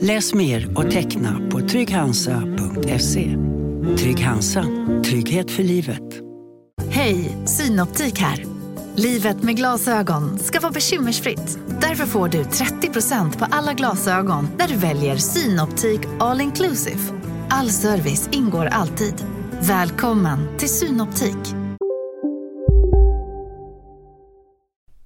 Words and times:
Läs 0.00 0.34
mer 0.34 0.78
och 0.78 0.90
teckna 0.90 1.40
på 1.50 1.60
trygghansa.se. 1.60 3.36
Trygg 3.98 4.20
Hansa. 4.20 4.64
Trygghet 5.04 5.50
för 5.50 5.62
livet. 5.62 6.02
Hej, 6.90 7.36
Synoptik 7.46 8.18
här. 8.18 8.44
Livet 8.96 9.42
med 9.42 9.56
glasögon 9.56 10.38
ska 10.38 10.60
vara 10.60 10.72
bekymmersfritt. 10.72 11.58
Därför 11.80 12.06
får 12.06 12.28
du 12.28 12.42
30% 12.42 13.38
på 13.38 13.46
alla 13.50 13.72
glasögon 13.72 14.48
när 14.58 14.68
du 14.68 14.76
väljer 14.76 15.16
Synoptik 15.16 16.00
All 16.20 16.40
Inclusive. 16.40 17.00
All 17.50 17.70
service 17.70 18.28
ingår 18.32 18.66
alltid. 18.66 19.14
Välkommen 19.60 20.58
till 20.58 20.68
Synoptik. 20.68 21.54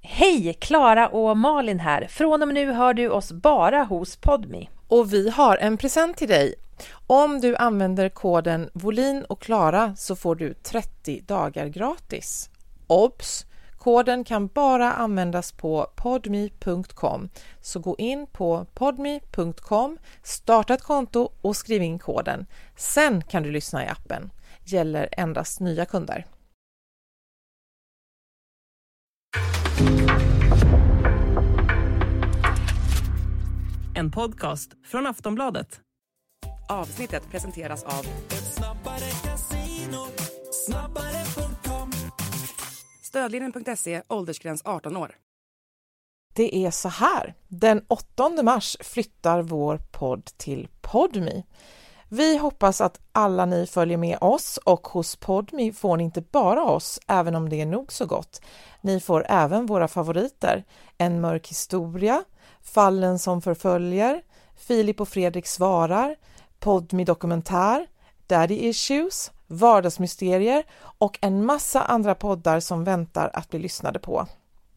Hej! 0.03 0.57
Klara 0.61 1.09
och 1.09 1.37
Malin 1.37 1.81
här. 1.81 2.07
Från 2.11 2.43
och 2.43 2.49
med 2.49 2.55
nu 2.55 2.73
hör 2.73 2.95
du 2.95 3.09
oss 3.09 3.33
bara 3.33 3.83
hos 3.85 4.17
Podmi. 4.17 4.69
Och 4.93 5.13
vi 5.13 5.31
har 5.31 5.57
en 5.57 5.77
present 5.77 6.17
till 6.17 6.29
dig. 6.29 6.55
Om 7.07 7.41
du 7.41 7.57
använder 7.57 8.09
koden 8.09 8.71
Volin 8.73 9.25
och 9.25 9.43
Klara 9.43 9.97
så 9.97 10.17
får 10.17 10.35
du 10.35 10.55
30 10.55 11.21
dagar 11.21 11.67
gratis. 11.67 12.51
Obs! 12.87 13.47
Koden 13.79 14.25
kan 14.25 14.47
bara 14.47 14.93
användas 14.93 15.53
på 15.53 15.87
podme.com. 15.97 17.29
Så 17.61 17.81
gå 17.81 17.97
in 17.99 18.27
på 18.27 18.67
podme.com, 18.75 19.99
starta 20.23 20.75
ett 20.75 20.83
konto 20.83 21.33
och 21.41 21.57
skriv 21.57 21.83
in 21.83 21.99
koden. 21.99 22.47
Sen 22.77 23.23
kan 23.23 23.43
du 23.43 23.51
lyssna 23.51 23.85
i 23.85 23.89
appen. 23.89 24.31
Gäller 24.65 25.09
endast 25.13 25.61
nya 25.61 25.85
kunder. 25.85 26.27
En 34.03 34.11
podcast 34.11 34.71
från 34.85 35.07
Aftonbladet. 35.07 35.81
Avsnittet 36.69 37.31
presenteras 37.31 37.85
av... 37.85 38.07
Stödlinjen.se, 43.03 44.03
åldersgräns 44.09 44.63
18 44.65 44.97
år. 44.97 45.17
Det 46.35 46.57
är 46.57 46.71
så 46.71 46.89
här. 46.89 47.35
Den 47.49 47.85
8 47.89 48.43
mars 48.43 48.77
flyttar 48.81 49.43
vår 49.43 49.79
podd 49.79 50.25
till 50.25 50.69
Podmi. 50.81 51.45
Vi 52.09 52.37
hoppas 52.37 52.81
att 52.81 53.01
alla 53.13 53.47
ni 53.47 53.67
följer 53.67 53.97
med 53.97 54.19
oss 54.21 54.59
och 54.65 54.87
hos 54.87 55.17
Podmi 55.17 55.73
får 55.73 55.97
ni 55.97 56.05
inte 56.05 56.21
bara 56.21 56.65
oss, 56.65 57.01
även 57.09 57.35
om 57.35 57.49
det 57.49 57.61
är 57.61 57.67
nog 57.67 57.93
så 57.93 58.07
gott. 58.07 58.43
Ni 58.81 59.01
får 59.01 59.27
även 59.29 59.67
våra 59.67 59.89
favoriter. 59.89 60.65
En 60.99 61.21
mörk 61.21 61.49
historia, 61.49 62.25
Fallen 62.63 63.19
som 63.19 63.43
förföljer, 63.43 64.23
Filip 64.57 65.01
och 65.01 65.09
Fredrik 65.09 65.47
svarar, 65.47 66.17
Podmi 66.59 67.05
dokumentär, 67.05 67.87
Daddy 68.27 68.55
Issues, 68.55 69.31
Vardagsmysterier 69.47 70.65
och 70.81 71.19
en 71.21 71.45
massa 71.45 71.83
andra 71.83 72.15
poddar 72.15 72.61
som 72.61 72.85
väntar 72.85 73.31
att 73.35 73.51
bli 73.51 73.59
lyssnade 73.59 73.99
på. 73.99 74.27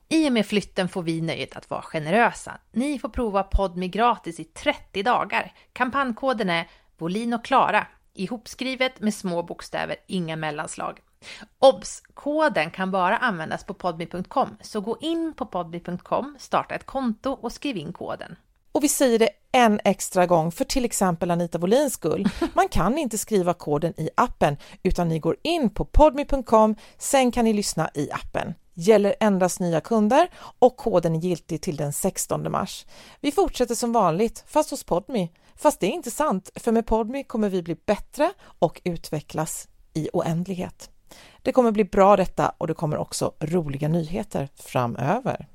I 0.09 0.29
och 0.29 0.33
med 0.33 0.45
flytten 0.45 0.89
får 0.89 1.03
vi 1.03 1.21
nöjet 1.21 1.55
att 1.55 1.69
vara 1.69 1.81
generösa. 1.81 2.57
Ni 2.71 2.99
får 2.99 3.09
prova 3.09 3.43
Podmi 3.43 3.87
gratis 3.87 4.39
i 4.39 4.43
30 4.43 5.03
dagar. 5.03 5.53
Kampankoden 5.73 6.49
är 6.49 6.69
Bolin 6.97 7.33
och 7.33 7.45
Klara, 7.45 7.87
ihopskrivet 8.13 8.99
med 8.99 9.13
små 9.13 9.43
bokstäver, 9.43 9.95
inga 10.07 10.35
mellanslag. 10.35 10.99
Obs! 11.59 12.01
Koden 12.13 12.71
kan 12.71 12.91
bara 12.91 13.17
användas 13.17 13.63
på 13.63 13.73
podmi.com, 13.73 14.57
så 14.61 14.81
gå 14.81 14.97
in 15.01 15.33
på 15.33 15.45
podmi.com, 15.45 16.35
starta 16.39 16.75
ett 16.75 16.85
konto 16.85 17.31
och 17.31 17.51
skriv 17.51 17.77
in 17.77 17.93
koden. 17.93 18.35
Och 18.71 18.83
vi 18.83 18.89
säger 18.89 19.19
det 19.19 19.29
en 19.51 19.79
extra 19.83 20.25
gång 20.25 20.51
för 20.51 20.65
till 20.65 20.85
exempel 20.85 21.31
Anita 21.31 21.57
Wolins 21.57 21.93
skull. 21.93 22.29
Man 22.53 22.67
kan 22.69 22.97
inte 22.97 23.17
skriva 23.17 23.53
koden 23.53 23.93
i 23.97 24.09
appen 24.15 24.57
utan 24.83 25.07
ni 25.07 25.19
går 25.19 25.35
in 25.41 25.69
på 25.69 25.85
podmi.com, 25.85 26.75
sen 26.97 27.31
kan 27.31 27.45
ni 27.45 27.53
lyssna 27.53 27.89
i 27.93 28.11
appen. 28.11 28.53
Gäller 28.73 29.15
endast 29.19 29.59
nya 29.59 29.81
kunder 29.81 30.29
och 30.59 30.77
koden 30.77 31.15
är 31.15 31.19
giltig 31.19 31.61
till 31.61 31.75
den 31.75 31.93
16 31.93 32.51
mars. 32.51 32.85
Vi 33.21 33.31
fortsätter 33.31 33.75
som 33.75 33.91
vanligt, 33.91 34.43
fast 34.47 34.69
hos 34.69 34.83
Podmi. 34.83 35.31
Fast 35.55 35.79
det 35.79 35.87
är 35.87 35.91
inte 35.91 36.11
sant, 36.11 36.49
för 36.55 36.71
med 36.71 36.85
Podmi 36.85 37.23
kommer 37.23 37.49
vi 37.49 37.63
bli 37.63 37.75
bättre 37.85 38.31
och 38.59 38.81
utvecklas 38.83 39.67
i 39.93 40.09
oändlighet. 40.13 40.89
Det 41.41 41.51
kommer 41.51 41.71
bli 41.71 41.83
bra 41.83 42.15
detta 42.15 42.53
och 42.57 42.67
det 42.67 42.73
kommer 42.73 42.97
också 42.97 43.33
roliga 43.39 43.87
nyheter 43.87 44.49
framöver. 44.55 45.47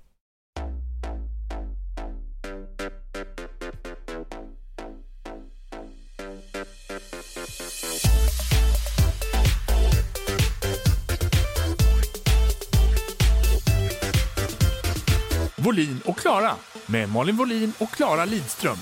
Volin 15.65 16.01
och 16.07 16.17
Klara 16.17 16.53
med 16.87 17.09
Malin 17.09 17.37
Volin 17.37 17.73
och 17.81 17.91
Klara 17.91 18.25
Lidström. 18.25 18.77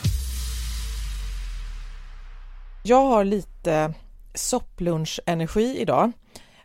Jag 2.82 3.04
har 3.04 3.24
lite 3.24 3.94
sopplunchenergi 4.34 5.78
idag, 5.80 6.12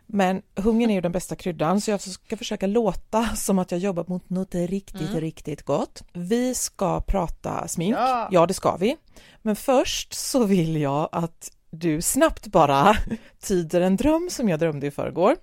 men 0.06 0.42
hungern 0.56 0.90
är 0.90 0.94
ju 0.94 1.00
den 1.00 1.12
bästa 1.12 1.36
kryddan 1.36 1.80
så 1.80 1.90
jag 1.90 2.00
ska 2.00 2.36
försöka 2.36 2.66
låta 2.66 3.28
som 3.36 3.58
att 3.58 3.70
jag 3.70 3.80
jobbar 3.80 4.04
mot 4.08 4.30
något 4.30 4.54
riktigt, 4.54 5.00
mm. 5.00 5.20
riktigt 5.20 5.62
gott. 5.62 6.02
Vi 6.12 6.54
ska 6.54 7.00
prata 7.00 7.68
smink, 7.68 7.96
ja. 7.96 8.28
ja 8.30 8.46
det 8.46 8.54
ska 8.54 8.76
vi, 8.76 8.96
men 9.42 9.56
först 9.56 10.14
så 10.14 10.44
vill 10.44 10.76
jag 10.76 11.08
att 11.12 11.50
du 11.70 12.02
snabbt 12.02 12.46
bara 12.46 12.96
tyder 13.40 13.80
en 13.80 13.96
dröm 13.96 14.30
som 14.30 14.48
jag 14.48 14.60
drömde 14.60 14.86
i 14.86 14.90
förrgår. 14.90 15.36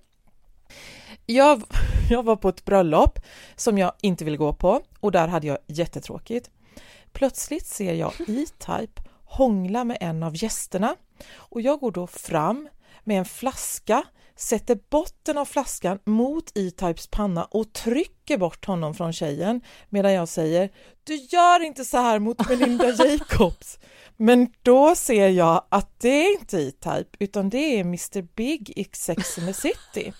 Jag, 1.25 1.63
jag 2.09 2.23
var 2.23 2.35
på 2.35 2.49
ett 2.49 2.65
bröllop 2.65 3.19
som 3.55 3.77
jag 3.77 3.91
inte 4.01 4.25
ville 4.25 4.37
gå 4.37 4.53
på 4.53 4.81
och 4.99 5.11
där 5.11 5.27
hade 5.27 5.47
jag 5.47 5.57
jättetråkigt. 5.67 6.49
Plötsligt 7.11 7.65
ser 7.65 7.93
jag 7.93 8.13
E-Type 8.27 9.01
hångla 9.23 9.83
med 9.83 9.97
en 10.01 10.23
av 10.23 10.43
gästerna 10.43 10.95
och 11.35 11.61
jag 11.61 11.79
går 11.79 11.91
då 11.91 12.07
fram 12.07 12.69
med 13.03 13.19
en 13.19 13.25
flaska, 13.25 14.03
sätter 14.41 14.79
botten 14.89 15.37
av 15.37 15.45
flaskan 15.45 15.99
mot 16.05 16.57
E-Types 16.57 17.07
panna 17.07 17.43
och 17.43 17.73
trycker 17.73 18.37
bort 18.37 18.65
honom 18.65 18.93
från 18.93 19.13
tjejen 19.13 19.61
medan 19.89 20.13
jag 20.13 20.27
säger 20.27 20.69
Du 21.03 21.15
gör 21.15 21.63
inte 21.63 21.85
så 21.85 21.97
här 21.97 22.19
mot 22.19 22.49
Melinda 22.49 22.89
Jacobs. 23.05 23.79
Men 24.17 24.53
då 24.61 24.95
ser 24.95 25.29
jag 25.29 25.65
att 25.69 25.99
det 25.99 26.25
är 26.25 26.39
inte 26.39 26.57
E-Type 26.57 27.17
utan 27.19 27.49
det 27.49 27.79
är 27.79 27.81
Mr 27.81 28.21
Big 28.35 28.69
i 28.69 28.87
Sex 28.91 29.37
and 29.37 29.47
the 29.47 29.53
City. 29.53 30.13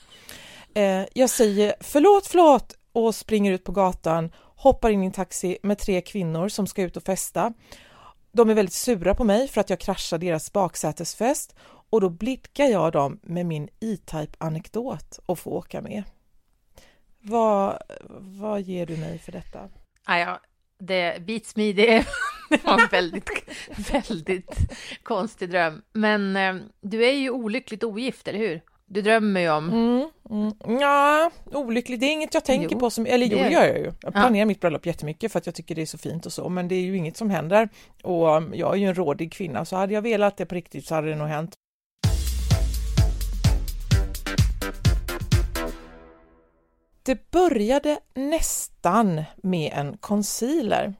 Eh, 0.75 1.05
jag 1.13 1.29
säger 1.29 1.75
förlåt, 1.79 2.27
förlåt 2.27 2.75
och 2.91 3.15
springer 3.15 3.51
ut 3.51 3.63
på 3.63 3.71
gatan, 3.71 4.31
hoppar 4.55 4.89
in 4.89 5.03
i 5.03 5.05
en 5.05 5.11
taxi 5.11 5.57
med 5.63 5.77
tre 5.77 6.01
kvinnor 6.01 6.49
som 6.49 6.67
ska 6.67 6.81
ut 6.81 6.97
och 6.97 7.03
festa. 7.03 7.53
De 8.31 8.49
är 8.49 8.53
väldigt 8.53 8.73
sura 8.73 9.15
på 9.15 9.23
mig 9.23 9.47
för 9.47 9.61
att 9.61 9.69
jag 9.69 9.79
kraschar 9.79 10.17
deras 10.17 10.53
baksätesfest 10.53 11.55
och 11.89 12.01
då 12.01 12.09
blickar 12.09 12.65
jag 12.65 12.91
dem 12.91 13.19
med 13.23 13.45
min 13.45 13.69
E-Type 13.79 14.33
anekdot 14.37 15.19
och 15.25 15.39
får 15.39 15.51
åka 15.51 15.81
med. 15.81 16.03
Vad, 17.19 17.77
vad 18.19 18.61
ger 18.61 18.85
du 18.85 18.97
mig 18.97 19.19
för 19.19 19.31
detta? 19.31 19.69
Ah, 20.03 20.17
ja, 20.17 20.41
det 20.79 21.25
beats 21.25 21.55
me, 21.55 21.73
det, 21.73 22.05
det 22.49 22.63
var 22.63 22.81
en 22.81 22.87
väldigt, 22.91 23.29
väldigt 23.91 24.57
konstig 25.03 25.49
dröm. 25.49 25.81
Men 25.93 26.35
eh, 26.35 26.55
du 26.81 27.05
är 27.05 27.13
ju 27.13 27.29
olyckligt 27.29 27.83
ogift, 27.83 28.27
eller 28.27 28.39
hur? 28.39 28.61
Du 28.93 29.01
drömmer 29.01 29.41
ju 29.41 29.49
om... 29.49 29.69
Mm, 29.69 30.09
mm. 30.29 30.81
Ja, 30.81 31.31
olyckligt. 31.51 31.99
Det 31.99 32.05
är 32.05 32.13
inget 32.13 32.33
jag 32.33 32.45
tänker 32.45 32.69
jo, 32.71 32.79
på 32.79 32.89
som... 32.89 33.05
Eller 33.05 33.25
jo, 33.25 33.37
det 33.37 33.49
gör 33.49 33.65
jag 33.65 33.77
ju. 33.77 33.91
Jag 34.01 34.13
planerar 34.13 34.39
ja. 34.39 34.45
mitt 34.45 34.59
bröllop 34.59 34.85
jättemycket 34.85 35.31
för 35.31 35.39
att 35.39 35.45
jag 35.45 35.55
tycker 35.55 35.75
det 35.75 35.81
är 35.81 35.85
så 35.85 35.97
fint 35.97 36.25
och 36.25 36.33
så, 36.33 36.49
men 36.49 36.67
det 36.67 36.75
är 36.75 36.81
ju 36.81 36.97
inget 36.97 37.17
som 37.17 37.29
händer. 37.29 37.69
Och 38.03 38.37
um, 38.37 38.53
jag 38.55 38.73
är 38.73 38.77
ju 38.77 38.85
en 38.85 38.95
rådig 38.95 39.33
kvinna, 39.33 39.65
så 39.65 39.75
hade 39.75 39.93
jag 39.93 40.01
velat 40.01 40.37
det 40.37 40.45
på 40.45 40.55
riktigt 40.55 40.85
så 40.85 40.95
hade 40.95 41.09
det 41.09 41.15
nog 41.15 41.27
hänt. 41.27 41.53
Det 47.03 47.31
började 47.31 47.99
nästan 48.13 49.23
med 49.35 49.71
en 49.75 49.97
concealer. 49.97 50.93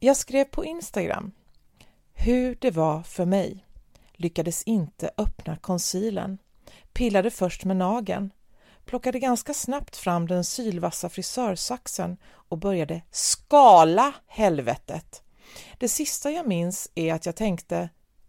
Jag 0.00 0.16
skrev 0.16 0.44
på 0.44 0.64
Instagram. 0.64 1.32
hur 2.14 2.56
det 2.60 2.70
var 2.70 3.02
för 3.02 3.24
mig. 3.24 3.64
Lyckades 4.12 4.62
inte 4.62 5.10
öppna 5.16 5.56
concealern. 5.56 6.38
Pillade 6.92 7.30
först 7.30 7.64
med 7.64 7.76
nageln. 7.76 8.32
Plockade 8.84 9.18
ganska 9.18 9.54
snabbt 9.54 9.96
fram 9.96 10.28
den 10.28 10.44
sylvassa 10.44 11.08
frisörsaxen 11.08 12.16
och 12.24 12.58
började 12.58 13.02
skala 13.10 14.14
helvetet. 14.26 15.22
Det 15.78 15.88
sista 15.88 16.30
jag 16.30 16.46
minns 16.46 16.90
är 16.94 17.14
att 17.14 17.26
jag 17.26 17.36
tänkte 17.36 17.88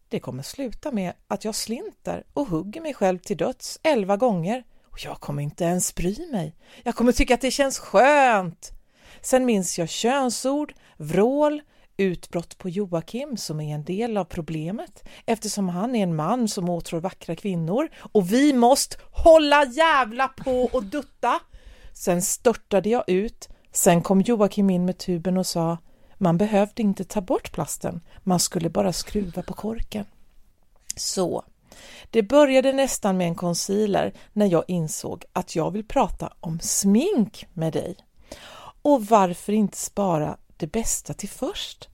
det 0.10 0.20
kommer 0.20 0.44
sluta 0.44 0.92
med 0.92 1.14
att 1.28 1.46
jag 1.46 1.56
slinter 1.56 2.24
och 2.34 2.48
hugger 2.48 2.82
mig 2.82 2.94
själv 2.94 3.18
till 3.18 3.38
döds 3.38 3.80
elva 3.84 4.18
gånger 4.18 4.64
och 4.92 5.00
jag 5.06 5.20
kommer 5.20 5.44
inte 5.44 5.64
ens 5.64 5.96
bry 5.96 6.32
mig. 6.32 6.56
Jag 6.84 6.96
kommer 6.96 7.12
tycka 7.12 7.34
att 7.34 7.42
det 7.42 7.52
känns 7.52 7.80
skönt. 7.80 8.72
Sen 9.22 9.46
minns 9.46 9.80
jag 9.80 9.90
könsord, 9.90 10.74
vrål, 10.98 11.62
utbrott 12.04 12.58
på 12.58 12.70
Joakim 12.70 13.38
som 13.38 13.60
är 13.60 13.76
en 13.76 13.84
del 13.84 14.18
av 14.18 14.26
problemet 14.26 15.04
eftersom 15.26 15.70
han 15.70 15.96
är 15.96 16.04
en 16.04 16.16
man 16.16 16.48
som 16.48 16.70
åtrår 16.70 17.00
vackra 17.00 17.36
kvinnor 17.36 17.90
och 17.98 18.34
vi 18.34 18.54
måste 18.54 18.98
hålla 19.12 19.66
jävla 19.66 20.28
på 20.28 20.70
och 20.74 20.84
dutta. 20.84 21.40
Sen 21.94 22.22
störtade 22.22 22.90
jag 22.90 23.04
ut. 23.08 23.50
Sen 23.72 24.02
kom 24.02 24.22
Joakim 24.22 24.70
in 24.70 24.86
med 24.86 24.98
tuben 24.98 25.38
och 25.38 25.48
sa 25.48 25.78
man 26.18 26.38
behövde 26.38 26.82
inte 26.82 27.04
ta 27.04 27.22
bort 27.22 27.52
plasten, 27.52 28.02
man 28.24 28.40
skulle 28.40 28.70
bara 28.70 28.94
skruva 28.94 29.42
på 29.44 29.54
korken. 29.54 30.06
Så, 30.96 31.44
det 32.10 32.24
började 32.24 32.74
nästan 32.74 33.18
med 33.18 33.28
en 33.28 33.36
concealer 33.36 34.14
när 34.34 34.46
jag 34.46 34.64
insåg 34.68 35.26
att 35.34 35.56
jag 35.56 35.72
vill 35.72 35.88
prata 35.88 36.34
om 36.40 36.60
smink 36.60 37.48
med 37.54 37.74
dig. 37.74 37.96
Och 38.82 39.06
varför 39.06 39.54
inte 39.54 39.78
spara 39.78 40.38
det 40.58 40.68
bästa 40.68 41.14
till 41.14 41.30
först? 41.30 41.90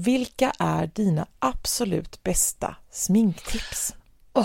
Vilka 0.00 0.52
är 0.58 0.90
dina 0.94 1.26
absolut 1.38 2.22
bästa 2.22 2.76
sminktips? 2.90 3.94
Oh, 4.32 4.42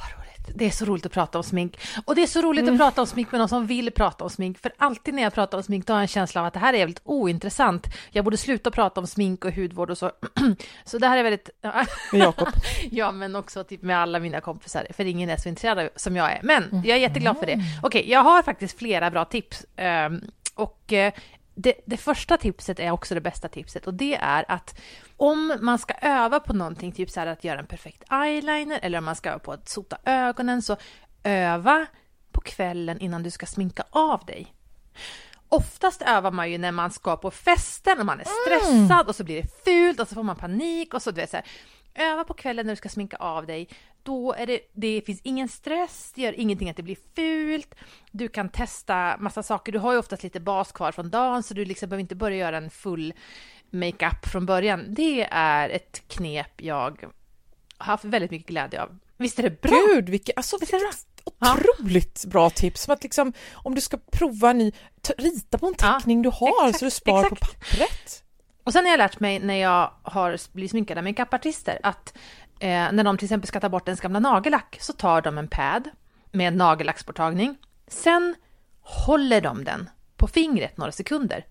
vad 0.00 0.10
roligt. 0.18 0.58
Det 0.58 0.66
är 0.66 0.70
så 0.70 0.84
roligt 0.84 1.06
att 1.06 1.12
prata 1.12 1.38
om 1.38 1.44
smink. 1.44 1.78
Och 2.04 2.14
det 2.14 2.22
är 2.22 2.26
så 2.26 2.42
roligt 2.42 2.62
mm. 2.62 2.74
att 2.74 2.80
prata 2.80 3.00
om 3.00 3.06
smink 3.06 3.32
med 3.32 3.38
någon 3.38 3.48
som 3.48 3.66
vill 3.66 3.90
prata 3.90 4.24
om 4.24 4.30
smink. 4.30 4.58
För 4.58 4.72
alltid 4.78 5.14
när 5.14 5.22
jag 5.22 5.34
pratar 5.34 5.58
om 5.58 5.64
smink 5.64 5.86
då 5.86 5.92
har 5.92 5.98
jag 5.98 6.02
en 6.02 6.08
känsla 6.08 6.40
av 6.40 6.46
att 6.46 6.52
det 6.52 6.58
här 6.58 6.74
är 6.74 6.78
jävligt 6.78 7.00
ointressant. 7.04 7.86
Jag 8.10 8.24
borde 8.24 8.36
sluta 8.36 8.70
prata 8.70 9.00
om 9.00 9.06
smink 9.06 9.44
och 9.44 9.52
hudvård 9.52 9.90
och 9.90 9.98
så. 9.98 10.12
så 10.84 10.98
det 10.98 11.08
här 11.08 11.18
är 11.18 11.22
väldigt... 11.22 11.50
Jakob? 12.12 12.48
ja, 12.90 13.12
men 13.12 13.36
också 13.36 13.64
typ 13.64 13.82
med 13.82 13.98
alla 13.98 14.18
mina 14.18 14.40
kompisar. 14.40 14.86
För 14.90 15.04
ingen 15.04 15.30
är 15.30 15.36
så 15.36 15.48
intresserad 15.48 15.88
som 15.96 16.16
jag 16.16 16.32
är. 16.32 16.40
Men 16.42 16.82
jag 16.84 16.96
är 16.96 17.00
jätteglad 17.00 17.38
för 17.38 17.46
det. 17.46 17.52
Mm. 17.52 17.66
Okej, 17.82 18.00
okay, 18.00 18.12
jag 18.12 18.20
har 18.20 18.42
faktiskt 18.42 18.78
flera 18.78 19.10
bra 19.10 19.24
tips. 19.24 19.66
Um, 19.76 20.30
och 20.54 20.92
uh, 20.92 21.12
det, 21.56 21.74
det, 21.86 21.96
första 21.96 22.36
tipset 22.36 22.78
är 22.78 22.90
också 22.90 23.14
det 23.14 23.20
bästa 23.20 23.48
tipset 23.48 23.86
och 23.86 23.94
det 23.94 24.14
är 24.14 24.44
att 24.48 24.80
om 25.16 25.58
man 25.60 25.78
ska 25.78 25.94
öva 25.94 26.40
på 26.40 26.52
någonting, 26.52 26.92
typ 26.92 27.10
så 27.10 27.20
att 27.20 27.44
göra 27.44 27.58
en 27.58 27.66
perfekt 27.66 28.12
eyeliner 28.12 28.78
eller 28.82 28.98
om 28.98 29.04
man 29.04 29.16
ska 29.16 29.30
öva 29.30 29.38
på 29.38 29.52
att 29.52 29.68
sota 29.68 29.98
ögonen, 30.04 30.62
så 30.62 30.76
öva 31.24 31.86
på 32.32 32.40
kvällen 32.40 32.98
innan 32.98 33.22
du 33.22 33.30
ska 33.30 33.46
sminka 33.46 33.84
av 33.90 34.24
dig. 34.24 34.54
Oftast 35.48 36.02
övar 36.02 36.30
man 36.30 36.50
ju 36.50 36.58
när 36.58 36.72
man 36.72 36.90
ska 36.90 37.16
på 37.16 37.30
festen 37.30 38.00
och 38.00 38.06
man 38.06 38.20
är 38.20 38.24
stressad 38.44 38.90
mm. 38.92 39.06
och 39.06 39.16
så 39.16 39.24
blir 39.24 39.42
det 39.42 39.64
fult 39.64 40.00
och 40.00 40.08
så 40.08 40.14
får 40.14 40.22
man 40.22 40.36
panik 40.36 40.94
och 40.94 41.02
så 41.02 41.10
du 41.10 41.20
vet 41.20 41.30
så 41.30 41.36
här, 41.36 41.46
Öva 41.98 42.24
på 42.24 42.34
kvällen 42.34 42.66
när 42.66 42.72
du 42.72 42.76
ska 42.76 42.88
sminka 42.88 43.16
av 43.16 43.46
dig. 43.46 43.68
Då 44.06 44.32
är 44.32 44.46
det, 44.46 44.60
det 44.72 45.02
finns 45.06 45.20
ingen 45.22 45.48
stress, 45.48 46.12
det 46.14 46.22
gör 46.22 46.40
ingenting 46.40 46.70
att 46.70 46.76
det 46.76 46.82
blir 46.82 46.98
fult. 47.16 47.74
Du 48.10 48.28
kan 48.28 48.48
testa 48.48 49.16
massa 49.18 49.42
saker. 49.42 49.72
Du 49.72 49.78
har 49.78 49.92
ju 49.92 49.98
oftast 49.98 50.22
lite 50.22 50.40
bas 50.40 50.72
kvar 50.72 50.92
från 50.92 51.10
dagen 51.10 51.42
så 51.42 51.54
du 51.54 51.64
liksom 51.64 51.88
behöver 51.88 52.00
inte 52.00 52.14
börja 52.14 52.36
göra 52.36 52.56
en 52.56 52.70
full 52.70 53.14
makeup 53.70 54.26
från 54.26 54.46
början. 54.46 54.84
Det 54.88 55.28
är 55.30 55.68
ett 55.68 56.02
knep 56.08 56.60
jag 56.62 57.04
har 57.78 57.92
haft 57.92 58.04
väldigt 58.04 58.30
mycket 58.30 58.48
glädje 58.48 58.82
av. 58.82 58.98
Visst 59.16 59.38
är 59.38 59.42
det 59.42 59.60
bra? 59.60 59.86
Gud, 59.86 60.08
vilket, 60.08 60.36
alltså, 60.36 60.56
är 60.56 60.60
det 60.60 60.78
bra? 60.78 60.90
otroligt 61.26 62.20
ja. 62.24 62.30
bra 62.30 62.50
tips. 62.50 62.82
Som 62.82 62.94
att 62.94 63.02
liksom, 63.02 63.32
om 63.52 63.74
du 63.74 63.80
ska 63.80 63.98
prova 64.12 64.50
en 64.50 64.58
ny, 64.58 64.72
rita 65.18 65.58
på 65.58 65.66
en 65.66 65.74
teckning 65.74 66.18
ja, 66.18 66.22
du 66.22 66.36
har 66.36 66.68
exakt, 66.68 66.78
så 66.78 66.84
du 66.84 66.90
spar 66.90 67.24
exakt. 67.24 67.40
på 67.40 67.46
pappret. 67.46 68.22
Och 68.66 68.72
sen 68.72 68.84
har 68.84 68.90
jag 68.90 68.98
lärt 68.98 69.20
mig 69.20 69.38
när 69.38 69.54
jag 69.54 69.90
har 70.02 70.52
blivit 70.52 70.70
sminkad 70.70 70.98
av 70.98 71.04
makeupartister 71.04 71.78
att 71.82 72.16
eh, 72.60 72.68
när 72.68 73.04
de 73.04 73.18
till 73.18 73.26
exempel 73.26 73.48
ska 73.48 73.60
ta 73.60 73.68
bort 73.68 73.88
ens 73.88 74.00
gamla 74.00 74.18
nagellack 74.18 74.76
så 74.80 74.92
tar 74.92 75.22
de 75.22 75.38
en 75.38 75.48
pad 75.48 75.90
med 76.32 76.56
nagellacksborttagning. 76.56 77.56
Sen 77.88 78.34
håller 78.80 79.40
de 79.40 79.64
den 79.64 79.90
på 80.16 80.26
fingret 80.26 80.76
några 80.76 80.92
sekunder 80.92 81.44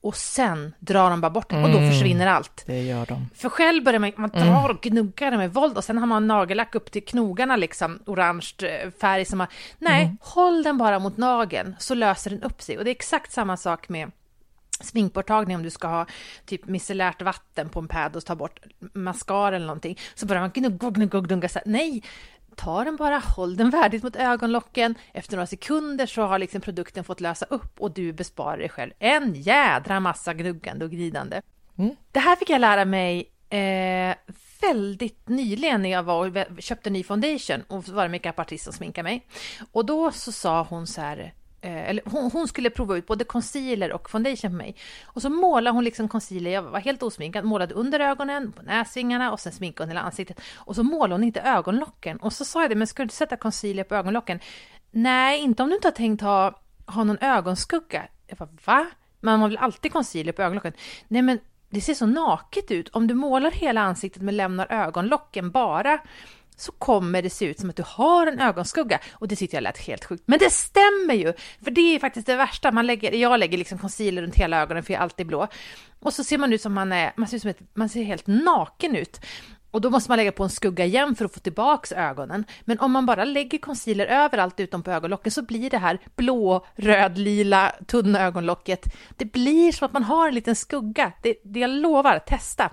och 0.00 0.16
sen 0.16 0.74
drar 0.78 1.10
de 1.10 1.20
bara 1.20 1.30
bort 1.30 1.50
den 1.50 1.64
och 1.64 1.70
då 1.70 1.78
mm, 1.78 1.90
försvinner 1.90 2.26
allt. 2.26 2.64
Det 2.66 2.82
gör 2.82 3.06
de. 3.06 3.26
För 3.34 3.48
själv 3.48 3.84
börjar 3.84 4.00
man, 4.00 4.12
man 4.16 4.30
drar 4.30 4.68
och 4.68 4.80
gnuggar 4.80 5.36
med 5.36 5.52
våld 5.52 5.76
och 5.76 5.84
sen 5.84 5.98
har 5.98 6.06
man 6.06 6.26
nagellack 6.26 6.74
upp 6.74 6.90
till 6.90 7.04
knogarna 7.04 7.56
liksom, 7.56 7.98
orange 8.06 8.52
eh, 8.62 8.90
färg 9.00 9.24
som 9.24 9.38
man, 9.38 9.46
nej, 9.78 10.04
mm. 10.04 10.16
håll 10.20 10.62
den 10.62 10.78
bara 10.78 10.98
mot 10.98 11.16
nageln 11.16 11.76
så 11.78 11.94
löser 11.94 12.30
den 12.30 12.42
upp 12.42 12.62
sig 12.62 12.78
och 12.78 12.84
det 12.84 12.90
är 12.90 12.94
exakt 12.94 13.32
samma 13.32 13.56
sak 13.56 13.88
med 13.88 14.10
sminkborttagning 14.82 15.56
om 15.56 15.62
du 15.62 15.70
ska 15.70 15.88
ha 15.88 16.06
typ 16.46 16.66
micellärt 16.66 17.22
vatten 17.22 17.68
på 17.68 17.80
en 17.80 17.88
pad 17.88 18.16
och 18.16 18.24
ta 18.24 18.34
bort 18.34 18.60
mascara 18.92 19.56
eller 19.56 19.66
någonting 19.66 19.98
så 20.14 20.26
börjar 20.26 20.42
man 20.42 20.50
gnugga, 20.54 20.90
gnugga, 20.90 21.20
gnugga 21.20 21.48
så 21.48 21.58
här, 21.58 21.66
nej, 21.66 22.02
ta 22.56 22.84
den 22.84 22.96
bara, 22.96 23.18
håll 23.18 23.56
den 23.56 23.70
värdigt 23.70 24.02
mot 24.02 24.16
ögonlocken. 24.16 24.94
Efter 25.14 25.36
några 25.36 25.46
sekunder 25.46 26.06
så 26.06 26.22
har 26.22 26.38
liksom 26.38 26.60
produkten 26.60 27.04
fått 27.04 27.20
lösa 27.20 27.46
upp 27.46 27.80
och 27.80 27.90
du 27.90 28.12
besparar 28.12 28.58
dig 28.58 28.68
själv 28.68 28.92
en 28.98 29.34
jädra 29.34 30.00
massa 30.00 30.34
gnuggande 30.34 30.84
och 30.84 30.90
glidande. 30.90 31.42
Mm. 31.78 31.96
Det 32.12 32.20
här 32.20 32.36
fick 32.36 32.50
jag 32.50 32.60
lära 32.60 32.84
mig 32.84 33.32
eh, 33.50 34.14
väldigt 34.60 35.28
nyligen 35.28 35.82
när 35.82 35.90
jag 35.90 36.02
var 36.02 36.26
och 36.26 36.62
köpte 36.62 36.90
ny 36.90 37.04
foundation 37.04 37.62
och 37.68 37.88
var 37.88 38.02
det 38.02 38.08
makeupartist 38.08 38.64
som 38.64 38.72
sminkade 38.72 39.02
mig. 39.02 39.26
Och 39.72 39.86
då 39.86 40.10
så 40.10 40.32
sa 40.32 40.66
hon 40.70 40.86
så 40.86 41.00
här, 41.00 41.34
Eh, 41.64 41.90
eller 41.90 42.02
hon, 42.06 42.30
hon, 42.30 42.48
skulle 42.48 42.70
prova 42.70 42.96
ut 42.96 43.06
både 43.06 43.24
concealer 43.24 43.92
och 43.92 44.10
foundation 44.10 44.50
på 44.50 44.56
mig. 44.56 44.76
Och 45.04 45.22
så 45.22 45.30
målade 45.30 45.74
hon 45.76 45.84
liksom 45.84 46.08
concealer, 46.08 46.50
jag 46.50 46.62
var 46.62 46.80
helt 46.80 47.02
osminkad, 47.02 47.44
målade 47.44 47.74
under 47.74 48.00
ögonen, 48.00 48.52
på 48.52 48.62
näsvingarna 48.62 49.32
och 49.32 49.40
sen 49.40 49.52
sminkade 49.52 49.84
hon 49.84 49.88
hela 49.88 50.00
ansiktet. 50.00 50.40
Och 50.56 50.74
så 50.76 50.82
målade 50.82 51.14
hon 51.14 51.24
inte 51.24 51.40
ögonlocken. 51.40 52.16
Och 52.16 52.32
så 52.32 52.44
sa 52.44 52.60
jag 52.60 52.70
det, 52.70 52.74
men 52.74 52.86
ska 52.86 53.04
du 53.04 53.08
sätta 53.08 53.36
concealer 53.36 53.84
på 53.84 53.94
ögonlocken? 53.94 54.40
Nej, 54.90 55.40
inte 55.40 55.62
om 55.62 55.68
du 55.68 55.74
inte 55.74 55.88
har 55.88 55.92
tänkt 55.92 56.20
ha, 56.20 56.60
ha 56.86 57.04
någon 57.04 57.18
ögonskugga. 57.20 58.02
Jag 58.26 58.38
bara, 58.38 58.48
va? 58.64 58.86
Man 59.20 59.40
har 59.40 59.48
väl 59.48 59.56
alltid 59.56 59.92
concealer 59.92 60.32
på 60.32 60.42
ögonlocken? 60.42 60.72
Nej, 61.08 61.22
men 61.22 61.38
det 61.70 61.80
ser 61.80 61.94
så 61.94 62.06
naket 62.06 62.70
ut. 62.70 62.88
Om 62.88 63.06
du 63.06 63.14
målar 63.14 63.50
hela 63.50 63.80
ansiktet 63.80 64.22
men 64.22 64.36
lämnar 64.36 64.66
ögonlocken 64.72 65.50
bara 65.50 65.98
så 66.62 66.72
kommer 66.72 67.22
det 67.22 67.30
se 67.30 67.44
ut 67.44 67.60
som 67.60 67.70
att 67.70 67.76
du 67.76 67.84
har 67.86 68.26
en 68.26 68.40
ögonskugga. 68.40 69.00
Och 69.12 69.28
det 69.28 69.36
tyckte 69.36 69.56
jag 69.56 69.62
lät 69.62 69.78
helt 69.78 70.04
sjukt. 70.04 70.22
Men 70.26 70.38
det 70.38 70.50
stämmer 70.50 71.14
ju! 71.14 71.32
För 71.64 71.70
det 71.70 71.94
är 71.94 71.98
faktiskt 71.98 72.26
det 72.26 72.36
värsta. 72.36 72.72
Man 72.72 72.86
lägger, 72.86 73.12
jag 73.12 73.40
lägger 73.40 73.58
liksom 73.58 73.78
concealer 73.78 74.22
runt 74.22 74.34
hela 74.34 74.60
ögonen 74.60 74.82
för 74.82 74.92
jag 74.92 74.98
är 74.98 75.02
alltid 75.02 75.26
blå. 75.26 75.48
Och 76.00 76.14
så 76.14 76.24
ser 76.24 76.38
man 76.38 76.52
ut 76.52 76.62
som 76.62 76.72
man 76.72 76.92
är, 76.92 77.12
man 77.16 77.28
ser 77.28 77.36
ut 77.36 77.42
som 77.42 77.50
ett, 77.50 77.60
man 77.74 77.88
ser 77.88 78.02
helt 78.02 78.26
naken 78.26 78.96
ut. 78.96 79.20
Och 79.70 79.80
då 79.80 79.90
måste 79.90 80.10
man 80.10 80.16
lägga 80.16 80.32
på 80.32 80.42
en 80.44 80.50
skugga 80.50 80.84
igen 80.84 81.16
för 81.16 81.24
att 81.24 81.34
få 81.34 81.40
tillbaks 81.40 81.92
ögonen. 81.92 82.44
Men 82.64 82.80
om 82.80 82.92
man 82.92 83.06
bara 83.06 83.24
lägger 83.24 83.58
concealer 83.58 84.06
överallt 84.06 84.60
utom 84.60 84.82
på 84.82 84.90
ögonlocken 84.90 85.32
så 85.32 85.42
blir 85.42 85.70
det 85.70 85.78
här 85.78 85.98
blå, 86.16 86.66
röd, 86.74 87.18
lila, 87.18 87.72
tunna 87.86 88.20
ögonlocket. 88.20 88.94
Det 89.16 89.24
blir 89.24 89.72
som 89.72 89.86
att 89.86 89.92
man 89.92 90.04
har 90.04 90.28
en 90.28 90.34
liten 90.34 90.56
skugga. 90.56 91.12
Det, 91.22 91.34
det 91.44 91.60
jag 91.60 91.70
lovar, 91.70 92.18
testa! 92.18 92.70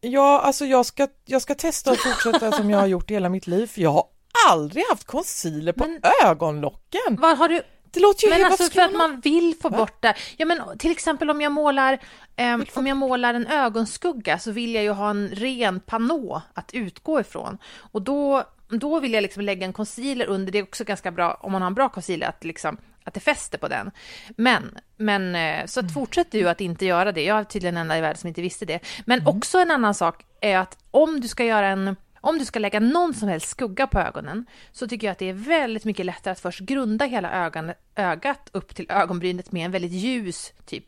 Ja, 0.00 0.40
alltså 0.40 0.64
jag 0.64 0.86
ska, 0.86 1.08
jag 1.24 1.42
ska 1.42 1.54
testa 1.54 1.90
att 1.90 1.98
fortsätta 1.98 2.52
som 2.52 2.70
jag 2.70 2.78
har 2.78 2.86
gjort 2.86 3.10
i 3.10 3.14
hela 3.14 3.28
mitt 3.28 3.46
liv, 3.46 3.66
för 3.66 3.80
jag 3.80 3.92
har 3.92 4.04
aldrig 4.48 4.84
haft 4.90 5.04
concealer 5.04 5.72
på 5.72 5.86
men, 5.86 6.00
ögonlocken. 6.24 7.16
Vad 7.20 7.38
har 7.38 7.48
du? 7.48 7.62
Det 7.92 8.00
låter 8.00 8.26
ju 8.26 8.30
men 8.30 8.44
alltså 8.44 8.70
för 8.70 8.80
att 8.80 8.92
man 8.92 9.20
vill 9.20 9.54
få 9.62 9.68
Va? 9.68 9.76
bort 9.78 10.02
det. 10.02 10.14
Ja, 10.36 10.46
men 10.46 10.78
till 10.78 10.90
exempel 10.90 11.30
om 11.30 11.40
jag 11.40 11.52
målar, 11.52 11.98
eh, 12.36 12.58
om 12.74 12.86
jag 12.86 12.96
målar 12.96 13.34
en 13.34 13.46
ögonskugga 13.46 14.38
så 14.38 14.50
vill 14.50 14.74
jag 14.74 14.84
ju 14.84 14.90
ha 14.90 15.10
en 15.10 15.28
ren 15.28 15.80
panå 15.80 16.42
att 16.54 16.70
utgå 16.74 17.20
ifrån 17.20 17.58
och 17.92 18.02
då 18.02 18.44
då 18.68 19.00
vill 19.00 19.12
jag 19.12 19.22
liksom 19.22 19.42
lägga 19.42 19.66
en 19.66 19.72
concealer 19.72 20.26
under. 20.26 20.52
Det 20.52 20.58
är 20.58 20.62
också 20.62 20.84
ganska 20.84 21.10
bra 21.10 21.38
om 21.40 21.52
man 21.52 21.62
har 21.62 21.66
en 21.66 21.74
bra 21.74 21.88
concealer 21.88 22.26
att 22.26 22.44
liksom 22.44 22.76
att 23.04 23.14
det 23.14 23.20
fäster 23.20 23.58
på 23.58 23.68
den. 23.68 23.90
Men, 24.28 24.78
men 24.96 25.34
eh, 25.34 25.66
så 25.66 25.80
mm. 25.80 25.92
fortsätt 25.92 26.32
du 26.32 26.48
att 26.48 26.60
inte 26.60 26.86
göra 26.86 27.12
det. 27.12 27.24
Jag 27.24 27.38
är 27.38 27.44
tydligen 27.44 27.74
den 27.74 27.80
enda 27.80 27.98
i 27.98 28.00
världen 28.00 28.18
som 28.18 28.28
inte 28.28 28.42
visste 28.42 28.64
det. 28.64 28.80
Men 29.04 29.20
mm. 29.20 29.36
också 29.36 29.58
en 29.58 29.70
annan 29.70 29.94
sak 29.94 30.24
är 30.40 30.58
att 30.58 30.78
om 30.90 31.20
du 31.20 31.28
ska 31.28 31.44
göra 31.44 31.66
en 31.66 31.96
om 32.22 32.38
du 32.38 32.44
ska 32.44 32.58
lägga 32.58 32.80
någon 32.80 33.14
som 33.14 33.28
helst 33.28 33.48
skugga 33.48 33.86
på 33.86 34.00
ögonen 34.00 34.46
så 34.72 34.88
tycker 34.88 35.06
jag 35.06 35.12
att 35.12 35.18
det 35.18 35.28
är 35.28 35.32
väldigt 35.32 35.84
mycket 35.84 36.06
lättare 36.06 36.32
att 36.32 36.40
först 36.40 36.60
grunda 36.60 37.04
hela 37.04 37.44
ögon, 37.46 37.72
ögat 37.96 38.50
upp 38.52 38.74
till 38.74 38.86
ögonbrynet 38.88 39.52
med 39.52 39.64
en 39.64 39.70
väldigt 39.70 39.92
ljus 39.92 40.52
typ 40.66 40.84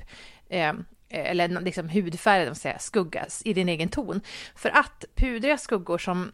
eh, 0.49 0.73
eller 1.09 1.61
liksom 1.61 1.89
hudfärg, 1.89 2.55
säga, 2.55 2.79
skuggas 2.79 3.43
i 3.45 3.53
din 3.53 3.69
egen 3.69 3.89
ton. 3.89 4.21
För 4.55 4.71
att 4.71 5.05
pudriga 5.15 5.59
skuggor 5.59 5.99
som 5.99 6.33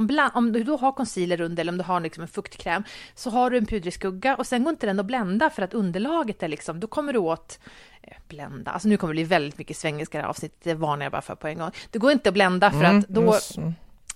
bland, 0.00 0.32
om 0.34 0.52
du 0.52 0.64
då 0.64 0.76
har 0.76 0.92
concealer 0.92 1.40
under 1.40 1.60
eller 1.60 1.72
om 1.72 1.78
du 1.78 1.84
har 1.84 2.00
liksom 2.00 2.22
en 2.22 2.28
fuktkräm 2.28 2.82
så 3.14 3.30
har 3.30 3.50
du 3.50 3.58
en 3.58 3.66
pudrig 3.66 3.94
skugga 3.94 4.36
och 4.36 4.46
sen 4.46 4.64
går 4.64 4.70
inte 4.70 4.86
den 4.86 5.00
att 5.00 5.06
blända 5.06 5.50
för 5.50 5.62
att 5.62 5.74
underlaget 5.74 6.42
är 6.42 6.48
liksom, 6.48 6.80
då 6.80 6.86
kommer 6.86 7.12
du 7.12 7.18
åt 7.18 7.58
eh, 8.02 8.16
blända, 8.28 8.70
alltså 8.70 8.88
nu 8.88 8.96
kommer 8.96 9.14
det 9.14 9.16
bli 9.16 9.24
väldigt 9.24 9.58
mycket 9.58 9.76
svengelska 9.76 10.18
i 10.18 10.20
det 10.20 10.22
här 10.22 10.30
avsnittet, 10.30 10.58
det 10.62 10.74
varnar 10.74 11.04
jag 11.04 11.12
bara 11.12 11.22
för 11.22 11.34
på 11.34 11.48
en 11.48 11.58
gång. 11.58 11.70
Det 11.90 11.98
går 11.98 12.12
inte 12.12 12.28
att 12.28 12.34
blända 12.34 12.70
för 12.70 12.84
Mm, 12.84 12.98
att 12.98 13.08
då 13.08 13.38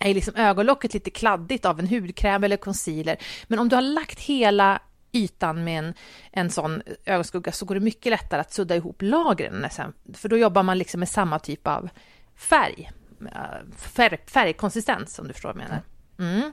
är 0.00 0.14
liksom 0.14 0.36
ögonlocket 0.36 0.94
lite 0.94 1.10
kladdigt 1.10 1.64
av 1.64 1.80
en 1.80 1.88
hudkräm 1.88 2.44
eller 2.44 2.56
concealer. 2.56 3.16
Men 3.46 3.58
om 3.58 3.68
du 3.68 3.76
har 3.76 3.82
lagt 3.82 4.20
hela 4.20 4.80
ytan 5.12 5.64
med 5.64 5.78
en, 5.78 5.94
en 6.32 6.50
sån 6.50 6.82
ögonskugga 7.04 7.52
så 7.52 7.64
går 7.64 7.74
det 7.74 7.80
mycket 7.80 8.10
lättare 8.10 8.40
att 8.40 8.52
sudda 8.52 8.76
ihop 8.76 9.02
lagren. 9.02 9.66
För 10.14 10.28
då 10.28 10.36
jobbar 10.36 10.62
man 10.62 10.78
liksom 10.78 11.00
med 11.00 11.08
samma 11.08 11.38
typ 11.38 11.66
av 11.66 11.88
färg. 12.36 12.90
Eh, 13.20 13.76
Färg, 13.76 14.18
färgkonsistens 14.26 15.18
om 15.18 15.26
du 15.28 15.32
förstår 15.32 15.52
vad 15.52 15.62
jag 15.62 15.68
menar. 15.68 15.82
Mm. 16.18 16.52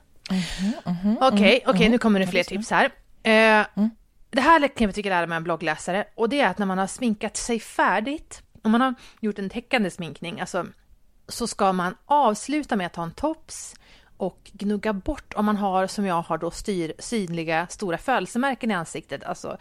Okej, 1.22 1.63
okej, 1.68 1.89
nu 1.89 1.98
kommer 1.98 2.20
det 2.20 2.27
fler 2.27 2.44
tips 2.44 2.72
här. 2.72 2.86
Eh, 3.24 3.65
Det 4.30 4.41
här 4.41 4.68
kan 4.68 4.86
jag 4.86 4.96
tycka 4.96 5.10
lära 5.10 5.27
mig 5.27 5.36
en 5.36 5.44
bloggläsare 5.44 6.06
och 6.15 6.30
det 6.30 6.41
är 6.41 6.48
att 6.48 6.58
när 6.58 6.65
man 6.65 6.77
har 6.77 6.88
sminkat 6.88 7.38
sig 7.38 7.60
färdigt, 7.60 8.41
om 8.62 8.72
man 8.72 8.82
har 8.82 8.94
gjort 9.20 9.39
en 9.39 9.50
täckande 9.50 9.91
sminkning, 9.91 10.39
alltså 10.41 10.65
så 11.27 11.48
ska 11.48 11.74
man 11.74 11.96
avsluta 12.06 12.75
med 12.75 12.88
att 12.88 12.94
ta 12.94 13.03
en 13.03 13.12
tops 13.12 13.75
och 14.18 14.51
gnugga 14.53 14.94
bort 14.94 15.34
om 15.34 15.46
man 15.46 15.58
har, 15.58 15.88
som 15.88 16.06
jag 16.06 16.22
har 16.22 16.38
då, 16.38 16.51
styr, 16.51 16.94
synliga 17.00 17.68
stora 17.68 17.98
födelsemärken 17.98 18.72
i 18.72 18.74
ansiktet. 18.74 19.24
Alltså, 19.24 19.58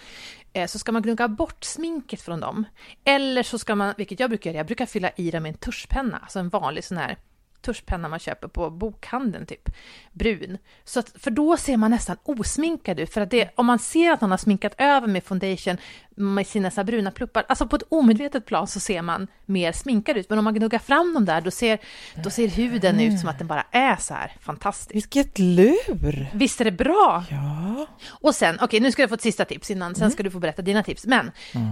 Eh, 0.52 0.66
så 0.66 0.78
ska 0.78 0.92
man 0.92 1.02
gnugga 1.02 1.28
bort 1.28 1.64
sminket 1.64 2.22
från 2.22 2.40
dem. 2.40 2.64
Eller 3.04 3.42
så 3.42 3.58
ska 3.58 3.74
man, 3.74 3.94
vilket 3.96 4.20
jag 4.20 4.30
brukar 4.30 4.50
göra, 4.50 4.58
jag 4.58 4.66
brukar 4.66 4.86
fylla 4.86 5.10
i 5.16 5.30
dem 5.30 5.42
med 5.42 5.50
en 5.50 5.58
tuschpenna, 5.58 6.18
alltså 6.18 6.38
en 6.38 6.48
vanlig 6.48 6.84
sån 6.84 6.96
här 6.96 7.16
tuschpenna 7.62 8.08
man 8.08 8.18
köper 8.18 8.48
på 8.48 8.70
bokhandeln, 8.70 9.46
typ 9.46 9.70
brun. 10.12 10.58
Så 10.84 11.00
att, 11.00 11.12
för 11.18 11.30
då 11.30 11.56
ser 11.56 11.76
man 11.76 11.90
nästan 11.90 12.16
osminkad 12.22 13.00
ut. 13.00 13.12
För 13.12 13.20
att 13.20 13.30
det, 13.30 13.50
om 13.54 13.66
man 13.66 13.78
ser 13.78 14.12
att 14.12 14.20
någon 14.20 14.30
har 14.30 14.38
sminkat 14.38 14.74
över 14.78 15.06
med 15.06 15.24
foundation 15.24 15.76
med 16.20 16.46
sina 16.46 16.70
så 16.70 16.84
bruna 16.84 17.10
pluppar, 17.10 17.44
alltså 17.48 17.66
på 17.66 17.76
ett 17.76 17.82
omedvetet 17.88 18.46
plan 18.46 18.66
så 18.66 18.80
ser 18.80 19.02
man 19.02 19.26
mer 19.46 19.72
sminkad 19.72 20.16
ut. 20.16 20.30
Men 20.30 20.38
om 20.38 20.44
man 20.44 20.54
gnuggar 20.54 20.78
fram 20.78 21.14
dem 21.14 21.24
där, 21.24 21.40
då 21.40 21.50
ser, 21.50 21.78
då 22.24 22.30
ser 22.30 22.48
huden 22.48 23.00
ut 23.00 23.20
som 23.20 23.28
att 23.28 23.38
den 23.38 23.46
bara 23.46 23.64
är 23.70 23.96
så 23.96 24.14
här 24.14 24.32
fantastisk. 24.40 24.96
Vilket 24.96 25.38
lur! 25.38 26.26
Visst 26.32 26.60
är 26.60 26.64
det 26.64 26.72
bra? 26.72 27.24
Ja. 27.30 27.86
Och 28.08 28.34
sen, 28.34 28.58
okej 28.60 28.80
nu 28.80 28.92
ska 28.92 29.02
du 29.02 29.08
få 29.08 29.14
ett 29.14 29.22
sista 29.22 29.44
tips 29.44 29.70
innan, 29.70 29.94
sen 29.94 30.10
ska 30.10 30.22
du 30.22 30.30
få 30.30 30.38
berätta 30.38 30.62
dina 30.62 30.82
tips. 30.82 31.06
Men 31.06 31.30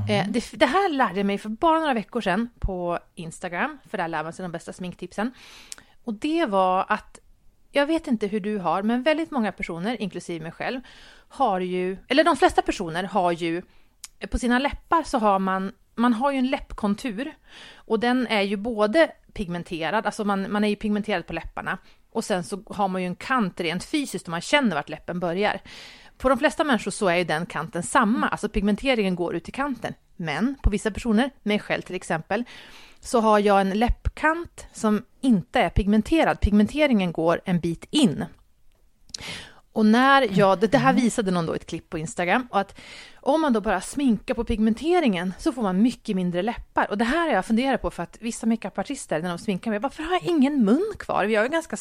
eh, 0.09 0.27
det, 0.29 0.51
det 0.53 0.67
här 0.67 0.89
lärde 0.89 1.17
jag 1.17 1.27
mig 1.27 1.39
för 1.39 1.49
bara 1.49 1.79
några 1.81 1.95
veckor 1.95 2.21
sedan 2.21 2.51
på 2.59 2.99
Instagram, 3.15 3.79
för 3.91 3.99
där 3.99 4.09
lär 4.09 4.23
man 4.23 4.33
sig 4.33 4.43
de 4.43 4.53
bästa 4.53 4.73
sminktipsen. 4.73 5.33
Och 6.09 6.15
det 6.15 6.47
var 6.47 6.87
att, 6.89 7.19
jag 7.73 7.87
vet 7.87 8.07
inte 8.07 8.27
hur 8.27 8.41
du 8.41 8.59
har, 8.59 8.83
men 8.83 9.03
väldigt 9.03 9.31
många 9.31 9.53
personer, 9.53 10.03
inklusive 10.03 10.43
mig 10.43 10.53
själv, 10.53 10.81
har 11.29 11.61
ju, 11.61 11.97
eller 12.09 12.25
de 12.25 12.37
flesta 12.37 12.63
personer 12.63 13.05
har 13.05 13.33
ju, 13.33 13.63
på 14.31 14.39
sina 14.39 14.59
läppar 14.59 15.03
så 15.03 15.19
har 15.19 15.39
man, 15.39 15.73
man 15.95 16.13
har 16.13 16.33
ju 16.33 16.39
en 16.39 16.47
läppkontur. 16.47 17.35
Och 17.75 18.01
den 18.01 18.27
är 18.27 18.41
ju 18.41 18.57
både 18.57 19.11
pigmenterad, 19.33 20.07
alltså 20.07 20.25
man, 20.25 20.53
man 20.53 20.65
är 20.65 20.69
ju 20.69 20.77
pigmenterad 20.77 21.27
på 21.27 21.33
läpparna. 21.33 21.79
Och 22.11 22.25
sen 22.25 22.45
så 22.45 22.63
har 22.67 22.89
man 22.89 23.03
ju 23.03 23.07
en 23.07 23.17
kant 23.17 23.61
rent 23.61 23.85
fysiskt 23.85 24.27
och 24.27 24.31
man 24.31 24.41
känner 24.41 24.77
vart 24.77 24.89
läppen 24.89 25.21
börjar. 25.21 25.61
På 26.19 26.29
de 26.29 26.39
flesta 26.39 26.65
människor 26.65 26.91
så 26.91 27.09
är 27.09 27.17
ju 27.17 27.25
den 27.25 27.47
kanten 27.47 27.83
samma, 27.83 28.29
alltså 28.29 28.49
pigmenteringen 28.49 29.15
går 29.15 29.35
ut 29.35 29.49
i 29.49 29.53
kanten. 29.53 29.95
Men 30.17 30.55
på 30.63 30.71
vissa 30.71 30.91
personer, 30.91 31.31
mig 31.43 31.59
själv 31.59 31.83
till 31.83 31.97
exempel, 31.97 32.45
så 33.01 33.21
har 33.21 33.39
jag 33.39 33.61
en 33.61 33.71
läppkant 33.71 34.67
som 34.73 35.05
inte 35.21 35.61
är 35.61 35.71
pigmenterad. 35.71 36.41
Pigmenteringen 36.41 37.13
går 37.13 37.41
en 37.45 37.61
bit 37.61 37.87
in. 37.91 38.25
Och 39.79 39.87
när 39.87 40.39
jag, 40.39 40.71
det, 40.71 40.79
här 40.79 40.93
visade 40.93 41.31
någon 41.31 41.47
då 41.47 41.55
ett 41.55 41.67
klipp 41.67 41.91
på 41.91 41.99
Instagram, 41.99 42.49
och 42.51 42.61
att 42.61 42.81
om 43.15 43.41
man 43.41 43.53
då 43.53 43.61
bara 43.61 43.81
sminkar 43.81 44.35
på 44.35 44.45
pigmenteringen 44.45 45.35
så 45.39 45.53
får 45.53 45.63
man 45.63 45.83
mycket 45.83 46.17
mindre 46.17 46.43
läppar. 46.43 46.91
Och 46.91 46.99
det 46.99 47.05
här 47.05 47.27
har 47.27 47.35
jag 47.35 47.47
funderat 47.47 47.83
på 47.83 47.91
för 47.91 48.03
att 48.03 48.17
vissa 48.21 48.47
makeupartister 48.47 49.23
när 49.23 49.29
de 49.29 49.39
sminkar 49.39 49.71
mig, 49.71 49.81
varför 49.81 50.03
har 50.03 50.13
jag 50.13 50.23
ingen 50.23 50.65
mun 50.65 50.93
kvar? 50.99 51.25
Vi 51.25 51.35
har 51.35 51.45
ju 51.45 51.51
ganska, 51.51 51.77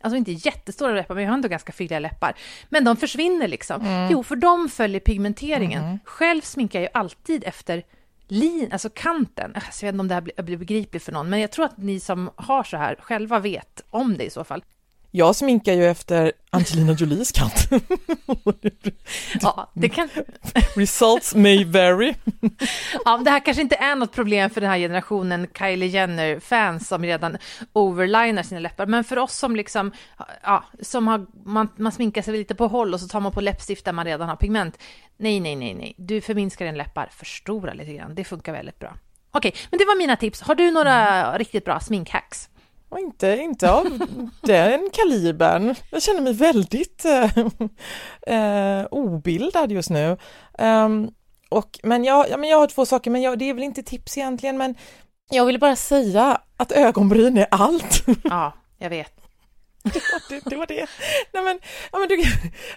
alltså 0.00 0.16
inte 0.16 0.32
jättestora 0.32 0.92
läppar, 0.92 1.14
men 1.14 1.24
jag 1.24 1.30
har 1.30 1.34
ändå 1.34 1.48
ganska 1.48 1.72
fylliga 1.72 1.98
läppar. 1.98 2.34
Men 2.68 2.84
de 2.84 2.96
försvinner 2.96 3.48
liksom. 3.48 4.08
Jo, 4.10 4.22
för 4.22 4.36
de 4.36 4.68
följer 4.68 5.00
pigmenteringen. 5.00 5.98
Själv 6.04 6.40
sminkar 6.40 6.80
jag 6.80 6.84
ju 6.84 6.98
alltid 7.00 7.44
efter 7.44 7.82
lin, 8.28 8.72
alltså 8.72 8.90
kanten. 8.94 9.52
Alltså, 9.54 9.86
jag 9.86 9.92
vet 9.92 9.94
inte 9.94 10.00
om 10.00 10.08
det 10.08 10.14
här 10.14 10.42
blir 10.42 10.56
begripligt 10.56 11.04
för 11.04 11.12
någon, 11.12 11.30
men 11.30 11.40
jag 11.40 11.50
tror 11.50 11.64
att 11.64 11.78
ni 11.78 12.00
som 12.00 12.30
har 12.36 12.62
så 12.62 12.76
här 12.76 12.96
själva 13.00 13.38
vet 13.38 13.84
om 13.90 14.16
det 14.16 14.24
i 14.24 14.30
så 14.30 14.44
fall. 14.44 14.64
Jag 15.14 15.36
sminkar 15.36 15.72
ju 15.72 15.86
efter 15.86 16.32
Angelina 16.50 16.92
Jolies 16.92 17.32
kant. 17.32 17.68
Ja, 19.40 19.70
det 19.74 19.88
kan... 19.88 20.08
Results 20.76 21.34
may 21.34 21.64
vary. 21.64 22.14
Ja, 23.04 23.18
det 23.24 23.30
här 23.30 23.40
kanske 23.44 23.62
inte 23.62 23.76
är 23.76 23.96
något 23.96 24.12
problem 24.12 24.50
för 24.50 24.60
den 24.60 24.70
här 24.70 24.78
generationen 24.78 25.46
Kylie 25.58 25.88
Jenner-fans 25.88 26.88
som 26.88 27.02
redan 27.02 27.38
overlinar 27.72 28.42
sina 28.42 28.60
läppar, 28.60 28.86
men 28.86 29.04
för 29.04 29.18
oss 29.18 29.38
som 29.38 29.56
liksom, 29.56 29.92
ja, 30.42 30.64
som 30.80 31.08
har, 31.08 31.26
man, 31.44 31.68
man 31.76 31.92
sminkar 31.92 32.22
sig 32.22 32.36
lite 32.36 32.54
på 32.54 32.66
håll 32.66 32.94
och 32.94 33.00
så 33.00 33.08
tar 33.08 33.20
man 33.20 33.32
på 33.32 33.40
läppstift 33.40 33.84
där 33.84 33.92
man 33.92 34.04
redan 34.04 34.28
har 34.28 34.36
pigment. 34.36 34.78
Nej, 35.16 35.40
nej, 35.40 35.56
nej, 35.56 35.74
nej, 35.74 35.94
du 35.98 36.20
förminskar 36.20 36.64
dina 36.64 36.78
läppar, 36.78 37.08
förstora 37.12 37.72
lite 37.72 37.92
grann, 37.92 38.14
det 38.14 38.24
funkar 38.24 38.52
väldigt 38.52 38.78
bra. 38.78 38.96
Okej, 39.30 39.54
men 39.70 39.78
det 39.78 39.84
var 39.84 39.98
mina 39.98 40.16
tips. 40.16 40.40
Har 40.40 40.54
du 40.54 40.70
några 40.70 41.38
riktigt 41.38 41.64
bra 41.64 41.80
sminkhacks? 41.80 42.48
Och 42.92 43.00
inte, 43.00 43.36
inte 43.36 43.70
av 43.72 43.98
den 44.42 44.90
kalibern. 44.92 45.74
Jag 45.90 46.02
känner 46.02 46.20
mig 46.20 46.32
väldigt 46.32 47.04
eh, 47.04 47.38
eh, 48.36 48.86
obildad 48.90 49.72
just 49.72 49.90
nu. 49.90 50.16
Ehm, 50.58 51.10
och, 51.48 51.78
men, 51.82 52.04
jag, 52.04 52.30
ja, 52.30 52.36
men 52.36 52.48
jag 52.48 52.58
har 52.58 52.66
två 52.66 52.86
saker, 52.86 53.10
men 53.10 53.22
jag, 53.22 53.38
det 53.38 53.50
är 53.50 53.54
väl 53.54 53.62
inte 53.62 53.82
tips 53.82 54.18
egentligen, 54.18 54.58
men 54.58 54.74
jag 55.30 55.46
vill 55.46 55.58
bara 55.60 55.76
säga 55.76 56.40
att 56.56 56.72
ögonbryn 56.72 57.38
är 57.38 57.46
allt. 57.50 58.04
Ja, 58.24 58.52
jag 58.78 58.90
vet. 58.90 59.20
det, 60.28 60.40
det 60.44 60.56
var 60.56 60.66
det. 60.66 60.86
Nej, 61.32 61.42
men, 61.44 61.60
ja, 61.92 61.98
men 61.98 62.08
du, 62.08 62.22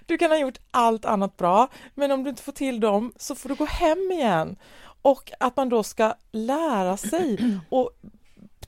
du 0.05 0.17
kan 0.17 0.31
ha 0.31 0.37
gjort 0.37 0.59
allt 0.71 1.05
annat 1.05 1.37
bra, 1.37 1.67
men 1.95 2.11
om 2.11 2.23
du 2.23 2.29
inte 2.29 2.43
får 2.43 2.51
till 2.51 2.79
dem 2.79 3.13
så 3.17 3.35
får 3.35 3.49
du 3.49 3.55
gå 3.55 3.65
hem 3.65 4.11
igen. 4.11 4.55
Och 5.01 5.31
att 5.39 5.57
man 5.57 5.69
då 5.69 5.83
ska 5.83 6.13
lära 6.31 6.97
sig 6.97 7.37
och 7.69 7.91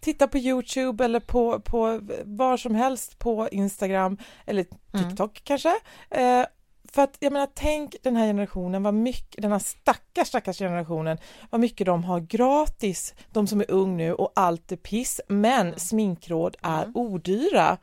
titta 0.01 0.27
på 0.27 0.37
Youtube 0.37 1.05
eller 1.05 1.19
på, 1.19 1.59
på 1.59 2.01
var 2.25 2.57
som 2.57 2.75
helst 2.75 3.19
på 3.19 3.49
Instagram 3.51 4.17
eller 4.45 4.65
TikTok 4.91 5.41
kanske. 5.43 5.73
Eh, 6.09 6.45
för 6.91 7.01
att 7.01 7.17
jag 7.19 7.33
menar, 7.33 7.47
tänk 7.53 7.95
den 8.03 8.15
här 8.15 8.25
generationen, 8.25 8.83
vad 8.83 8.93
mycket, 8.93 9.41
den 9.41 9.51
här 9.51 9.59
stackars, 9.59 10.27
stackars 10.27 10.57
generationen, 10.57 11.17
vad 11.49 11.61
mycket 11.61 11.85
de 11.85 12.03
har 12.03 12.19
gratis, 12.19 13.13
de 13.31 13.47
som 13.47 13.61
är 13.61 13.71
ung 13.71 13.97
nu 13.97 14.13
och 14.13 14.31
allt 14.35 14.71
är 14.71 14.75
piss, 14.75 15.21
men 15.27 15.79
sminkråd 15.79 16.55
är 16.61 16.91
odyra. 16.93 17.77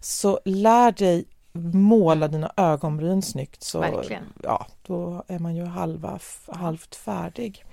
Så 0.00 0.40
lär 0.44 0.92
dig 0.92 1.24
måla 1.72 2.28
dina 2.28 2.52
ögonbryn 2.56 3.22
snyggt 3.22 3.62
så 3.62 3.80
Verkligen. 3.80 4.24
ja, 4.42 4.66
då 4.86 5.24
är 5.28 5.38
man 5.38 5.56
ju 5.56 5.64
halva, 5.64 6.18
halvt 6.46 6.94
färdig. 6.94 7.64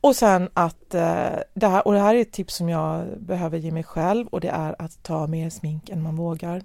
Och 0.00 0.16
sen 0.16 0.48
att 0.54 0.94
eh, 0.94 1.36
det 1.54 1.66
här, 1.66 1.86
och 1.86 1.92
det 1.92 2.00
här 2.00 2.14
är 2.14 2.20
ett 2.20 2.32
tips 2.32 2.54
som 2.54 2.68
jag 2.68 3.06
behöver 3.18 3.58
ge 3.58 3.72
mig 3.72 3.84
själv 3.84 4.26
och 4.26 4.40
det 4.40 4.48
är 4.48 4.76
att 4.78 5.02
ta 5.02 5.26
mer 5.26 5.50
smink 5.50 5.88
än 5.88 6.02
man 6.02 6.16
vågar. 6.16 6.62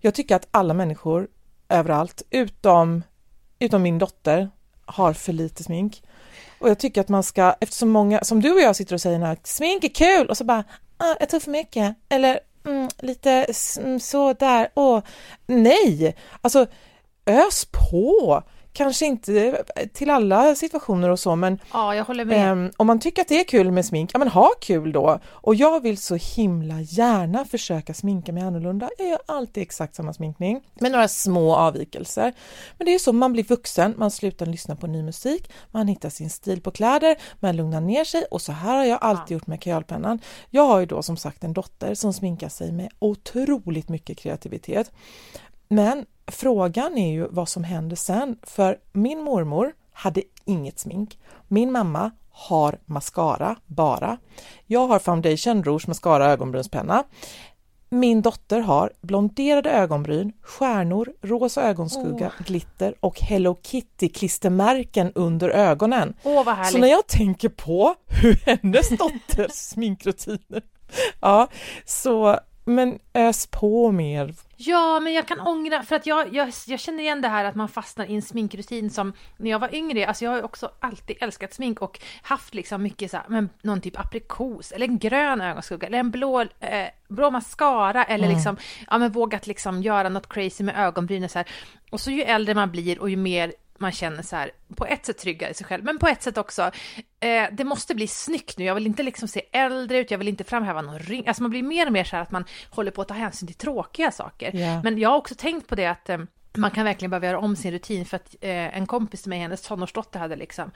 Jag 0.00 0.14
tycker 0.14 0.36
att 0.36 0.48
alla 0.50 0.74
människor 0.74 1.28
överallt, 1.68 2.22
utom, 2.30 3.02
utom 3.58 3.82
min 3.82 3.98
dotter, 3.98 4.50
har 4.84 5.12
för 5.12 5.32
lite 5.32 5.64
smink. 5.64 6.02
Och 6.58 6.68
jag 6.68 6.78
tycker 6.78 7.00
att 7.00 7.08
man 7.08 7.22
ska, 7.22 7.54
eftersom 7.60 7.90
många, 7.90 8.24
som 8.24 8.42
du 8.42 8.52
och 8.52 8.60
jag 8.60 8.76
sitter 8.76 8.94
och 8.94 9.00
säger 9.00 9.36
smink 9.44 9.84
är 9.84 9.88
kul 9.88 10.26
och 10.26 10.36
så 10.36 10.44
bara, 10.44 10.64
ah, 10.96 11.14
jag 11.20 11.28
tog 11.28 11.42
för 11.42 11.50
mycket, 11.50 11.96
eller 12.08 12.40
mm, 12.64 12.88
lite 12.98 13.46
mm, 13.78 14.00
så 14.00 14.32
där, 14.32 14.68
åh, 14.74 15.02
nej, 15.46 16.16
alltså 16.40 16.66
ös 17.26 17.64
på, 17.64 18.42
kanske 18.80 19.06
inte 19.06 19.64
till 19.92 20.10
alla 20.10 20.54
situationer 20.54 21.08
och 21.08 21.18
så, 21.18 21.36
men 21.36 21.58
Ja, 21.72 21.94
jag 21.94 22.04
håller 22.04 22.24
med. 22.24 22.52
Ehm, 22.52 22.70
om 22.76 22.86
man 22.86 23.00
tycker 23.00 23.22
att 23.22 23.28
det 23.28 23.40
är 23.40 23.44
kul 23.44 23.70
med 23.70 23.86
smink, 23.86 24.10
ja 24.14 24.18
men 24.18 24.28
ha 24.28 24.50
kul 24.60 24.92
då. 24.92 25.20
Och 25.26 25.54
jag 25.54 25.82
vill 25.82 25.98
så 25.98 26.14
himla 26.14 26.80
gärna 26.80 27.44
försöka 27.44 27.94
sminka 27.94 28.32
mig 28.32 28.42
annorlunda. 28.42 28.90
Jag 28.98 29.08
gör 29.08 29.18
alltid 29.26 29.62
exakt 29.62 29.94
samma 29.94 30.12
sminkning 30.12 30.60
med 30.74 30.92
några 30.92 31.08
små 31.08 31.54
avvikelser. 31.54 32.32
Men 32.78 32.84
det 32.84 32.90
är 32.90 32.92
ju 32.92 32.98
så, 32.98 33.12
man 33.12 33.32
blir 33.32 33.44
vuxen, 33.44 33.94
man 33.96 34.10
slutar 34.10 34.46
lyssna 34.46 34.76
på 34.76 34.86
ny 34.86 35.02
musik, 35.02 35.52
man 35.70 35.88
hittar 35.88 36.10
sin 36.10 36.30
stil 36.30 36.60
på 36.60 36.70
kläder, 36.70 37.16
man 37.40 37.56
lugnar 37.56 37.80
ner 37.80 38.04
sig 38.04 38.24
och 38.30 38.42
så 38.42 38.52
här 38.52 38.76
har 38.76 38.84
jag 38.84 38.98
alltid 39.02 39.34
gjort 39.34 39.46
med 39.46 39.60
kajalpennan. 39.62 40.18
Jag 40.50 40.66
har 40.66 40.80
ju 40.80 40.86
då 40.86 41.02
som 41.02 41.16
sagt 41.16 41.44
en 41.44 41.52
dotter 41.52 41.94
som 41.94 42.12
sminkar 42.12 42.48
sig 42.48 42.72
med 42.72 42.88
otroligt 42.98 43.88
mycket 43.88 44.18
kreativitet. 44.18 44.92
Men 45.72 46.06
frågan 46.26 46.98
är 46.98 47.12
ju 47.12 47.28
vad 47.30 47.48
som 47.48 47.64
händer 47.64 47.96
sen, 47.96 48.38
för 48.42 48.78
min 48.92 49.22
mormor 49.22 49.72
hade 49.92 50.22
inget 50.44 50.78
smink. 50.78 51.18
Min 51.48 51.72
mamma 51.72 52.10
har 52.30 52.78
mascara 52.86 53.56
bara. 53.66 54.18
Jag 54.66 54.86
har 54.86 54.98
foundation, 54.98 55.64
rouge, 55.64 55.88
mascara, 55.88 56.26
ögonbrynspenna. 56.26 57.04
Min 57.88 58.22
dotter 58.22 58.60
har 58.60 58.92
blonderade 59.00 59.70
ögonbryn, 59.70 60.32
stjärnor, 60.42 61.12
rosa 61.22 61.62
ögonskugga, 61.62 62.32
Åh. 62.40 62.46
glitter 62.46 62.94
och 63.00 63.20
Hello 63.20 63.56
Kitty-klistermärken 63.62 65.12
under 65.14 65.48
ögonen. 65.48 66.14
Härligt. 66.24 66.72
Så 66.72 66.78
när 66.78 66.88
jag 66.88 67.06
tänker 67.06 67.48
på 67.48 67.94
hur 68.06 68.40
hennes 68.46 68.88
dotters 68.88 69.52
sminkrutiner, 69.52 70.62
ja, 71.20 71.48
så 71.84 72.38
men 72.64 72.98
ös 73.14 73.46
på 73.46 73.92
mer. 73.92 74.34
Ja, 74.56 75.00
men 75.00 75.12
jag 75.12 75.28
kan 75.28 75.40
ångra, 75.40 75.82
för 75.82 75.96
att 75.96 76.06
jag, 76.06 76.34
jag, 76.34 76.52
jag 76.66 76.80
känner 76.80 77.02
igen 77.02 77.20
det 77.20 77.28
här 77.28 77.44
att 77.44 77.54
man 77.54 77.68
fastnar 77.68 78.06
i 78.06 78.14
en 78.14 78.22
sminkrutin 78.22 78.90
som 78.90 79.12
när 79.36 79.50
jag 79.50 79.58
var 79.58 79.74
yngre, 79.74 80.06
alltså 80.06 80.24
jag 80.24 80.32
har 80.32 80.42
också 80.42 80.70
alltid 80.80 81.16
älskat 81.20 81.54
smink 81.54 81.82
och 81.82 82.00
haft 82.22 82.54
liksom 82.54 82.82
mycket 82.82 83.10
så 83.10 83.16
här, 83.16 83.24
men 83.28 83.48
någon 83.62 83.80
typ 83.80 83.98
aprikos 84.00 84.72
eller 84.72 84.88
en 84.88 84.98
grön 84.98 85.40
ögonskugga 85.40 85.86
eller 85.86 85.98
en 85.98 86.10
blå, 86.10 86.40
eh, 86.40 86.86
blå 87.08 87.30
mascara 87.30 88.04
eller 88.04 88.24
Mm. 88.24 88.36
liksom, 88.36 88.56
ja 88.90 88.98
men 88.98 89.12
vågat 89.12 89.46
liksom 89.46 89.82
göra 89.82 90.08
något 90.08 90.28
crazy 90.28 90.64
med 90.64 90.78
ögonbrynen 90.78 91.28
så 91.28 91.38
här. 91.38 91.48
Och 91.90 92.00
så 92.00 92.10
ju 92.10 92.22
äldre 92.22 92.54
man 92.54 92.70
blir 92.70 92.98
och 93.00 93.10
ju 93.10 93.16
mer 93.16 93.52
man 93.80 93.92
känner 93.92 94.22
så 94.22 94.36
här, 94.36 94.50
på 94.76 94.86
ett 94.86 95.06
sätt 95.06 95.18
tryggare 95.18 95.50
i 95.50 95.54
sig 95.54 95.66
själv, 95.66 95.84
men 95.84 95.98
på 95.98 96.08
ett 96.08 96.22
sätt 96.22 96.38
också, 96.38 96.70
eh, 97.20 97.44
det 97.52 97.64
måste 97.64 97.94
bli 97.94 98.06
snyggt 98.06 98.58
nu, 98.58 98.64
jag 98.64 98.74
vill 98.74 98.86
inte 98.86 99.02
liksom 99.02 99.28
se 99.28 99.42
äldre 99.52 99.98
ut, 99.98 100.10
jag 100.10 100.18
vill 100.18 100.28
inte 100.28 100.44
framhäva 100.44 100.82
någon 100.82 100.98
ring, 100.98 101.26
alltså 101.26 101.42
man 101.42 101.50
blir 101.50 101.62
mer 101.62 101.86
och 101.86 101.92
mer 101.92 102.04
så 102.04 102.16
här 102.16 102.22
att 102.22 102.30
man 102.30 102.44
håller 102.70 102.90
på 102.90 103.02
att 103.02 103.08
ta 103.08 103.14
hänsyn 103.14 103.46
till 103.46 103.56
tråkiga 103.56 104.10
saker. 104.10 104.56
Ja. 104.56 104.82
Men 104.82 104.98
jag 104.98 105.10
har 105.10 105.16
också 105.16 105.34
tänkt 105.34 105.66
på 105.66 105.74
det 105.74 105.86
att 105.86 106.08
eh, 106.08 106.18
man 106.58 106.70
kan 106.70 106.84
verkligen 106.84 107.10
behöva 107.10 107.26
göra 107.26 107.38
om 107.38 107.56
sin 107.56 107.72
rutin 107.72 108.04
för 108.04 108.16
att 108.16 108.34
eh, 108.40 108.76
en 108.76 108.86
kompis 108.86 109.22
till 109.22 109.30
mig, 109.30 109.38
hennes 109.38 109.62
tonårsdotter 109.62 110.18
hade 110.18 110.36
liksom, 110.36 110.70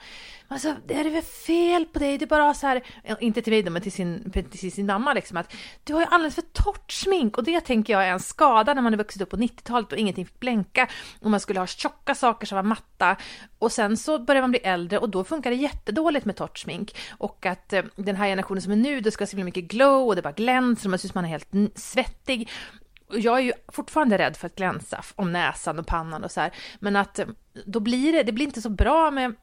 alltså 0.47 0.75
det 0.87 0.93
är 0.93 1.09
väl 1.09 1.21
fel 1.21 1.85
på 1.85 1.99
dig, 1.99 2.17
du 2.17 2.25
bara 2.25 2.53
så 2.53 2.67
här, 2.67 2.83
inte 3.19 3.41
till 3.41 3.53
mig 3.53 3.63
då, 3.63 3.71
men 3.71 3.81
till 3.81 3.91
sin, 3.91 4.31
till 4.51 4.71
sin 4.71 4.85
mamma 4.85 5.13
liksom, 5.13 5.37
att 5.37 5.55
du 5.83 5.93
har 5.93 6.01
ju 6.01 6.07
alldeles 6.11 6.35
för 6.35 6.41
torrt 6.41 6.91
smink. 6.91 7.37
Och 7.37 7.43
det 7.43 7.61
tänker 7.61 7.93
jag 7.93 8.07
är 8.07 8.11
en 8.11 8.19
skada 8.19 8.73
när 8.73 8.81
man 8.81 8.93
är 8.93 8.97
vuxit 8.97 9.21
upp 9.21 9.29
på 9.29 9.37
90-talet 9.37 9.91
och 9.91 9.97
ingenting 9.97 10.25
fick 10.25 10.39
blänka 10.39 10.87
och 11.19 11.29
man 11.29 11.39
skulle 11.39 11.59
ha 11.59 11.67
tjocka 11.67 12.15
saker 12.15 12.47
som 12.47 12.55
var 12.55 12.63
matta. 12.63 13.17
Och 13.59 13.71
sen 13.71 13.97
så 13.97 14.19
börjar 14.19 14.41
man 14.41 14.51
bli 14.51 14.59
äldre 14.59 14.97
och 14.97 15.09
då 15.09 15.23
funkar 15.23 15.49
det 15.49 15.55
jättedåligt 15.55 16.25
med 16.25 16.35
torrt 16.35 16.57
smink. 16.57 16.95
Och 17.17 17.45
att 17.45 17.73
eh, 17.73 17.83
den 17.95 18.15
här 18.15 18.27
generationen 18.27 18.61
som 18.61 18.71
är 18.71 18.75
nu, 18.75 19.01
det 19.01 19.11
ska 19.11 19.27
så 19.27 19.37
mycket 19.37 19.63
glow 19.63 20.07
och 20.07 20.15
det 20.15 20.21
bara 20.21 20.33
glänser 20.33 20.87
och 20.87 20.89
man 20.89 20.99
syns 20.99 21.13
man 21.13 21.25
är 21.25 21.29
helt 21.29 21.49
svettig 21.75 22.49
och 23.07 23.19
jag 23.19 23.37
är 23.37 23.41
ju 23.41 23.53
fortfarande 23.67 24.17
rädd 24.17 24.37
för 24.37 24.47
att 24.47 24.55
glänsa 24.55 25.03
om 25.15 25.31
näsan 25.31 25.79
och 25.79 25.87
pannan 25.87 26.23
och 26.23 26.31
så 26.31 26.41
här. 26.41 26.51
Men 26.79 26.95
att 26.95 27.19
eh, 27.19 27.27
då 27.65 27.79
blir 27.79 28.13
det, 28.13 28.23
det 28.23 28.31
blir 28.31 28.45
inte 28.45 28.61
så 28.61 28.69
bra 28.69 29.11
med 29.11 29.35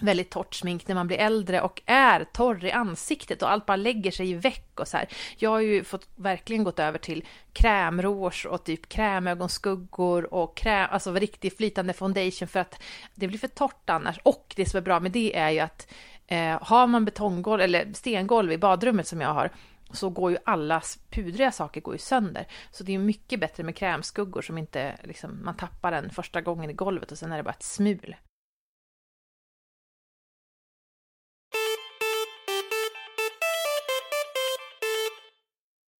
väldigt 0.00 0.30
torrt 0.30 0.54
smink 0.54 0.88
när 0.88 0.94
man 0.94 1.06
blir 1.06 1.16
äldre 1.16 1.60
och 1.60 1.82
är 1.86 2.24
torr 2.24 2.64
i 2.64 2.72
ansiktet 2.72 3.42
och 3.42 3.50
allt 3.50 3.66
bara 3.66 3.76
lägger 3.76 4.10
sig 4.10 4.30
i 4.30 4.34
väck 4.34 4.80
och 4.80 4.88
så 4.88 4.96
här. 4.96 5.08
Jag 5.36 5.50
har 5.50 5.60
ju 5.60 5.84
fått 5.84 6.08
verkligen 6.16 6.64
gått 6.64 6.78
över 6.78 6.98
till 6.98 7.24
krämrouge 7.52 8.46
och 8.46 8.64
typ 8.64 8.88
krämögonskuggor 8.88 10.34
och 10.34 10.56
kräm, 10.56 10.88
alltså 10.90 11.12
riktig 11.12 11.56
flytande 11.56 11.92
foundation 11.92 12.48
för 12.48 12.60
att 12.60 12.82
det 13.14 13.28
blir 13.28 13.38
för 13.38 13.48
torrt 13.48 13.90
annars. 13.90 14.18
Och 14.22 14.54
det 14.56 14.66
som 14.66 14.78
är 14.78 14.82
bra 14.82 15.00
med 15.00 15.12
det 15.12 15.36
är 15.36 15.50
ju 15.50 15.60
att 15.60 15.88
eh, 16.26 16.62
har 16.62 16.86
man 16.86 17.04
betonggolv 17.04 17.60
eller 17.62 17.92
stengolv 17.92 18.52
i 18.52 18.58
badrummet 18.58 19.06
som 19.06 19.20
jag 19.20 19.34
har 19.34 19.50
så 19.92 20.10
går 20.10 20.30
ju 20.30 20.38
alla 20.44 20.82
pudriga 21.10 21.52
saker 21.52 21.80
går 21.80 21.94
ju 21.94 21.98
sönder. 21.98 22.46
Så 22.70 22.84
det 22.84 22.94
är 22.94 22.98
mycket 22.98 23.40
bättre 23.40 23.64
med 23.64 23.76
krämskuggor 23.76 24.42
som 24.42 24.58
inte 24.58 24.96
liksom, 25.04 25.44
man 25.44 25.56
tappar 25.56 25.90
den 25.90 26.10
första 26.10 26.40
gången 26.40 26.70
i 26.70 26.72
golvet 26.72 27.12
och 27.12 27.18
sen 27.18 27.32
är 27.32 27.36
det 27.36 27.42
bara 27.42 27.54
ett 27.54 27.62
smul. 27.62 28.16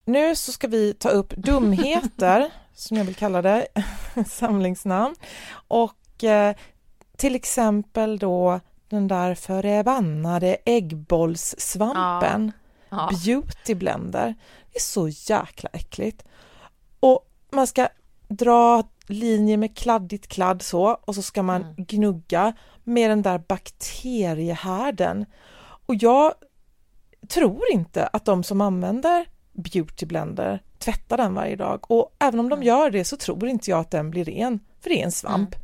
Nu 0.05 0.37
så 0.37 0.53
ska 0.53 0.69
vi 0.69 0.95
ta 0.95 1.09
upp 1.09 1.31
dumheter, 1.37 2.51
som 2.75 2.97
jag 2.97 3.05
vill 3.05 3.15
kalla 3.15 3.43
det, 3.43 3.67
samlingsnamn. 4.27 5.15
Och 5.69 6.25
eh, 6.25 6.57
till 7.17 7.35
exempel 7.35 8.19
då 8.19 8.61
den 8.89 9.09
där 9.09 9.35
förbannade 9.35 10.57
äggbollssvampen, 10.65 12.53
Ja. 12.55 12.68
Beauty 13.25 13.75
blender. 13.75 14.35
Det 14.73 14.79
är 14.79 14.81
så 14.81 15.09
jäkla 15.09 15.71
äckligt. 15.73 16.25
Och 17.01 17.29
man 17.51 17.67
ska 17.67 17.89
dra 18.29 18.83
linjer 19.07 19.57
med 19.57 19.77
kladdigt 19.77 20.29
kladd 20.29 20.63
så 20.63 20.85
och 21.05 21.15
så 21.15 21.23
ska 21.23 21.43
man 21.43 21.63
Mm. 21.63 21.75
gnugga 21.79 22.53
med 22.85 23.11
den 23.11 23.23
där 23.23 23.39
bakteriehärden. 23.49 25.27
Och 25.87 25.95
jag 25.95 26.33
tror 27.29 27.63
inte 27.73 28.07
att 28.07 28.25
de 28.25 28.43
som 28.45 28.61
använder 28.61 29.27
beauty 29.53 30.07
blender 30.07 30.63
tvättar 30.79 31.17
den 31.17 31.35
varje 31.35 31.57
dag 31.57 31.91
och 31.91 32.17
även 32.19 32.41
om 32.41 32.49
de 32.49 32.63
gör 32.63 32.91
det 32.91 33.05
så 33.05 33.17
tror 33.17 33.49
inte 33.49 33.71
jag 33.71 33.81
att 33.81 33.91
den 33.91 34.11
blir 34.11 34.25
ren, 34.25 34.61
för 34.81 34.91
det 34.91 35.01
är 35.01 35.05
en 35.05 35.13
svamp. 35.13 35.55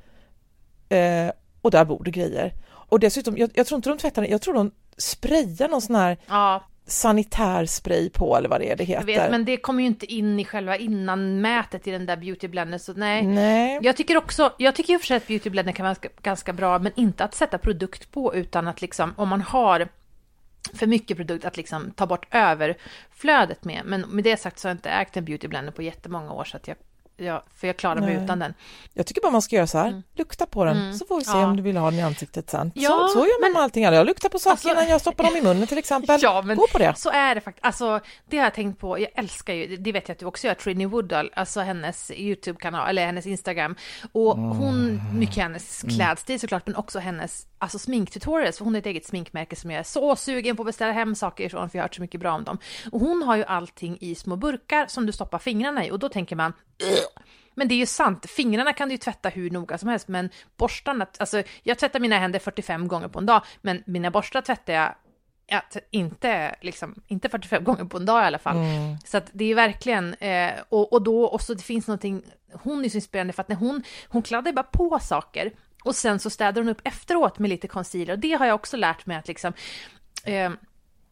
Eh, 0.89 1.31
och 1.61 1.71
där 1.71 1.85
bor 1.85 2.05
det 2.05 2.11
grejer. 2.11 2.53
Och 2.71 3.01
dessutom, 3.01 3.37
jag, 3.39 3.51
jag 3.55 3.67
tror 3.67 3.77
inte 3.77 3.89
de 3.89 3.99
tvättar 3.99 4.23
den, 4.23 4.31
jag 4.31 4.43
tror 4.43 4.55
de 4.55 4.71
sprayar 4.97 5.69
någon 5.69 5.83
sån 5.83 5.97
här 5.97 6.19
Ja, 6.27 6.63
sanitärspray 6.87 8.11
på 8.11 8.37
eller 8.37 8.49
vad 8.49 8.61
det 8.61 8.71
är 8.71 8.77
det 8.77 8.83
jag 8.83 8.89
heter. 8.89 9.07
vet, 9.07 9.31
men 9.31 9.45
det 9.45 9.57
kommer 9.57 9.81
ju 9.81 9.87
inte 9.87 10.13
in 10.13 10.41
i 10.41 10.45
själva 10.45 10.77
innanmätet 10.77 11.87
i 11.87 11.91
den 11.91 12.07
där 12.07 12.17
beautyblendern, 12.17 12.81
så 12.81 12.93
nej. 12.93 13.23
Nej. 13.23 13.79
Jag 13.83 13.97
tycker 13.97 14.17
också, 14.17 14.53
jag 14.59 14.75
tycker 14.75 14.93
i 14.93 14.97
och 14.97 15.01
för 15.01 15.07
sig 15.07 15.17
att 15.17 15.27
beautyblender 15.27 15.73
kan 15.73 15.85
vara 15.85 15.95
ganska, 15.95 16.09
ganska 16.23 16.53
bra, 16.53 16.79
men 16.79 16.93
inte 16.97 17.25
att 17.25 17.35
sätta 17.35 17.59
produkt 17.59 18.13
på, 18.13 18.35
utan 18.35 18.69
att 18.69 18.81
liksom, 18.81 19.15
om 19.17 19.29
man 19.29 19.41
har 19.41 19.89
för 20.75 20.87
mycket 20.87 21.17
produkt, 21.17 21.45
att 21.45 21.57
liksom 21.57 21.91
ta 21.91 22.07
bort 22.07 22.27
överflödet 22.31 23.65
med. 23.65 23.83
Men 23.85 24.01
med 24.01 24.25
det 24.25 24.37
sagt 24.37 24.59
så 24.59 24.69
har 24.69 24.71
jag 24.71 24.77
inte 24.77 24.91
ägt 24.91 25.17
en 25.17 25.25
beautyblender 25.25 25.73
på 25.73 25.83
jättemånga 25.83 26.33
år, 26.33 26.45
så 26.45 26.57
att 26.57 26.69
jag, 26.69 26.77
jag, 27.17 27.43
för 27.57 27.67
jag 27.67 27.77
klarar 27.77 28.01
mig 28.01 28.15
Nej. 28.15 28.25
utan 28.25 28.39
den. 28.39 28.55
Jag 28.93 29.07
tycker 29.07 29.21
bara 29.23 29.31
man 29.33 29.43
ska 29.43 29.57
göra 29.57 29.67
så 29.67 29.79
här, 29.79 29.89
Mm. 29.89 30.03
lukta 30.15 30.47
på 30.47 30.65
den 30.65 30.77
Mm. 30.77 30.95
så 30.95 31.07
får 31.07 31.19
vi 31.19 31.25
se 31.25 31.31
Ja. 31.39 31.47
om 31.47 31.57
du 31.57 31.63
vill 31.63 31.77
ha 31.77 31.91
den 31.91 31.99
i 32.01 32.03
ansiktet 32.03 32.51
sen. 32.51 32.73
Ja, 32.75 32.91
så, 32.91 33.09
så 33.09 33.19
gör 33.19 33.41
man 33.41 33.49
men- 33.49 33.53
med 33.53 33.63
allting 33.63 33.85
annat. 33.85 33.97
Jag 33.97 34.07
luktar 34.07 34.29
på 34.29 34.39
saker 34.39 34.51
Alltså- 34.51 34.71
innan 34.71 34.89
jag 34.89 35.01
stoppar 35.01 35.25
dem 35.25 35.37
i 35.37 35.43
munnen 35.43 35.67
till 35.67 35.79
exempel. 35.79 36.19
Ja, 36.23 36.43
men 36.43 36.57
Gå 36.57 36.67
på 36.73 36.79
det. 36.79 36.95
så 36.97 37.11
är 37.11 37.35
det 37.35 37.41
faktiskt. 37.41 37.67
Alltså, 37.67 38.01
det 38.29 38.37
har 38.37 38.45
jag 38.45 38.55
tänkt 38.55 38.81
på. 38.81 38.99
Jag 38.99 39.09
älskar 39.15 39.55
ju, 39.55 39.77
det 39.77 39.93
vet 39.93 40.09
jag 40.09 40.15
att 40.15 40.19
du 40.19 40.27
också 40.27 40.47
gör, 40.47 40.55
Trini 40.55 40.87
Woodall, 40.87 41.31
alltså 41.35 41.61
hennes 41.61 42.11
YouTube-kanal, 42.11 42.89
eller 42.89 43.07
hennes 43.07 43.27
Instagram. 43.27 43.77
Och 44.13 44.37
hon, 44.39 45.01
mycket 45.19 45.37
hennes 45.37 45.83
klädstil 45.97 46.41
såklart, 46.41 46.67
men 46.67 46.77
också 46.77 46.99
hennes 46.99 47.47
alltså 47.59 47.79
sminktutorials, 47.79 48.59
för 48.59 48.65
hon 48.65 48.75
har 48.75 48.79
ett 48.81 48.87
eget 48.87 49.07
sminkmärke 49.07 49.57
som 49.57 49.71
jag 49.71 49.81
är 49.81 49.85
så 49.85 50.17
sugen 50.17 50.57
på 50.57 50.63
att 50.63 50.67
beställa 50.67 50.93
hem 50.93 51.15
saker 51.15 51.45
ifrån, 51.45 51.71
för 51.71 51.79
jag 51.79 51.83
har 51.83 51.89
hört 51.89 51.95
så 51.95 52.03
mycket 52.03 52.21
bra 52.21 52.33
om 52.35 52.45
dem. 52.45 52.59
Och 52.93 53.01
hon 53.01 53.23
har 53.23 53.37
ju 53.37 53.45
allting 53.45 53.99
i 54.01 54.15
små 54.15 54.37
burkar 54.37 54.87
som 54.87 55.07
du 55.07 55.13
stoppar 55.13 55.39
fingrarna 55.39 55.87
i, 55.87 55.91
och 55.91 55.99
då 55.99 56.09
tänker 56.09 56.37
man. 56.37 56.53
men 57.55 57.69
det 57.69 57.75
är 57.75 57.77
ju 57.77 57.87
sant, 57.87 58.31
fingrarna 58.31 58.73
kan 58.73 58.89
du 58.89 58.95
ju 58.95 58.99
tvätta 58.99 59.29
hur 59.29 59.51
noga 59.51 59.79
som 59.79 59.89
helst, 59.89 60.09
men 60.09 60.31
borstarna, 60.57 61.07
alltså 61.19 61.43
jag 61.63 61.79
tvättar 61.79 62.01
mina 62.01 62.19
händer 62.19 62.39
45 62.39 62.89
gånger 62.89 63.09
på 63.09 63.19
en 63.19 63.27
dag, 63.27 63.43
men 63.63 63.83
mina 63.87 64.11
borstar 64.11 64.41
tvättar 64.41 64.73
jag 64.73 64.95
Ja, 65.47 65.61
t- 65.73 65.81
inte, 65.91 66.57
liksom, 66.61 67.03
inte 67.07 67.29
45 67.29 67.65
gånger 67.65 67.85
på 67.85 67.97
en 67.97 68.07
dag 68.07 68.23
i 68.23 68.27
alla 68.27 68.39
fall. 68.39 68.57
Mm. 68.57 68.97
Så 69.05 69.17
att 69.17 69.31
det 69.33 69.45
är 69.45 69.55
verkligen, 69.55 70.15
eh, 70.15 70.53
och, 70.69 70.93
och 70.93 71.03
då, 71.03 71.25
och 71.25 71.43
så 71.43 71.55
det 71.55 71.63
finns 71.63 71.87
någonting, 71.87 72.23
hon 72.53 72.85
är 72.85 72.89
så 72.89 72.97
inspirerande 72.97 73.33
för 73.33 73.43
att 73.43 73.49
när 73.49 73.57
hon, 73.57 73.83
hon 74.09 74.23
kladdar 74.23 74.53
bara 74.53 74.63
på 74.63 74.99
saker 74.99 75.53
och 75.85 75.95
sen 75.95 76.19
så 76.19 76.31
städar 76.31 76.63
hon 76.63 76.69
upp 76.69 76.81
efteråt 76.85 77.39
med 77.39 77.51
lite 77.51 77.69
concealer 77.69 78.13
och 78.13 78.19
det 78.19 78.33
har 78.33 78.47
jag 78.47 78.55
också 78.55 78.77
lärt 78.77 79.07
mig 79.07 79.17
att 79.17 79.29
liksom, 79.29 79.53
eh, 80.25 80.51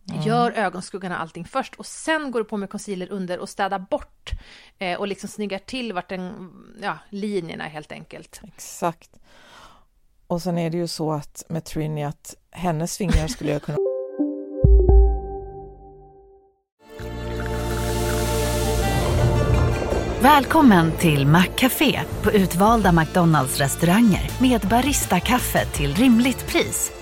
Gör 0.05 0.51
ögonskuggorna 0.51 1.15
och 1.15 1.21
allting 1.21 1.45
först 1.45 1.75
och 1.75 1.87
sen 1.87 2.31
går 2.31 2.41
du 2.41 2.45
på 2.45 2.57
med 2.57 2.71
concealer 2.71 3.13
under 3.13 3.39
och 3.39 3.49
städar 3.49 3.79
bort 3.79 4.31
eh, 4.79 4.99
och 4.99 5.09
liksom 5.09 5.29
snyggar 5.29 5.59
till 5.59 5.93
vart 5.93 6.09
den, 6.09 6.51
ja, 6.83 6.99
linjerna 7.09 7.65
helt 7.65 7.93
enkelt. 7.93 8.41
Exakt. 8.45 9.11
Och 10.27 10.43
sen 10.43 10.59
är 10.59 10.71
det 10.71 10.77
ju 10.77 10.89
så 10.89 11.13
att 11.13 11.45
med 11.49 11.65
Trini 11.65 12.05
att 12.05 12.35
hennes 12.51 12.99
fingrar 12.99 13.27
skulle 13.27 13.53
jag 13.53 13.63
kunna 13.63 13.79
Välkommen 20.23 20.93
till 20.93 21.27
Maccafé 21.27 22.01
på 22.23 22.33
utvalda 22.33 22.93
McDonalds 22.93 23.59
restauranger 23.59 24.31
med 24.41 24.61
Baristakaffe 24.61 25.67
till 25.67 25.95
rimligt 25.95 26.47
pris. 26.47 27.02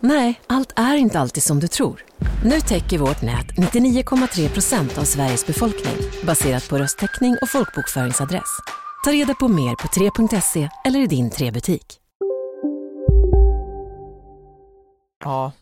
Nej, 0.00 0.40
allt 0.46 0.72
är 0.76 0.96
inte 0.96 1.20
alltid 1.20 1.42
som 1.42 1.60
du 1.60 1.68
tror. 1.68 2.04
Nu 2.44 2.60
täcker 2.60 2.98
vårt 2.98 3.22
nät 3.22 3.46
99,3 3.46 4.48
procent 4.48 4.98
av 4.98 5.04
Sveriges 5.04 5.46
befolkning 5.46 5.96
baserat 6.26 6.68
på 6.68 6.78
röstteckning 6.78 7.36
och 7.42 7.48
folkbokföringsadress. 7.48 8.58
Ta 9.04 9.12
reda 9.12 9.34
på 9.34 9.48
mer 9.48 9.74
på 9.74 9.88
3.se 9.88 10.68
eller 10.84 11.00
i 11.00 11.06
din 11.06 11.30
3-butik. 11.30 12.00
Ja, 15.24 15.52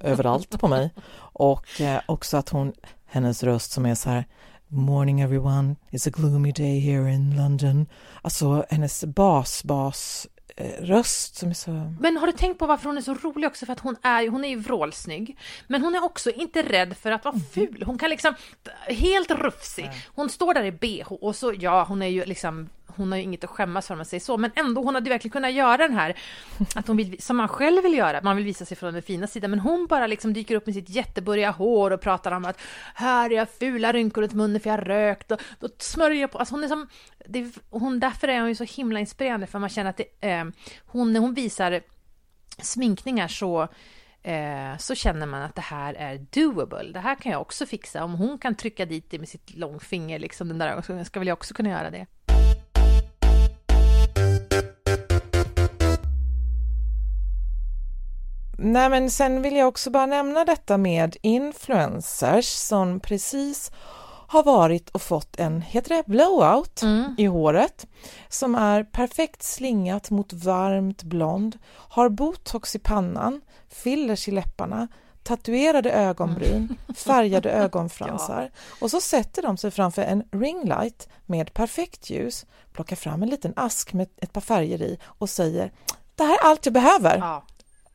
överallt 0.00 0.60
på 0.60 0.68
mig. 0.68 0.90
Och 1.18 1.80
eh, 1.80 2.00
också 2.06 2.36
att 2.36 2.48
hon, 2.48 2.72
hennes 3.06 3.42
röst 3.42 3.72
som 3.72 3.86
är 3.86 3.94
så 3.94 4.10
här 4.10 4.24
Morning 4.68 5.20
everyone, 5.20 5.76
it's 5.90 6.08
a 6.08 6.12
gloomy 6.14 6.52
day 6.52 6.80
here 6.80 7.12
in 7.12 7.36
London. 7.36 7.86
Alltså 8.22 8.64
hennes 8.70 9.04
bas, 9.04 9.64
bas 9.64 10.26
röst 10.78 11.36
som 11.36 11.50
är 11.50 11.54
så... 11.54 11.94
Men 12.00 12.16
har 12.16 12.26
du 12.26 12.32
tänkt 12.32 12.58
på 12.58 12.66
varför 12.66 12.88
hon 12.88 12.96
är 12.96 13.02
så 13.02 13.14
rolig 13.14 13.46
också? 13.46 13.66
För 13.66 13.72
att 13.72 13.80
hon 13.80 13.96
är, 14.02 14.28
hon 14.28 14.44
är 14.44 14.48
ju 14.48 14.56
vrålsnygg. 14.56 15.38
Men 15.66 15.82
hon 15.82 15.94
är 15.94 16.04
också 16.04 16.30
inte 16.30 16.62
rädd 16.62 16.96
för 16.96 17.10
att 17.10 17.24
vara 17.24 17.34
ful. 17.54 17.82
Hon 17.86 17.98
kan 17.98 18.10
liksom, 18.10 18.34
helt 18.86 19.30
rufsig. 19.30 19.90
Hon 20.14 20.28
står 20.28 20.54
där 20.54 20.64
i 20.64 20.72
bh 20.72 21.12
och 21.12 21.36
så, 21.36 21.54
ja 21.58 21.84
hon 21.84 22.02
är 22.02 22.06
ju 22.06 22.24
liksom 22.24 22.68
hon 22.96 23.12
har 23.12 23.18
ju 23.18 23.24
inget 23.24 23.44
att 23.44 23.50
skämmas 23.50 23.86
för 23.86 23.94
om 23.94 23.98
man 23.98 24.06
säger 24.06 24.20
så, 24.20 24.36
men 24.36 24.50
ändå 24.54 24.82
hon 24.82 24.94
hade 24.94 25.10
verkligen 25.10 25.32
kunnat 25.32 25.52
göra 25.52 25.76
den 25.76 25.94
här, 25.94 26.18
att 26.74 26.86
hon 26.86 26.96
vill, 26.96 27.22
som 27.22 27.36
man 27.36 27.48
själv 27.48 27.82
vill 27.82 27.94
göra, 27.94 28.20
man 28.22 28.36
vill 28.36 28.44
visa 28.44 28.64
sig 28.64 28.76
från 28.76 28.94
den 28.94 29.02
fina 29.02 29.26
sidan, 29.26 29.50
men 29.50 29.60
hon 29.60 29.86
bara 29.86 30.06
liksom 30.06 30.32
dyker 30.32 30.54
upp 30.54 30.66
med 30.66 30.74
sitt 30.74 30.88
jätteburriga 30.88 31.50
hår 31.50 31.90
och 31.90 32.00
pratar 32.00 32.32
om 32.32 32.44
att 32.44 32.60
här 32.94 33.30
är 33.30 33.36
jag 33.36 33.50
fula 33.50 33.92
rynkor 33.92 34.22
runt 34.22 34.32
munnen 34.32 34.60
för 34.60 34.70
jag 34.70 34.76
har 34.76 34.84
rökt 34.84 35.30
och 35.30 35.40
då 35.60 35.68
smörjer 35.78 36.20
jag 36.20 36.30
på, 36.30 36.38
alltså 36.38 36.54
hon 36.54 36.64
är 36.64 36.68
som, 36.68 36.88
det, 37.26 37.52
hon, 37.70 38.00
därför 38.00 38.28
är 38.28 38.40
hon 38.40 38.48
ju 38.48 38.54
så 38.54 38.64
himla 38.64 39.00
inspirerande 39.00 39.46
för 39.46 39.58
man 39.58 39.68
känner 39.68 39.90
att 39.90 39.96
det, 39.96 40.30
eh, 40.30 40.44
hon, 40.86 41.12
när 41.12 41.20
hon 41.20 41.34
visar 41.34 41.80
sminkningar 42.58 43.28
så 43.28 43.68
eh, 44.22 44.76
så 44.78 44.94
känner 44.94 45.26
man 45.26 45.42
att 45.42 45.54
det 45.54 45.62
här 45.62 45.94
är 45.94 46.26
doable. 46.30 46.92
Det 46.92 47.00
här 47.00 47.14
kan 47.14 47.32
jag 47.32 47.40
också 47.40 47.66
fixa. 47.66 48.04
Om 48.04 48.14
hon 48.14 48.38
kan 48.38 48.54
trycka 48.54 48.86
dit 48.86 49.10
det 49.10 49.18
med 49.18 49.28
sitt 49.28 49.54
långfinger, 49.54 50.18
liksom 50.18 50.48
den 50.48 50.58
där, 50.58 50.82
så 50.82 51.04
ska 51.04 51.20
väl 51.20 51.28
jag 51.28 51.38
också 51.38 51.54
kunna 51.54 51.70
göra 51.70 51.90
det. 51.90 52.06
Nej 58.64 58.88
men 58.88 59.10
sen 59.10 59.42
vill 59.42 59.56
jag 59.56 59.68
också 59.68 59.90
bara 59.90 60.06
nämna 60.06 60.44
detta 60.44 60.78
med 60.78 61.16
influencers 61.22 62.46
som 62.46 63.00
precis 63.00 63.70
har 64.28 64.42
varit 64.42 64.90
och 64.90 65.02
fått 65.02 65.36
en, 65.38 65.60
heter 65.62 65.88
det 65.96 66.02
blowout, 66.06 66.82
Mm. 66.82 67.14
i 67.18 67.24
håret 67.26 67.86
som 68.28 68.54
är 68.54 68.84
perfekt 68.84 69.42
slingat 69.42 70.10
mot 70.10 70.32
varmt 70.32 71.02
blond, 71.02 71.58
har 71.74 72.08
botox 72.08 72.74
i 72.74 72.78
pannan, 72.78 73.40
fillers 73.68 74.28
i 74.28 74.30
läpparna, 74.30 74.88
tatuerade 75.22 75.92
ögonbryn, 75.92 76.76
färgade 76.96 77.50
ögonfransar 77.50 78.50
och 78.80 78.90
så 78.90 79.00
sätter 79.00 79.42
de 79.42 79.56
sig 79.56 79.70
framför 79.70 80.02
en 80.02 80.22
ringlight 80.32 81.08
med 81.26 81.54
perfekt 81.54 82.10
ljus, 82.10 82.46
plockar 82.72 82.96
fram 82.96 83.22
en 83.22 83.28
liten 83.28 83.52
ask 83.56 83.92
med 83.92 84.08
ett 84.16 84.32
par 84.32 84.40
färger 84.40 84.82
i 84.82 84.98
och 85.04 85.30
säger 85.30 85.72
det 86.16 86.24
här 86.24 86.34
är 86.34 86.50
allt 86.50 86.66
jag 86.66 86.72
behöver. 86.72 87.18
Ja. 87.18 87.42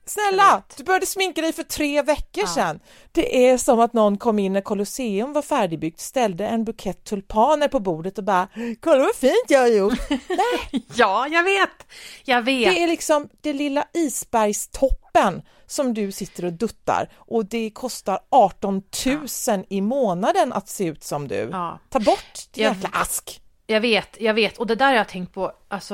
Snälla, 0.08 0.64
du 0.78 0.84
började 0.84 1.06
sminka 1.06 1.42
dig 1.42 1.54
för 1.54 1.64
tre 1.64 2.02
veckor 2.02 2.46
sedan. 2.46 2.80
Det 3.12 3.48
är 3.50 3.58
som 3.58 3.80
att 3.80 3.94
någon 3.94 4.18
kom 4.18 4.40
in 4.40 4.54
när 4.54 4.62
Colosseum 4.62 5.34
var 5.34 5.42
färdigbyggt, 5.42 6.00
ställde 6.00 6.48
en 6.48 6.64
bukett 6.64 7.04
tulpaner 7.04 7.68
på 7.68 7.80
bordet 7.80 8.18
och 8.18 8.24
bara 8.24 8.48
“Kolla 8.82 9.04
vad 9.04 9.16
fint 9.16 9.46
jag 9.48 9.60
har 9.60 9.68
gjort!” 9.68 10.00
Ja, 10.96 11.28
jag 11.28 11.44
vet! 11.44 11.88
Jag 12.26 12.42
vet! 12.42 12.74
Det 12.76 12.84
är 12.84 12.88
liksom 12.88 13.30
det 13.42 13.54
lilla 13.54 13.86
isbergstoppen 13.94 15.42
som 15.66 15.94
du 15.94 16.12
sitter 16.12 16.46
och 16.46 16.54
duttar 16.54 17.10
och 17.18 17.46
det 17.46 17.70
kostar 17.70 18.20
18 18.32 18.82
000 19.06 19.66
i 19.70 19.82
månaden 19.82 20.54
att 20.54 20.70
se 20.70 20.86
ut 20.86 21.04
som 21.04 21.28
du. 21.28 21.50
Ja. 21.52 21.80
Ta 21.90 22.00
bort 22.00 22.34
din 22.52 22.64
Jag- 22.64 22.74
jäkla 22.76 22.90
ask! 22.94 23.42
Jag 23.70 23.82
vet, 23.82 24.18
jag 24.22 24.34
vet. 24.34 24.58
Och 24.58 24.68
det 24.68 24.76
där 24.76 24.86
har 24.88 24.94
jag 24.96 25.08
tänkt 25.08 25.34
på, 25.34 25.52
alltså, 25.68 25.94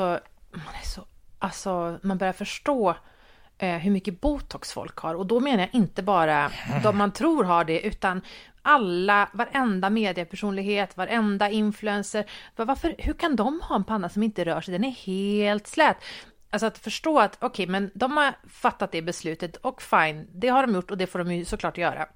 man 0.52 0.76
är 0.84 0.88
så, 0.96 1.02
alltså, 1.40 2.00
man 2.04 2.18
börjar 2.18 2.34
förstå 2.34 2.96
Eh, 3.58 3.78
hur 3.78 3.92
mycket 3.92 4.22
botox 4.22 4.72
folk 4.74 4.98
har. 4.98 5.16
Och 5.16 5.26
då 5.26 5.40
menar 5.40 5.60
jag 5.60 5.70
inte 5.72 6.04
bara 6.04 6.52
de 6.84 6.98
man 6.98 7.12
tror 7.12 7.44
har 7.44 7.64
det, 7.64 7.82
utan 7.82 8.22
alla, 8.62 9.30
varenda 9.34 9.90
mediepersonlighet, 9.90 10.98
varenda 10.98 11.50
influencer. 11.50 12.26
Varför, 12.56 12.96
hur 12.98 13.14
kan 13.14 13.36
de 13.36 13.62
ha 13.62 13.76
en 13.76 13.84
panna 13.84 14.10
som 14.10 14.24
inte 14.24 14.46
rör 14.46 14.62
sig? 14.62 14.72
Den 14.72 14.84
är 14.84 14.92
helt 14.92 15.68
slät. 15.68 15.98
Alltså 16.50 16.66
att 16.66 16.78
förstå 16.78 17.20
att, 17.20 17.38
okej, 17.40 17.68
men 17.68 17.92
de 17.94 18.18
har 18.18 18.34
fattat 18.50 18.92
det 18.92 19.02
beslutet 19.02 19.56
och 19.56 19.82
fine, 19.82 20.28
det 20.34 20.48
har 20.48 20.68
de 20.68 20.76
gjort 20.76 20.92
och 20.92 20.98
det 20.98 21.08
får 21.08 21.20
de 21.20 21.32
ju 21.32 21.46
såklart 21.46 21.78
göra. 21.78 22.08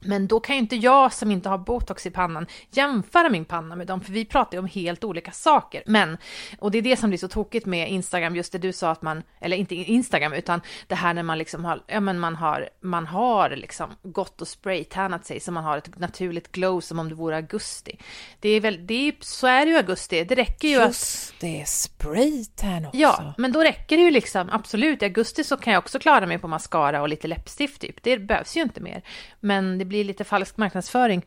Men 0.00 0.26
då 0.26 0.40
kan 0.40 0.56
ju 0.56 0.60
inte 0.60 0.76
jag 0.76 1.12
som 1.12 1.30
inte 1.30 1.48
har 1.48 1.58
botox 1.58 2.06
i 2.06 2.10
pannan 2.10 2.46
jämföra 2.70 3.28
min 3.28 3.44
panna 3.44 3.76
med 3.76 3.86
dem, 3.86 4.00
för 4.00 4.12
vi 4.12 4.24
pratar 4.24 4.56
ju 4.56 4.58
om 4.58 4.66
helt 4.66 5.04
olika 5.04 5.32
saker. 5.32 5.82
Men, 5.86 6.18
och 6.58 6.70
det 6.70 6.78
är 6.78 6.82
det 6.82 6.96
som 6.96 7.10
blir 7.10 7.18
så 7.18 7.28
tokigt 7.28 7.66
med 7.66 7.90
Instagram, 7.90 8.36
just 8.36 8.52
det 8.52 8.58
du 8.58 8.72
sa 8.72 8.90
att 8.90 9.02
man, 9.02 9.22
eller 9.40 9.56
inte 9.56 9.74
Instagram, 9.74 10.32
utan 10.32 10.60
det 10.86 10.94
här 10.94 11.14
när 11.14 11.22
man 11.22 11.38
liksom 11.38 11.64
har, 11.64 11.82
ja 11.86 12.00
men 12.00 12.18
man 12.18 12.36
har, 12.36 12.68
man 12.80 13.06
har 13.06 13.50
liksom 13.50 13.90
gått 14.02 14.40
och 14.40 14.48
spraytannat 14.48 15.26
sig 15.26 15.40
så 15.40 15.52
man 15.52 15.64
har 15.64 15.78
ett 15.78 15.98
naturligt 15.98 16.52
glow 16.52 16.80
som 16.80 16.98
om 16.98 17.08
det 17.08 17.14
vore 17.14 17.36
augusti. 17.36 17.98
Det 18.40 18.48
är 18.48 18.60
väl, 18.60 18.86
det 18.86 19.08
är, 19.08 19.14
så 19.20 19.46
är 19.46 19.66
det 19.66 19.70
ju 19.70 19.76
augusti, 19.76 20.24
det 20.24 20.34
räcker 20.34 20.68
ju 20.68 20.76
att 20.80 20.86
Just 20.86 21.34
det, 21.40 21.68
spraytan 21.68 22.86
också. 22.86 22.98
Ja, 22.98 23.34
men 23.38 23.52
då 23.52 23.60
räcker 23.60 23.96
det 23.96 24.02
ju 24.02 24.10
liksom, 24.10 24.48
absolut. 24.52 25.02
I 25.02 25.04
augusti 25.04 25.44
så 25.44 25.56
kan 25.56 25.72
jag 25.72 25.80
också 25.80 25.98
klara 25.98 26.26
mig 26.26 26.38
på 26.38 26.48
mascara 26.48 27.02
och 27.02 27.08
lite 27.08 27.28
läppstift 27.28 27.80
typ. 27.80 28.02
Det 28.02 28.18
behövs 28.18 28.56
ju 28.56 28.62
inte 28.62 28.80
mer. 28.80 29.02
Men 29.40 29.78
det 29.78 29.84
blir 29.90 30.04
lite 30.04 30.24
falsk 30.24 30.56
marknadsföring. 30.56 31.22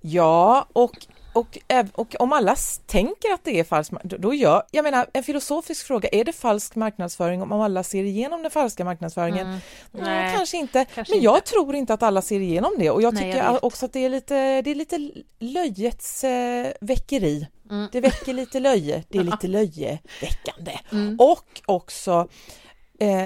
Ja, 0.00 0.66
och, 0.72 1.06
och, 1.34 1.58
och 1.94 2.14
om 2.18 2.32
alla 2.32 2.56
tänker 2.86 3.32
att 3.34 3.44
det 3.44 3.60
är 3.60 3.64
falsk 3.64 3.92
då- 4.04 4.34
gör, 4.34 4.62
jag 4.70 4.82
menar 4.82 5.06
en 5.12 5.22
filosofisk 5.22 5.86
fråga, 5.86 6.08
är 6.12 6.24
det 6.24 6.32
falsk 6.32 6.74
marknadsföring 6.74 7.42
om 7.42 7.52
alla 7.52 7.82
ser 7.82 8.04
igenom 8.04 8.42
den 8.42 8.50
falska 8.50 8.84
marknadsföringen? 8.84 9.46
Mm. 9.46 9.58
Nej, 9.92 10.02
Nej, 10.02 10.36
kanske 10.36 10.56
inte, 10.56 10.84
kanske 10.94 11.14
men 11.14 11.22
jag 11.22 11.36
inte. 11.36 11.50
tror 11.50 11.74
inte 11.74 11.94
att 11.94 12.02
alla 12.02 12.22
ser 12.22 12.40
igenom 12.40 12.72
det 12.78 12.90
och 12.90 13.02
jag 13.02 13.14
Nej, 13.14 13.22
tycker 13.22 13.44
jag 13.44 13.64
också 13.64 13.86
att 13.86 13.92
det 13.92 14.04
är 14.04 14.08
lite, 14.10 14.62
det 14.62 14.70
är 14.70 14.74
lite 14.74 15.10
löjets 15.38 16.24
eh, 16.24 16.72
väckeri. 16.80 17.46
Mm. 17.70 17.88
Det 17.92 18.00
väcker 18.00 18.32
lite 18.32 18.60
löje, 18.60 19.04
det 19.08 19.18
är 19.18 19.22
lite 19.22 19.46
löjeväckande. 19.46 20.78
Mm. 20.92 21.16
Och 21.20 21.60
också 21.66 22.28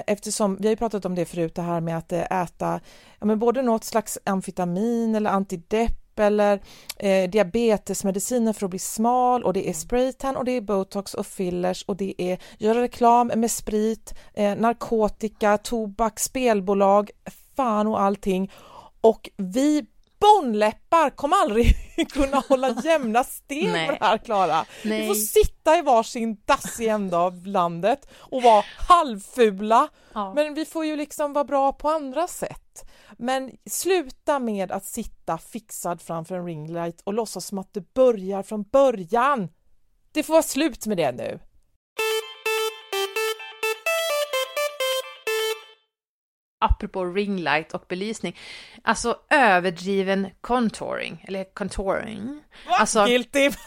eftersom, 0.07 0.57
vi 0.59 0.67
har 0.67 0.71
ju 0.71 0.77
pratat 0.77 1.05
om 1.05 1.15
det 1.15 1.25
förut, 1.25 1.55
det 1.55 1.61
här 1.61 1.81
med 1.81 1.97
att 1.97 2.11
eh, 2.11 2.41
äta 2.41 2.79
ja, 3.19 3.25
men 3.25 3.39
både 3.39 3.61
något 3.61 3.83
slags 3.83 4.17
amfetamin 4.23 5.15
eller 5.15 5.29
antidepp 5.29 6.19
eller 6.19 6.59
eh, 6.99 7.29
diabetesmediciner 7.29 8.53
för 8.53 8.65
att 8.65 8.69
bli 8.69 8.79
smal 8.79 9.43
och 9.43 9.53
det 9.53 9.69
är 9.69 9.73
spraytan 9.73 10.35
och 10.35 10.45
det 10.45 10.51
är 10.51 10.61
botox 10.61 11.13
och 11.13 11.27
fillers 11.27 11.83
och 11.87 11.95
det 11.95 12.21
är 12.21 12.39
göra 12.57 12.81
reklam 12.81 13.31
med 13.35 13.51
sprit, 13.51 14.13
eh, 14.33 14.55
narkotika, 14.55 15.57
tobak, 15.57 16.19
spelbolag, 16.19 17.09
fan 17.55 17.87
och 17.87 18.01
allting. 18.01 18.51
Och 19.01 19.29
vi 19.37 19.85
bonläppar 20.23 21.09
kommer 21.09 21.37
aldrig 21.37 21.75
kunna 22.13 22.37
hålla 22.37 22.75
jämna 22.83 23.23
steg 23.23 23.71
med 23.71 23.89
det 23.89 24.05
här 24.05 24.17
Klara. 24.17 24.65
Vi 24.83 25.07
får 25.07 25.15
sitta 25.15 25.77
i 25.77 25.81
varsin 25.81 26.37
dassig 26.45 26.87
ända 26.87 27.17
av 27.17 27.47
landet 27.47 28.07
och 28.13 28.43
vara 28.43 28.63
halvfula. 28.87 29.87
Ja. 30.13 30.33
Men 30.33 30.53
vi 30.53 30.65
får 30.65 30.85
ju 30.85 30.95
liksom 30.95 31.33
vara 31.33 31.43
bra 31.43 31.73
på 31.73 31.89
andra 31.89 32.27
sätt. 32.27 32.89
Men 33.17 33.51
sluta 33.69 34.39
med 34.39 34.71
att 34.71 34.85
sitta 34.85 35.37
fixad 35.37 36.01
framför 36.01 36.35
en 36.35 36.45
ringlight 36.45 37.01
och 37.03 37.13
låtsas 37.13 37.45
som 37.45 37.57
att 37.57 37.73
det 37.73 37.93
börjar 37.93 38.43
från 38.43 38.63
början. 38.63 39.49
Det 40.11 40.23
får 40.23 40.33
vara 40.33 40.43
slut 40.43 40.85
med 40.85 40.97
det 40.97 41.11
nu. 41.11 41.39
Apropå 46.63 47.05
ringlight 47.05 47.73
och 47.73 47.83
belysning. 47.89 48.37
Alltså 48.83 49.17
överdriven 49.29 50.27
contouring, 50.41 51.25
eller 51.27 51.43
contouring. 51.53 52.43
Alltså, 52.67 53.05
Guilty! 53.05 53.51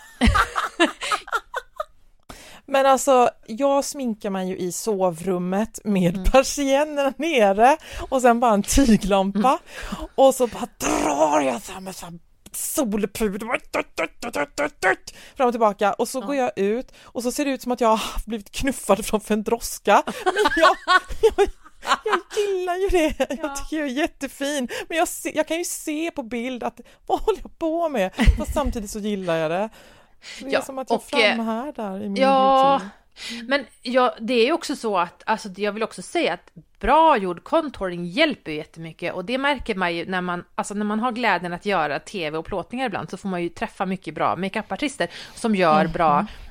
Men 2.68 2.86
alltså, 2.86 3.30
jag 3.46 3.84
sminkar 3.84 4.30
mig 4.30 4.48
ju 4.48 4.56
i 4.56 4.72
sovrummet 4.72 5.80
med 5.84 6.14
Mm. 6.14 6.24
persiennerna 6.24 7.12
nere 7.18 7.76
och 8.10 8.22
sen 8.22 8.40
bara 8.40 8.54
en 8.54 8.62
tyglampa 8.62 9.38
Mm. 9.98 10.08
och 10.14 10.34
så 10.34 10.46
bara 10.46 10.66
drar 10.78 11.40
jag 11.40 11.62
så 11.62 11.72
här 11.72 11.80
med 11.80 11.96
så 11.96 12.06
här 12.06 12.18
tut, 14.80 15.14
fram 15.36 15.46
och 15.46 15.52
tillbaka 15.52 15.92
och 15.92 16.08
så 16.08 16.20
går 16.20 16.34
jag 16.34 16.52
ut 16.58 16.92
och 17.02 17.22
så 17.22 17.32
ser 17.32 17.44
det 17.44 17.50
ut 17.50 17.62
som 17.62 17.72
att 17.72 17.80
jag 17.80 17.88
har 17.88 18.26
blivit 18.26 18.50
knuffad 18.52 19.06
framför 19.06 19.34
en 19.34 19.42
droska. 19.42 20.02
Men 20.24 20.34
jag, 20.56 20.76
jag, 21.36 21.48
jag 22.04 22.20
gillar 22.36 22.76
ju 22.76 22.88
det, 22.88 23.36
jag 23.42 23.56
tycker 23.56 23.76
jag 23.76 23.86
är 23.86 23.90
jättefin 23.92 24.68
men 24.88 24.98
jag, 24.98 25.08
se, 25.08 25.32
jag 25.36 25.48
kan 25.48 25.58
ju 25.58 25.64
se 25.64 26.10
på 26.10 26.22
bild 26.22 26.62
att 26.62 26.80
vad 27.06 27.20
håller 27.20 27.40
jag 27.42 27.58
på 27.58 27.88
med? 27.88 28.10
Fast 28.38 28.54
samtidigt 28.54 28.90
så 28.90 28.98
gillar 28.98 29.36
jag 29.36 29.50
det. 29.50 29.68
Det 30.40 30.46
är 30.46 30.52
Ja, 30.52 30.62
som 30.62 30.78
att 30.78 30.90
jag 30.90 30.96
och, 31.12 31.14
eh, 31.20 31.34
framhärdar 31.34 31.96
i 31.96 32.08
min 32.08 32.16
Ja, 32.22 32.80
beauty. 32.80 33.46
men 33.48 33.66
ja, 33.82 34.14
det 34.20 34.34
är 34.34 34.44
ju 34.46 34.52
också 34.52 34.76
så 34.76 34.98
att, 34.98 35.22
alltså 35.26 35.48
jag 35.56 35.72
vill 35.72 35.82
också 35.82 36.02
säga 36.02 36.32
att 36.34 36.50
bra 36.80 37.16
gjord 37.16 37.44
contouring 37.44 38.06
hjälper 38.06 38.50
ju 38.50 38.56
jättemycket 38.56 39.14
och 39.14 39.24
det 39.24 39.38
märker 39.38 39.74
man 39.74 39.94
ju 39.94 40.06
när 40.06 40.20
man, 40.20 40.44
alltså 40.54 40.74
när 40.74 40.84
man 40.84 41.00
har 41.00 41.12
glädjen 41.12 41.52
att 41.52 41.66
göra 41.66 41.98
tv 41.98 42.38
och 42.38 42.44
plåtningar 42.46 42.86
ibland 42.86 43.10
så 43.10 43.16
får 43.16 43.28
man 43.28 43.42
ju 43.42 43.48
träffa 43.48 43.86
mycket 43.86 44.14
bra 44.14 44.36
makeupartister 44.36 45.08
som 45.34 45.54
gör 45.54 45.80
Mm. 45.80 45.92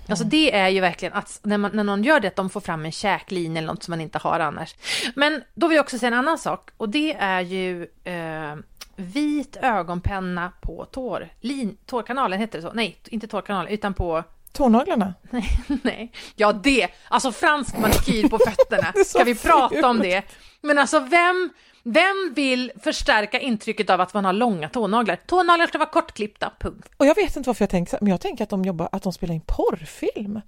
Alltså 0.10 0.26
det 0.26 0.56
är 0.56 0.70
ju 0.70 0.80
verkligen 0.80 1.14
att 1.14 1.40
när, 1.44 1.58
man, 1.58 1.72
när 1.74 1.84
någon 1.84 2.04
gör 2.04 2.20
det, 2.20 2.28
att 2.28 2.36
de 2.36 2.50
får 2.50 2.62
fram 2.62 2.86
en 2.86 2.92
käklinje 2.92 3.58
eller 3.58 3.68
något 3.68 3.84
som 3.84 3.92
man 3.92 4.02
inte 4.02 4.18
har 4.18 4.40
annars. 4.40 4.76
Men 5.16 5.44
då 5.54 5.68
vill 5.68 5.76
jag 5.76 5.84
också 5.84 6.00
säga 6.00 6.08
en 6.08 6.14
annan 6.14 6.38
sak 6.38 6.70
och 6.78 6.90
det 6.90 7.14
är 7.14 7.42
ju 7.42 7.88
eh, 8.04 8.56
vit 8.96 9.58
ögonpenna 9.62 10.52
på 10.62 10.86
tår, 10.86 11.30
lin, 11.42 11.78
tårkanalen, 11.86 12.40
heter 12.40 12.58
det 12.58 12.62
så? 12.62 12.74
Nej, 12.74 12.98
inte 13.06 13.28
tårkanalen, 13.28 13.72
utan 13.72 13.94
på 13.94 14.24
Tånaglarna? 14.56 15.14
Nej, 15.68 16.12
ja 16.36 16.54
det, 16.54 16.88
alltså 17.08 17.32
fransk 17.32 17.78
manikyr 17.78 18.30
på 18.30 18.40
fötterna, 18.40 18.94
ska 19.06 19.24
vi 19.24 19.36
prata 19.36 19.88
om 19.88 20.00
det? 20.00 20.24
Men 20.62 20.78
alltså 20.78 21.00
vem, 21.00 21.50
vem 21.88 22.34
vill 22.36 22.72
förstärka 22.84 23.40
intrycket 23.40 23.90
av 23.90 24.02
att 24.02 24.14
man 24.14 24.26
har 24.26 24.34
långa 24.34 24.70
tånaglar? 24.70 25.16
Tånaglar 25.28 25.68
ska 25.68 25.78
vara 25.78 25.90
kortklippta, 25.90 26.52
punkt. 26.60 26.90
Och 26.98 27.06
jag 27.06 27.16
vet 27.16 27.36
inte 27.36 27.50
varför 27.50 27.64
jag 27.64 27.70
tänker 27.70 27.90
så, 27.90 27.98
men 28.02 28.12
jag 28.12 28.22
tänker 28.22 28.44
att 28.44 28.50
de 28.50 28.66
jobbar, 28.66 28.90
att 28.92 29.04
de 29.04 29.14
spelar 29.14 29.34
in 29.34 29.42
porrfilm. 29.42 30.42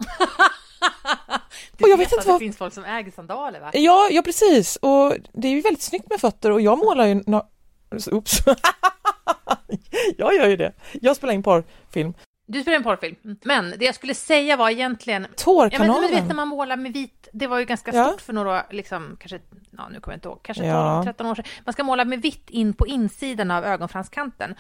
Du 1.78 1.84
Och 1.84 1.90
jag 1.90 1.98
vet 1.98 2.00
vet 2.00 2.12
inte 2.12 2.20
att 2.20 2.26
det 2.26 2.32
vad- 2.32 2.40
finns 2.40 2.58
folk 2.58 2.74
som 2.74 2.86
äger 2.86 3.12
sandaler 3.12 3.60
va? 3.60 3.70
Ja, 3.74 4.08
ja 4.12 4.22
precis, 4.22 4.76
och 4.76 5.14
det 5.34 5.48
är 5.48 5.52
ju 5.52 5.62
väldigt 5.62 5.82
snyggt 5.84 6.10
med 6.10 6.20
fötter 6.20 6.52
och 6.52 6.62
jag 6.62 6.78
målar 6.78 7.06
ju, 7.08 7.14
na- 7.16 7.46
oops, 8.12 8.38
jag 10.18 10.36
gör 10.36 10.48
ju 10.48 10.56
det, 10.58 10.74
jag 11.02 11.16
spelar 11.16 11.34
in 11.34 11.44
porrfilm. 11.44 12.14
Du 12.50 12.62
spelar 12.62 12.78
en 12.78 12.84
porrfilm. 12.84 13.16
Mm. 13.24 13.38
Men 13.44 13.74
det 13.78 13.86
jag 13.86 13.96
skulle 13.96 14.14
säga 14.14 14.56
var 14.58 14.70
egentligen... 14.70 15.22
Ja, 15.22 15.28
men, 15.30 15.36
Tårkanalen. 15.38 16.02
du 16.10 16.16
vet 16.16 16.28
när 16.28 16.36
man 16.36 16.48
målar 16.48 16.78
med 16.78 16.94
vit, 16.94 17.28
det 17.34 17.48
var 17.48 17.60
ju 17.60 17.66
ganska 17.66 17.92
Ja. 17.96 18.06
stort 18.08 18.22
för 18.22 18.34
några, 18.34 18.66
liksom, 18.70 19.18
kanske, 19.20 19.40
ja 19.72 19.90
nu 19.90 20.00
kommer 20.00 20.14
jag 20.14 20.18
inte 20.18 20.28
ihåg, 20.28 20.40
kanske 20.44 20.66
Ja. 20.66 21.04
12-13 21.06 21.32
år 21.32 21.36
sedan. 21.36 21.46
Man 21.66 21.74
ska 21.74 21.84
måla 21.84 22.06
med 22.06 22.22
vitt 22.22 22.50
in 22.50 22.74
på 22.74 22.88
insidan 22.88 23.52
av 23.52 23.64
ögonfranskanten 23.66 24.56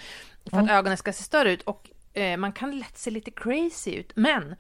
för 0.50 0.58
att 0.58 0.64
Mm. 0.64 0.76
ögonen 0.76 0.98
ska 0.98 1.14
se 1.14 1.24
större 1.24 1.52
ut 1.52 1.62
och 1.62 1.90
eh, 2.14 2.38
man 2.38 2.52
kan 2.52 2.80
lätt 2.80 2.98
se 2.98 3.12
lite 3.12 3.32
crazy 3.32 3.92
ut. 3.96 4.12
Men 4.16 4.56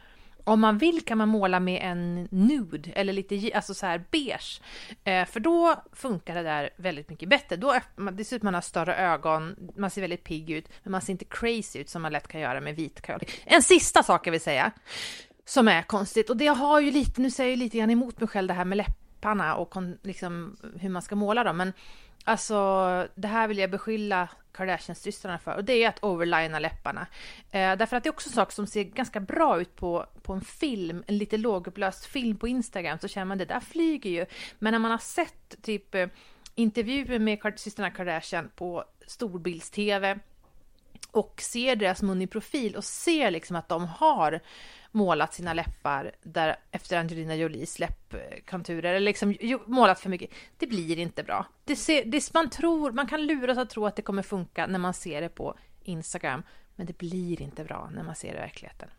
om 0.47 0.61
man 0.61 0.77
vill 0.77 1.01
kan 1.01 1.17
man 1.17 1.29
måla 1.29 1.59
med 1.59 1.81
en 1.83 2.27
nude 2.31 2.91
eller 2.91 3.13
lite 3.13 3.51
alltså 3.55 3.73
så 3.73 3.85
här 3.85 4.03
beige. 4.11 4.61
Eh, 5.03 5.25
för 5.25 5.39
då 5.39 5.83
funkar 5.93 6.35
det 6.35 6.43
där 6.43 6.69
väldigt 6.77 7.09
mycket 7.09 7.29
bättre. 7.29 7.55
Då 7.55 7.73
öppnar 7.73 8.05
man, 8.05 8.15
dessutom 8.15 8.47
man 8.47 8.53
har 8.53 8.61
större 8.61 8.95
ögon, 8.95 9.55
man 9.77 9.89
ser 9.89 10.01
väldigt 10.01 10.23
pigg 10.23 10.49
ut, 10.49 10.65
men 10.83 10.91
man 10.91 11.01
ser 11.01 11.13
inte 11.13 11.25
crazy 11.25 11.79
ut 11.79 11.89
som 11.89 12.01
man 12.01 12.11
lätt 12.11 12.27
kan 12.27 12.41
göra 12.41 12.61
med 12.61 12.75
vit 12.75 13.01
kajal. 13.01 13.21
En 13.45 13.61
sista 13.61 14.03
sak 14.03 14.27
jag 14.27 14.31
vill 14.31 14.41
säga, 14.41 14.71
som 15.45 15.67
är 15.67 15.81
konstigt, 15.81 16.29
och 16.29 16.37
det 16.37 16.47
har 16.47 16.79
ju 16.79 16.91
lite, 16.91 17.21
nu 17.21 17.31
säger 17.31 17.49
jag 17.49 17.59
lite 17.59 17.77
grann 17.77 17.89
emot 17.89 18.19
mig 18.19 18.27
själv 18.27 18.47
det 18.47 18.53
här 18.53 18.65
med 18.65 18.77
läpparna 18.77 19.55
och 19.55 19.75
liksom 20.03 20.57
hur 20.79 20.89
man 20.89 21.01
ska 21.01 21.15
måla 21.15 21.43
dem, 21.43 21.57
men 21.57 21.73
alltså 22.27 23.07
det 23.15 23.27
här 23.27 23.47
vill 23.47 23.57
jag 23.57 23.71
beskylla 23.71 24.29
Kardashian-systrarna 24.51 25.37
för 25.37 25.55
och 25.55 25.63
det 25.63 25.83
är 25.83 25.89
att 25.89 26.03
overlina 26.03 26.59
läpparna. 26.59 27.07
Eh, 27.51 27.75
därför 27.75 27.97
att 27.97 28.03
det 28.03 28.09
är 28.09 28.13
också 28.13 28.29
en 28.29 28.33
sak 28.33 28.51
som 28.51 28.67
ser 28.67 28.83
ganska 28.83 29.19
bra 29.19 29.61
ut 29.61 29.75
på, 29.75 30.05
på 30.21 30.33
en 30.33 30.41
film, 30.41 31.03
en 31.07 31.17
lite 31.17 31.37
lågupplöst 31.37 32.05
film 32.05 32.37
på 32.37 32.47
Instagram 32.47 32.99
så 32.99 33.07
känner 33.07 33.25
man 33.25 33.37
det 33.37 33.45
där 33.45 33.59
flyger 33.59 34.09
ju. 34.09 34.25
Men 34.59 34.71
när 34.71 34.79
man 34.79 34.91
har 34.91 34.97
sett 34.97 35.61
typ 35.61 35.95
eh, 35.95 36.07
intervjuer 36.55 37.19
med 37.19 37.53
systrarna 37.55 37.91
Kardashian 37.91 38.49
på 38.55 38.83
storbilds-tv 39.07 40.19
och 41.11 41.41
ser 41.41 41.75
deras 41.75 42.01
mun 42.01 42.21
i 42.21 42.27
profil 42.27 42.75
och 42.75 42.83
ser 42.83 43.31
liksom 43.31 43.55
att 43.55 43.69
de 43.69 43.85
har 43.85 44.41
målat 44.91 45.33
sina 45.33 45.53
läppar 45.53 46.11
där 46.23 46.55
efter 46.71 46.97
Angelina 46.97 47.35
Jolies 47.35 47.79
läppkonturer 47.79 48.93
eller 48.93 49.05
liksom 49.05 49.35
målat 49.65 49.99
för 49.99 50.09
mycket. 50.09 50.29
Det 50.57 50.67
blir 50.67 50.99
inte 50.99 51.23
bra. 51.23 51.45
Det 51.65 51.75
ser, 51.75 52.05
det, 52.05 52.33
man 52.33 52.49
tror, 52.49 52.91
man 52.91 53.07
kan 53.07 53.25
luras 53.25 53.57
att 53.57 53.69
tro 53.69 53.85
att 53.85 53.95
det 53.95 54.01
kommer 54.01 54.23
funka 54.23 54.67
när 54.67 54.79
man 54.79 54.93
ser 54.93 55.21
det 55.21 55.29
på 55.29 55.57
Instagram, 55.83 56.43
men 56.75 56.85
det 56.85 56.97
blir 56.97 57.41
inte 57.41 57.63
bra 57.63 57.89
när 57.93 58.03
man 58.03 58.15
ser 58.15 58.31
det 58.31 58.37
i 58.37 58.41
verkligheten. 58.41 58.89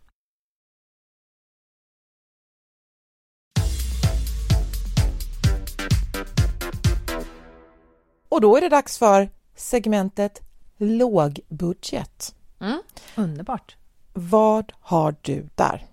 Och 8.29 8.41
då 8.41 8.57
är 8.57 8.61
det 8.61 8.69
dags 8.69 8.99
för 8.99 9.29
segmentet 9.55 10.48
lågbudget. 10.79 12.35
Mm, 12.61 12.83
underbart. 13.17 13.77
Vad 14.13 14.73
har 14.81 15.15
du 15.23 15.49
där? 15.55 15.87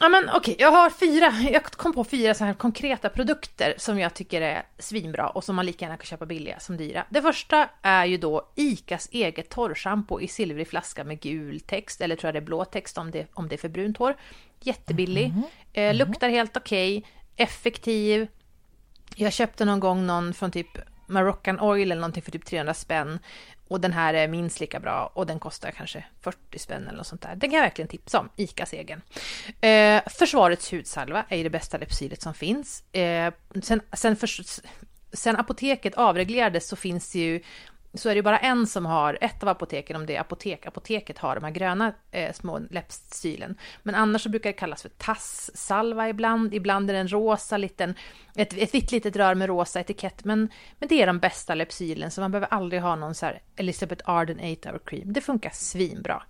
Ja 0.00 0.08
men 0.08 0.30
okej, 0.34 0.56
jag 0.58 0.70
har 0.70 0.90
fyra, 0.90 1.32
jag 1.50 1.64
kom 1.64 1.92
på 1.92 2.04
fyra 2.04 2.34
så 2.34 2.44
här 2.44 2.54
konkreta 2.54 3.08
produkter 3.08 3.74
som 3.78 3.98
jag 3.98 4.14
tycker 4.14 4.40
är 4.40 4.62
svinbra 4.78 5.28
och 5.28 5.44
som 5.44 5.56
man 5.56 5.66
lika 5.66 5.84
gärna 5.84 5.96
kan 5.96 6.06
köpa 6.06 6.26
billiga 6.26 6.60
som 6.60 6.76
dyra. 6.76 7.04
Det 7.10 7.22
första 7.22 7.68
är 7.82 8.04
ju 8.04 8.16
då 8.16 8.48
ICAs 8.54 9.08
eget 9.12 9.48
torrschampo 9.48 10.20
i 10.20 10.28
silvrig 10.28 10.68
flaska 10.68 11.04
med 11.04 11.20
gul 11.20 11.60
text, 11.60 12.00
eller 12.00 12.16
tror 12.16 12.28
jag 12.28 12.34
det 12.34 12.38
är 12.38 12.46
blå 12.46 12.64
text 12.64 12.98
om 12.98 13.10
det, 13.10 13.26
om 13.34 13.48
det 13.48 13.54
är 13.54 13.58
för 13.58 13.68
brunt 13.68 13.96
hår. 13.96 14.16
Jättebillig, 14.60 15.32
eh, 15.72 15.94
luktar 15.94 16.28
helt 16.28 16.56
okej, 16.56 17.04
effektiv. 17.36 18.28
Jag 19.14 19.32
köpte 19.32 19.64
någon 19.64 19.80
gång 19.80 20.06
någon 20.06 20.34
från 20.34 20.50
typ 20.50 20.78
Moroccan 21.06 21.60
Oil 21.60 21.92
eller 21.92 22.00
någonting 22.00 22.22
för 22.22 22.30
typ 22.30 22.44
300 22.44 22.74
spänn. 22.74 23.18
Och 23.68 23.80
den 23.80 23.92
här 23.92 24.14
är 24.14 24.28
minst 24.28 24.60
lika 24.60 24.80
bra 24.80 25.10
och 25.14 25.26
den 25.26 25.38
kostar 25.38 25.70
kanske 25.70 26.04
40 26.20 26.58
spänn 26.58 26.86
eller 26.86 26.96
något 26.96 27.06
sånt 27.06 27.22
där. 27.22 27.36
Den 27.36 27.50
kan 27.50 27.56
jag 27.56 27.62
verkligen 27.62 27.88
tipsa 27.88 28.20
om, 28.20 28.28
ICAs 28.36 28.72
egen. 28.72 29.02
Eh, 29.60 30.02
försvarets 30.06 30.72
hudsalva 30.72 31.24
är 31.28 31.36
ju 31.36 31.42
det 31.42 31.50
bästa 31.50 31.78
lypsylet 31.78 32.22
som 32.22 32.34
finns. 32.34 32.94
Eh, 32.94 33.32
sen, 33.62 33.80
sen, 33.92 34.16
för, 34.16 34.28
sen 35.12 35.36
apoteket 35.36 35.94
avreglerades 35.94 36.68
så 36.68 36.76
finns 36.76 37.12
det 37.12 37.18
ju 37.18 37.42
så 37.96 38.08
är 38.08 38.14
det 38.14 38.22
bara 38.22 38.38
en 38.38 38.66
som 38.66 38.86
har, 38.86 39.18
ett 39.20 39.42
av 39.42 39.48
apoteken, 39.48 39.96
om 39.96 40.06
det 40.06 40.16
är 40.16 40.20
apotek, 40.20 40.66
apoteket 40.66 41.18
har 41.18 41.34
de 41.34 41.44
här 41.44 41.50
gröna 41.50 41.92
eh, 42.10 42.32
små 42.32 42.58
läppstylen. 42.70 43.58
Men 43.82 43.94
annars 43.94 44.22
så 44.22 44.28
brukar 44.28 44.50
det 44.50 44.58
kallas 44.58 44.82
för 44.82 44.88
tasssalva 44.88 46.08
ibland, 46.08 46.54
ibland 46.54 46.90
är 46.90 46.94
det 46.94 47.00
en 47.00 47.08
rosa 47.12 47.56
liten, 47.56 47.94
ett, 48.34 48.52
ett 48.52 48.74
vitt 48.74 48.92
litet 48.92 49.16
rör 49.16 49.34
med 49.34 49.48
rosa 49.48 49.80
etikett, 49.80 50.24
men, 50.24 50.48
men 50.78 50.88
det 50.88 51.02
är 51.02 51.06
de 51.06 51.18
bästa 51.18 51.54
läppsylen, 51.54 52.10
så 52.10 52.20
man 52.20 52.30
behöver 52.30 52.48
aldrig 52.50 52.82
ha 52.82 52.96
någon 52.96 53.14
så 53.14 53.26
här 53.26 53.42
Elizabeth 53.56 54.10
Arden 54.10 54.56
8 54.58 54.70
hour 54.70 54.80
cream. 54.84 55.12
Det 55.12 55.20
funkar 55.20 55.50
svinbra. 55.50 56.22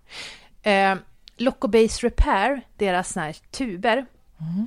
Eh, 0.62 0.94
Loco 1.36 1.68
Base 1.68 2.06
Repair, 2.06 2.60
deras 2.76 3.12
såna 3.12 3.26
här 3.26 3.36
tuber, 3.50 4.06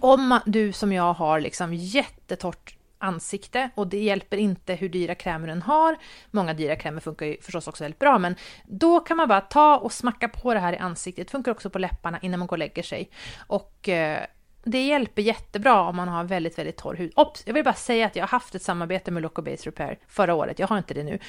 om 0.02 0.28
man, 0.28 0.42
du 0.46 0.72
som 0.74 0.94
jag 0.94 1.14
har 1.14 1.40
liksom 1.40 1.74
jättetorrt 1.74 2.79
ansikte 3.00 3.70
och 3.76 3.88
det 3.88 4.00
hjälper 4.00 4.38
inte 4.38 4.76
hur 4.76 4.90
dyra 4.90 5.16
krämer 5.16 5.48
den 5.48 5.62
har. 5.62 5.98
Många 6.32 6.54
dyra 6.54 6.76
krämer 6.76 7.00
funkar 7.02 7.26
ju 7.26 7.38
förstås 7.42 7.68
också 7.68 7.84
väldigt 7.84 8.00
bra, 8.00 8.20
men 8.20 8.36
då 8.66 9.00
kan 9.00 9.18
man 9.18 9.28
bara 9.28 9.42
ta 9.42 9.78
och 9.78 9.94
smacka 9.94 10.30
på 10.30 10.54
det 10.54 10.60
här 10.60 10.74
i 10.74 10.78
ansiktet. 10.78 11.28
Det 11.28 11.32
funkar 11.32 11.52
också 11.52 11.70
på 11.70 11.80
läpparna 11.80 12.20
innan 12.22 12.40
man 12.40 12.48
går 12.48 12.56
och 12.56 12.60
lägger 12.60 12.84
sig. 12.84 13.10
Och 13.48 13.90
eh, 13.90 14.26
det 14.64 14.86
hjälper 14.86 15.22
jättebra 15.22 15.82
om 15.82 15.96
man 15.96 16.08
har 16.08 16.24
väldigt, 16.24 16.58
väldigt 16.58 16.78
torr 16.78 16.96
hud. 16.96 17.14
Ops, 17.16 17.44
jag 17.46 17.54
vill 17.54 17.64
bara 17.64 17.74
säga 17.74 18.06
att 18.06 18.16
jag 18.16 18.24
har 18.24 18.28
haft 18.28 18.56
ett 18.56 18.62
samarbete 18.62 19.12
med 19.12 19.24
Loco 19.24 19.42
Base 19.42 19.70
Repair 19.70 20.00
förra 20.08 20.34
året. 20.34 20.60
Jag 20.60 20.68
har 20.68 20.78
inte 20.78 20.94
det 20.94 21.04
nu, 21.04 21.20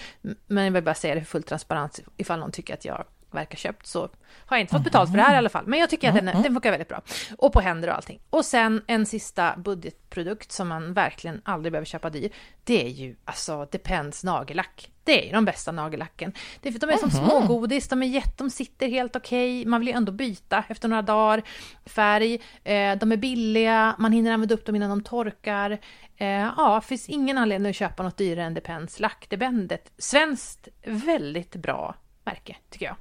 men 0.47 0.65
jag 0.65 0.73
vill 0.73 0.85
bara 0.85 0.95
säga 0.95 1.15
det 1.15 1.21
för 1.21 1.27
full 1.27 1.43
transparens 1.43 2.01
ifall 2.17 2.39
någon 2.41 2.53
tycker 2.53 2.75
att 2.75 2.85
jag 2.85 3.05
verkar 3.31 3.57
köpt 3.57 3.87
så 3.87 4.09
har 4.47 4.57
jag 4.57 4.61
inte 4.61 4.73
fått 4.73 4.85
betalt 4.85 5.11
för 5.11 5.17
det 5.17 5.23
här 5.23 5.35
i 5.35 5.39
alla 5.39 5.49
fall. 5.49 5.67
Men 5.67 5.79
jag 5.79 5.91
tycker 5.91 6.09
att 6.09 6.15
den, 6.15 6.27
den 6.27 6.43
funkar 6.43 6.71
väldigt 6.71 6.89
bra. 6.89 7.03
Och 7.39 7.53
på 7.53 7.61
händer 7.61 7.89
och 7.89 7.95
allting. 7.95 8.21
Och 8.31 8.45
sen 8.45 8.83
en 8.87 9.07
sista 9.07 9.55
budgetprodukt 9.57 10.53
som 10.53 10.69
man 10.69 10.93
verkligen 10.93 11.41
aldrig 11.45 11.73
behöver 11.73 11.87
köpa 11.87 12.11
dyr. 12.11 12.31
Det 12.65 12.85
är 12.85 12.89
ju 12.89 13.17
alltså 13.25 13.69
Depends 13.71 14.25
nagellack. 14.25 14.91
Det 15.05 15.23
är 15.23 15.27
ju 15.27 15.33
de 15.33 15.45
bästa 15.45 15.73
nagellacken. 15.73 16.33
Det 16.61 16.69
är 16.69 16.73
för 16.73 16.81
de 16.81 16.91
är 16.91 16.97
som 16.97 17.11
smågodis, 17.11 17.89
de, 17.89 18.03
är 18.03 18.07
jätte, 18.07 18.33
de 18.37 18.51
sitter 18.51 18.89
helt 18.89 19.17
okej. 19.17 19.67
Man 19.67 19.81
vill 19.81 19.89
ju 19.89 19.95
ändå 19.95 20.13
byta 20.13 20.65
efter 20.69 20.89
några 20.89 21.03
dagar. 21.03 21.43
Färg, 21.87 22.35
eh, 22.65 22.97
de 22.99 23.13
är 23.13 23.17
billiga, 23.17 23.95
man 23.99 24.13
hinner 24.13 24.33
använda 24.33 24.55
upp 24.55 24.67
dem 24.67 24.77
innan 24.77 24.91
de 24.91 25.03
torkar. 25.03 25.79
Eh, 26.17 26.29
ja, 26.29 26.81
det 26.83 26.87
finns 26.87 27.09
ingen 27.09 27.39
anledning 27.39 27.71
att 27.71 27.77
köpa 27.77 28.03
något 28.03 28.17
dyrare 28.17 28.47
än 28.47 28.55
Depends 28.55 29.01
lackdebendet. 29.01 29.93
Svenskt, 29.99 30.69
väldigt 30.85 31.57
bra 31.57 31.95
märke 32.25 32.57
tycker 32.71 32.87
jag. 32.87 32.97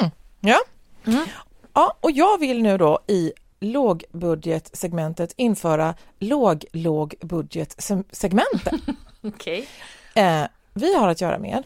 Mm, 0.00 0.10
ja. 0.40 0.58
ja, 1.74 1.96
och 2.00 2.10
jag 2.10 2.38
vill 2.38 2.62
nu 2.62 2.78
då 2.78 2.98
i 3.06 3.32
lågbudgetsegmentet 3.60 5.34
införa 5.36 5.94
låg-lågbudgetsegmentet. 6.18 8.80
Okej. 9.22 9.68
Eh, 10.14 10.42
vi 10.74 10.94
har 10.94 11.08
att 11.08 11.20
göra 11.20 11.38
med 11.38 11.62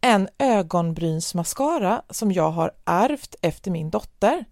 en 0.00 0.28
ögonbrynsmascara 0.38 2.02
som 2.10 2.32
jag 2.32 2.50
har 2.50 2.72
ärvt 2.84 3.34
efter 3.42 3.70
min 3.70 3.90
dotter, 3.90 4.44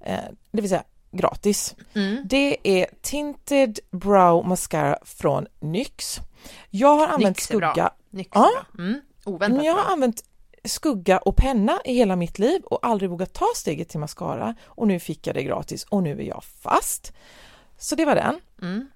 eh, 0.00 0.18
det 0.50 0.60
vill 0.60 0.70
säga 0.70 0.84
gratis. 1.10 1.74
Mm. 1.94 2.22
Det 2.28 2.68
är 2.80 2.86
Tinted 3.02 3.78
Brow 3.90 4.46
Mascara 4.48 4.98
från 5.04 5.46
NYX. 5.60 6.18
Jag 6.70 6.96
har 6.96 7.06
använt 7.06 7.36
Nyx 7.36 7.50
är 7.50 7.56
bra. 7.58 7.72
skugga. 7.72 7.90
Nyx 8.10 8.30
Ja. 8.34 8.50
bra. 8.72 8.84
Mm. 8.84 9.00
Oväntat 9.24 9.56
Men 9.56 9.64
jag 9.66 9.76
bra. 9.76 9.84
har 9.84 9.92
använt 9.92 10.24
skugga 10.64 11.18
och 11.18 11.36
penna 11.36 11.80
i 11.84 11.94
hela 11.94 12.16
mitt 12.16 12.38
liv 12.38 12.62
och 12.62 12.86
aldrig 12.86 13.10
vågat 13.10 13.32
ta 13.32 13.46
steget 13.56 13.88
till 13.88 14.00
mascara 14.00 14.54
och 14.64 14.88
nu 14.88 15.00
fick 15.00 15.26
jag 15.26 15.34
det 15.36 15.42
gratis 15.42 15.84
och 15.84 16.02
nu 16.02 16.20
är 16.20 16.24
jag 16.24 16.44
fast. 16.44 17.12
Så 17.78 17.94
det 17.94 18.04
var 18.04 18.14
den. 18.14 18.40
Mm. 18.62 18.88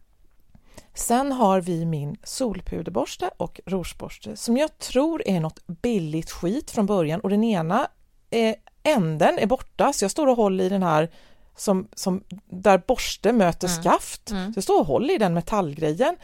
Sen 0.94 1.32
har 1.32 1.60
vi 1.60 1.84
min 1.84 2.16
solpuderborste 2.24 3.30
och 3.36 3.60
rougeborste 3.66 4.36
som 4.36 4.56
jag 4.56 4.78
tror 4.78 5.22
är 5.28 5.40
något 5.40 5.66
billigt 5.66 6.30
skit 6.30 6.70
från 6.70 6.86
början 6.86 7.20
och 7.20 7.30
den 7.30 7.44
ena 7.44 7.88
eh, 8.30 8.54
änden 8.82 9.38
är 9.38 9.46
borta 9.46 9.92
så 9.92 10.04
jag 10.04 10.10
står 10.10 10.26
och 10.26 10.36
håller 10.36 10.64
i 10.64 10.68
den 10.68 10.82
här 10.82 11.10
som, 11.56 11.88
som 11.94 12.24
där 12.50 12.82
borste 12.86 13.32
möter 13.32 13.68
Mm. 13.68 13.82
skaft. 13.82 14.30
Mm. 14.30 14.52
Så 14.52 14.56
jag 14.56 14.64
står 14.64 14.80
och 14.80 14.86
håller 14.86 15.14
i 15.14 15.18
den 15.18 15.34
metallgrejen. 15.34 16.16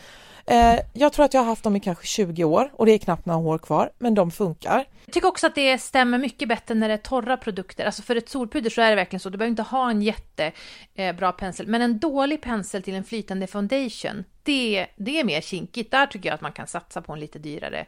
Eh, 0.46 0.78
jag 0.92 1.12
tror 1.12 1.24
att 1.24 1.34
jag 1.34 1.40
har 1.40 1.46
haft 1.46 1.64
dem 1.64 1.76
i 1.76 1.80
kanske 1.80 2.06
20 2.06 2.44
år 2.44 2.70
och 2.72 2.86
det 2.86 2.92
är 2.92 2.98
knappt 2.98 3.26
några 3.26 3.38
år 3.48 3.58
kvar, 3.58 3.90
men 3.98 4.14
de 4.14 4.30
funkar. 4.30 4.84
Jag 5.04 5.14
tycker 5.14 5.28
också 5.28 5.46
att 5.46 5.54
det 5.54 5.78
stämmer 5.78 6.18
mycket 6.18 6.48
bättre 6.48 6.74
när 6.74 6.88
det 6.88 6.94
är 6.94 6.98
torra 6.98 7.36
produkter. 7.36 7.84
Alltså 7.84 8.02
för 8.02 8.16
ett 8.16 8.28
solpuder 8.28 8.70
så 8.70 8.80
är 8.82 8.90
det 8.90 8.96
verkligen 8.96 9.20
så. 9.20 9.28
Du 9.28 9.38
behöver 9.38 9.50
inte 9.50 9.62
ha 9.62 9.90
en 9.90 10.02
jättebra 10.02 11.28
eh, 11.28 11.32
pensel. 11.32 11.66
Men 11.66 11.82
en 11.82 11.98
dålig 11.98 12.42
pensel 12.42 12.82
till 12.82 12.94
en 12.94 13.04
flytande 13.04 13.46
foundation, 13.46 14.24
det, 14.42 14.86
det 14.96 15.20
är 15.20 15.24
mer 15.24 15.40
kinkigt. 15.40 15.90
Där 15.90 16.06
tycker 16.06 16.28
jag 16.28 16.34
att 16.34 16.40
man 16.40 16.52
kan 16.52 16.66
satsa 16.66 17.02
på 17.02 17.12
en 17.12 17.20
lite 17.20 17.38
dyrare 17.38 17.86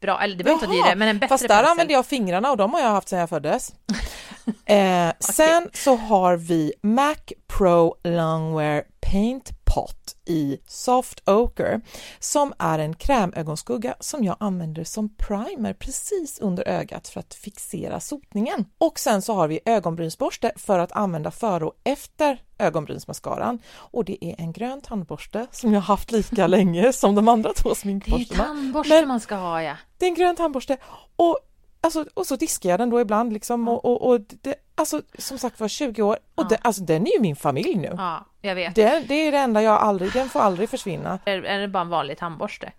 bra, 0.00 0.20
eller 0.22 0.36
det 0.36 0.44
behöver 0.44 0.62
inte 0.64 0.66
vara 0.66 0.76
dyrare, 0.76 0.96
men 0.96 1.08
en 1.08 1.18
bättre 1.18 1.28
fast 1.28 1.42
där 1.42 1.48
pensel. 1.48 1.70
använder 1.70 1.94
jag 1.94 2.06
fingrarna 2.06 2.50
och 2.50 2.56
de 2.56 2.72
har 2.72 2.80
jag 2.80 2.88
haft 2.88 3.08
sedan 3.08 3.18
jag 3.18 3.28
föddes. 3.28 3.74
eh, 4.64 5.12
Sen 5.18 5.70
så 5.72 5.96
har 5.96 6.36
vi 6.36 6.72
Mac 6.82 7.16
Pro 7.46 7.96
Longwear 8.04 8.84
Paint 9.00 9.63
Pot 9.74 10.16
i 10.24 10.58
Soft 10.66 11.28
Ochre 11.28 11.80
som 12.18 12.52
är 12.58 12.78
en 12.78 12.94
krämögonskugga 12.94 13.94
som 14.00 14.24
jag 14.24 14.36
använder 14.40 14.84
som 14.84 15.14
primer 15.16 15.72
precis 15.72 16.38
under 16.38 16.68
ögat 16.68 17.08
för 17.08 17.20
att 17.20 17.34
fixera 17.34 18.00
sotningen. 18.00 18.64
Och 18.78 18.98
sen 18.98 19.22
så 19.22 19.34
har 19.34 19.48
vi 19.48 19.60
ögonbrynsborste 19.64 20.52
för 20.56 20.78
att 20.78 20.92
använda 20.92 21.30
före 21.30 21.64
och 21.64 21.74
efter 21.84 22.42
ögonbrynsmascaran 22.58 23.58
och 23.76 24.04
det 24.04 24.24
är 24.24 24.34
en 24.38 24.52
grön 24.52 24.80
tandborste 24.80 25.46
som 25.50 25.72
jag 25.72 25.80
haft 25.80 26.12
lika 26.12 26.46
länge 26.56 26.92
som 26.92 27.14
de 27.14 27.28
andra 27.28 27.52
två 27.52 27.68
Det 27.68 27.72
är 27.72 27.74
sminkborstarna. 27.74 28.44
tandborste 28.44 28.94
Men- 28.94 29.08
man 29.08 29.20
ska 29.20 29.34
ha 29.34 29.62
ja. 29.62 29.76
det 29.98 30.04
är 30.06 30.08
en 30.08 30.14
grön 30.14 30.36
tandborste 30.36 30.76
och, 31.16 31.38
alltså, 31.80 32.04
och 32.14 32.26
så 32.26 32.36
diskar 32.36 32.70
jag 32.70 32.80
den 32.80 32.90
då 32.90 33.00
ibland 33.00 33.32
liksom 33.32 33.68
och, 33.68 33.84
och, 33.84 34.10
och 34.10 34.20
det, 34.20 34.54
alltså 34.74 35.02
som 35.18 35.38
sagt 35.38 35.60
var 35.60 35.68
20 35.68 36.02
år 36.02 36.18
och 36.34 36.48
det, 36.48 36.56
alltså, 36.62 36.82
den 36.82 37.06
är 37.06 37.14
ju 37.14 37.20
min 37.20 37.36
familj 37.36 37.74
nu. 37.74 37.94
Ja, 37.96 38.26
jag 38.40 38.54
vet. 38.54 38.74
Det, 38.74 39.04
det 39.08 39.14
är 39.14 39.32
det 39.32 39.38
enda 39.38 39.62
jag 39.62 39.80
aldrig, 39.80 40.12
den 40.12 40.28
får 40.28 40.40
aldrig 40.40 40.70
försvinna. 40.70 41.18
Är, 41.24 41.42
är 41.42 41.58
det 41.58 41.68
bara 41.68 41.80
en 41.80 41.88
vanlig 41.88 42.18
tandborste? 42.18 42.72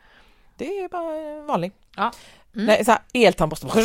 Det 0.57 0.65
är 0.65 0.89
bara 0.89 1.15
en 1.15 1.45
vanlig. 1.45 1.71
Ja. 1.95 2.11
Mm. 2.55 2.65
Nej, 2.67 2.85
så 2.85 2.91
här, 2.91 3.01
eltandborste. 3.13 3.67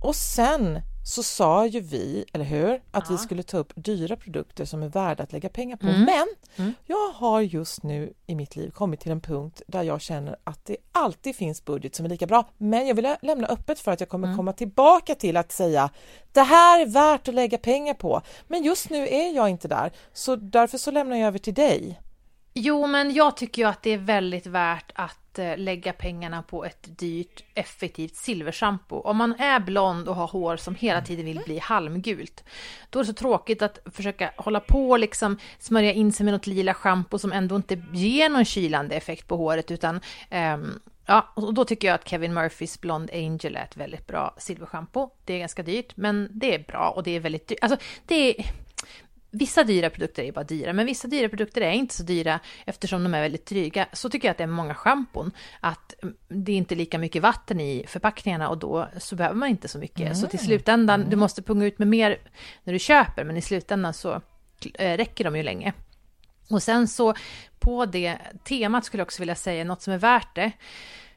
Och 0.00 0.16
sen 0.16 0.82
så 1.08 1.22
sa 1.22 1.66
ju 1.66 1.80
vi, 1.80 2.24
eller 2.32 2.44
hur, 2.44 2.82
att 2.90 3.10
vi 3.10 3.18
skulle 3.18 3.42
ta 3.42 3.58
upp 3.58 3.72
dyra 3.76 4.16
produkter 4.16 4.64
som 4.64 4.82
är 4.82 4.88
värda 4.88 5.22
att 5.22 5.32
lägga 5.32 5.48
pengar 5.48 5.76
på. 5.76 5.86
Mm. 5.86 6.04
Men 6.04 6.26
Mm. 6.56 6.72
jag 6.86 7.08
har 7.08 7.40
just 7.40 7.82
nu 7.82 8.12
i 8.26 8.34
mitt 8.34 8.56
liv 8.56 8.70
kommit 8.70 9.00
till 9.00 9.12
en 9.12 9.20
punkt 9.20 9.62
där 9.66 9.82
jag 9.82 10.00
känner 10.00 10.36
att 10.44 10.64
det 10.66 10.76
alltid 10.92 11.36
finns 11.36 11.64
budget 11.64 11.94
som 11.94 12.04
är 12.04 12.08
lika 12.10 12.26
bra. 12.26 12.48
Men 12.58 12.86
jag 12.86 12.94
vill 12.94 13.02
lä- 13.04 13.18
lämna 13.22 13.46
öppet 13.46 13.80
för 13.80 13.92
att 13.92 14.00
jag 14.00 14.08
kommer 14.08 14.36
komma 14.36 14.52
tillbaka 14.52 15.14
till 15.14 15.36
att 15.36 15.52
säga 15.52 15.90
det 16.32 16.40
här 16.42 16.80
är 16.80 16.86
värt 16.86 17.28
att 17.28 17.34
lägga 17.34 17.58
pengar 17.58 17.94
på. 17.94 18.22
Men 18.48 18.62
just 18.64 18.90
nu 18.90 19.08
är 19.08 19.32
jag 19.36 19.48
inte 19.48 19.68
där, 19.68 19.92
så 20.12 20.36
därför 20.36 20.78
så 20.78 20.90
lämnar 20.90 21.16
jag 21.16 21.26
över 21.26 21.38
till 21.38 21.54
dig. 21.54 22.00
Jo, 22.54 22.86
men 22.86 23.14
jag 23.14 23.36
tycker 23.36 23.62
ju 23.62 23.68
att 23.68 23.82
det 23.82 23.90
är 23.90 23.98
väldigt 23.98 24.46
värt 24.46 24.92
att 24.94 25.18
Eh, 25.38 25.58
lägga 25.58 25.92
pengarna 25.92 26.42
på 26.42 26.64
ett 26.64 26.98
dyrt, 26.98 27.44
effektivt 27.54 28.16
silverschampo. 28.16 28.96
Om 28.96 29.16
man 29.16 29.34
är 29.40 29.60
blond 29.60 30.08
och 30.08 30.16
har 30.16 30.26
hår 30.26 30.56
som 30.56 30.74
hela 30.74 31.02
tiden 31.02 31.24
vill 31.24 31.40
bli 31.44 31.58
halmgult, 31.58 32.44
då 32.90 32.98
är 32.98 33.02
det 33.02 33.06
så 33.06 33.12
tråkigt 33.12 33.62
att 33.62 33.78
försöka 33.84 34.32
hålla 34.36 34.60
på 34.60 34.90
och 34.90 34.98
liksom 34.98 35.38
smörja 35.58 35.92
in 35.92 36.12
sig 36.12 36.24
med 36.24 36.34
något 36.34 36.46
lila 36.46 36.74
schampo 36.74 37.18
som 37.18 37.32
ändå 37.32 37.56
inte 37.56 37.82
ger 37.92 38.28
någon 38.28 38.44
kylande 38.44 38.94
effekt 38.94 39.28
på 39.28 39.36
håret, 39.36 39.70
utan 39.70 40.00
um, 40.30 40.80
Ja, 41.10 41.28
och 41.34 41.54
då 41.54 41.64
tycker 41.64 41.88
jag 41.88 41.94
att 41.94 42.08
Kevin 42.08 42.34
Murphys 42.34 42.80
Blond 42.80 43.10
Angel 43.12 43.56
är 43.56 43.62
ett 43.64 43.76
väldigt 43.76 44.06
bra 44.06 44.34
silverschampo. 44.38 45.10
Det 45.24 45.34
är 45.34 45.38
ganska 45.38 45.62
dyrt, 45.62 45.96
men 45.96 46.28
det 46.32 46.54
är 46.54 46.58
bra 46.58 46.90
och 46.96 47.02
det 47.02 47.16
är 47.16 47.20
väldigt 47.20 47.48
dyrt. 47.48 47.58
Alltså, 47.62 47.78
det 48.06 48.14
är... 48.14 48.44
Vissa 49.30 49.64
dyra 49.64 49.90
produkter 49.90 50.22
är 50.22 50.32
bara 50.32 50.44
dyra, 50.44 50.72
men 50.72 50.86
vissa 50.86 51.08
dyra 51.08 51.28
produkter 51.28 51.60
är 51.60 51.72
inte 51.72 51.94
så 51.94 52.02
dyra 52.02 52.40
eftersom 52.66 53.02
de 53.02 53.14
är 53.14 53.20
väldigt 53.20 53.46
dryga. 53.46 53.86
Så 53.92 54.10
tycker 54.10 54.28
jag 54.28 54.32
att 54.32 54.38
det 54.38 54.44
är 54.44 54.48
många 54.48 54.74
schampon, 54.74 55.30
att 55.60 56.02
mm, 56.02 56.14
det 56.28 56.52
är 56.52 56.56
inte 56.56 56.74
lika 56.74 56.98
mycket 56.98 57.22
vatten 57.22 57.60
i 57.60 57.84
förpackningarna 57.88 58.48
och 58.48 58.58
då 58.58 58.88
så 58.98 59.16
behöver 59.16 59.36
man 59.36 59.48
inte 59.48 59.68
så 59.68 59.78
mycket. 59.78 60.16
Så 60.16 60.26
till 60.26 60.38
slutändan, 60.38 61.10
du 61.10 61.16
måste 61.16 61.42
punga 61.42 61.66
ut 61.66 61.78
med 61.78 61.88
mer 61.88 62.18
när 62.64 62.72
du 62.72 62.78
köper, 62.78 63.24
men 63.24 63.36
i 63.36 63.42
slutändan 63.42 63.94
så 63.94 64.20
eh, 64.74 64.96
räcker 64.96 65.24
de 65.24 65.36
ju 65.36 65.42
länge. 65.42 65.72
Och 66.50 66.62
sen 66.62 66.88
så 66.88 67.14
på 67.58 67.86
det 67.86 68.18
temat 68.44 68.84
skulle 68.84 69.00
jag 69.00 69.06
också 69.06 69.22
vilja 69.22 69.34
säga 69.34 69.64
något 69.64 69.82
som 69.82 69.92
är 69.92 69.98
värt 69.98 70.34
det. 70.34 70.52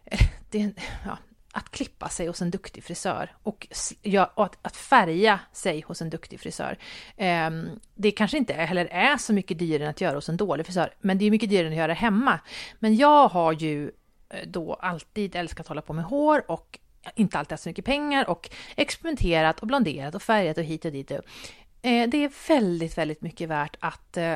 det 0.52 0.71
ja, 1.06 1.17
att 1.54 1.72
klippa 1.72 2.10
sig 2.10 2.28
hos 2.28 2.42
en 2.42 2.52
duktig 2.52 2.84
frisör 2.84 3.36
och, 3.44 3.68
ja, 4.02 4.32
och 4.36 4.46
att, 4.46 4.58
att 4.62 4.78
färga 4.78 5.40
sig 5.54 5.82
hos 5.82 6.02
en 6.02 6.10
duktig 6.10 6.40
frisör. 6.40 6.78
Eh, 7.18 7.50
det 7.96 8.12
kanske 8.12 8.38
inte 8.38 8.54
heller 8.54 8.86
är 8.86 9.18
så 9.18 9.34
mycket 9.34 9.60
dyrare 9.60 9.84
än 9.84 9.90
att 9.90 10.02
göra 10.02 10.16
hos 10.16 10.30
en 10.30 10.38
dålig 10.38 10.66
frisör, 10.66 10.94
men 11.00 11.18
det 11.18 11.26
är 11.26 11.32
mycket 11.32 11.50
dyrare 11.50 11.68
än 11.68 11.74
att 11.74 11.78
göra 11.78 11.94
hemma. 11.94 12.40
Men 12.80 12.96
jag 12.96 13.28
har 13.28 13.54
ju 13.54 13.92
eh, 14.30 14.48
då 14.48 14.74
alltid 14.74 15.36
älskat 15.36 15.60
att 15.60 15.68
hålla 15.68 15.82
på 15.82 15.94
med 15.94 16.06
hår 16.06 16.52
och 16.52 16.80
inte 17.16 17.40
alltid 17.40 17.52
haft 17.52 17.64
så 17.64 17.70
mycket 17.70 17.86
pengar 17.86 18.30
och 18.30 18.50
experimenterat 18.76 19.60
och 19.60 19.68
blonderat 19.68 20.16
och 20.16 20.22
färgat 20.22 20.58
och 20.58 20.64
hit 20.64 20.86
och 20.86 20.92
dit. 20.92 21.12
Eh, 21.12 21.20
Det 21.82 22.18
är 22.18 22.48
väldigt, 22.48 22.98
väldigt 22.98 23.22
mycket 23.22 23.50
värt 23.50 23.76
att 23.80 24.18
eh, 24.18 24.36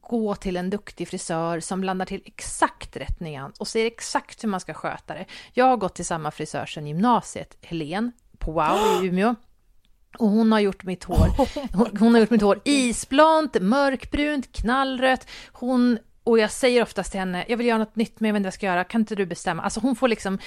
gå 0.00 0.34
till 0.34 0.56
en 0.56 0.70
duktig 0.70 1.08
frisör 1.08 1.60
som 1.60 1.80
blandar 1.80 2.06
till 2.06 2.22
exakt 2.24 2.96
rätt 2.96 3.20
nyans 3.20 3.60
och 3.60 3.68
ser 3.68 3.86
exakt 3.86 4.44
hur 4.44 4.48
man 4.48 4.60
ska 4.60 4.74
sköta 4.74 5.14
det. 5.14 5.24
Jag 5.52 5.64
har 5.64 5.76
gått 5.76 5.94
till 5.94 6.04
samma 6.04 6.30
frisör 6.30 6.66
sedan 6.66 6.86
gymnasiet, 6.86 7.56
Helen 7.60 8.12
på 8.38 8.52
Wow 8.52 9.04
i 9.04 9.06
Umeå. 9.08 9.34
Och 10.18 10.28
hon 10.28 10.52
har 10.52 10.60
gjort 10.60 10.84
mitt 10.84 11.04
hår, 11.04 11.28
hon, 11.76 11.96
hon 11.98 12.14
har 12.14 12.20
gjort 12.20 12.30
mitt 12.30 12.42
hår 12.42 12.60
isblont, 12.64 13.56
mörkbrunt, 13.60 14.52
knallrött. 14.52 15.26
Hon, 15.52 15.98
och 16.24 16.38
jag 16.38 16.50
säger 16.50 16.82
oftast 16.82 17.10
till 17.10 17.20
henne, 17.20 17.44
jag 17.48 17.56
vill 17.56 17.66
göra 17.66 17.78
något 17.78 17.96
nytt 17.96 18.20
men 18.20 18.28
jag 18.28 18.32
vet 18.32 18.38
inte 18.38 18.46
vad 18.46 18.52
jag 18.52 18.54
ska 18.54 18.66
göra, 18.66 18.84
kan 18.84 19.00
inte 19.00 19.14
du 19.14 19.26
bestämma? 19.26 19.62
Alltså 19.62 19.80
hon 19.80 19.96
får 19.96 20.08
liksom, 20.08 20.38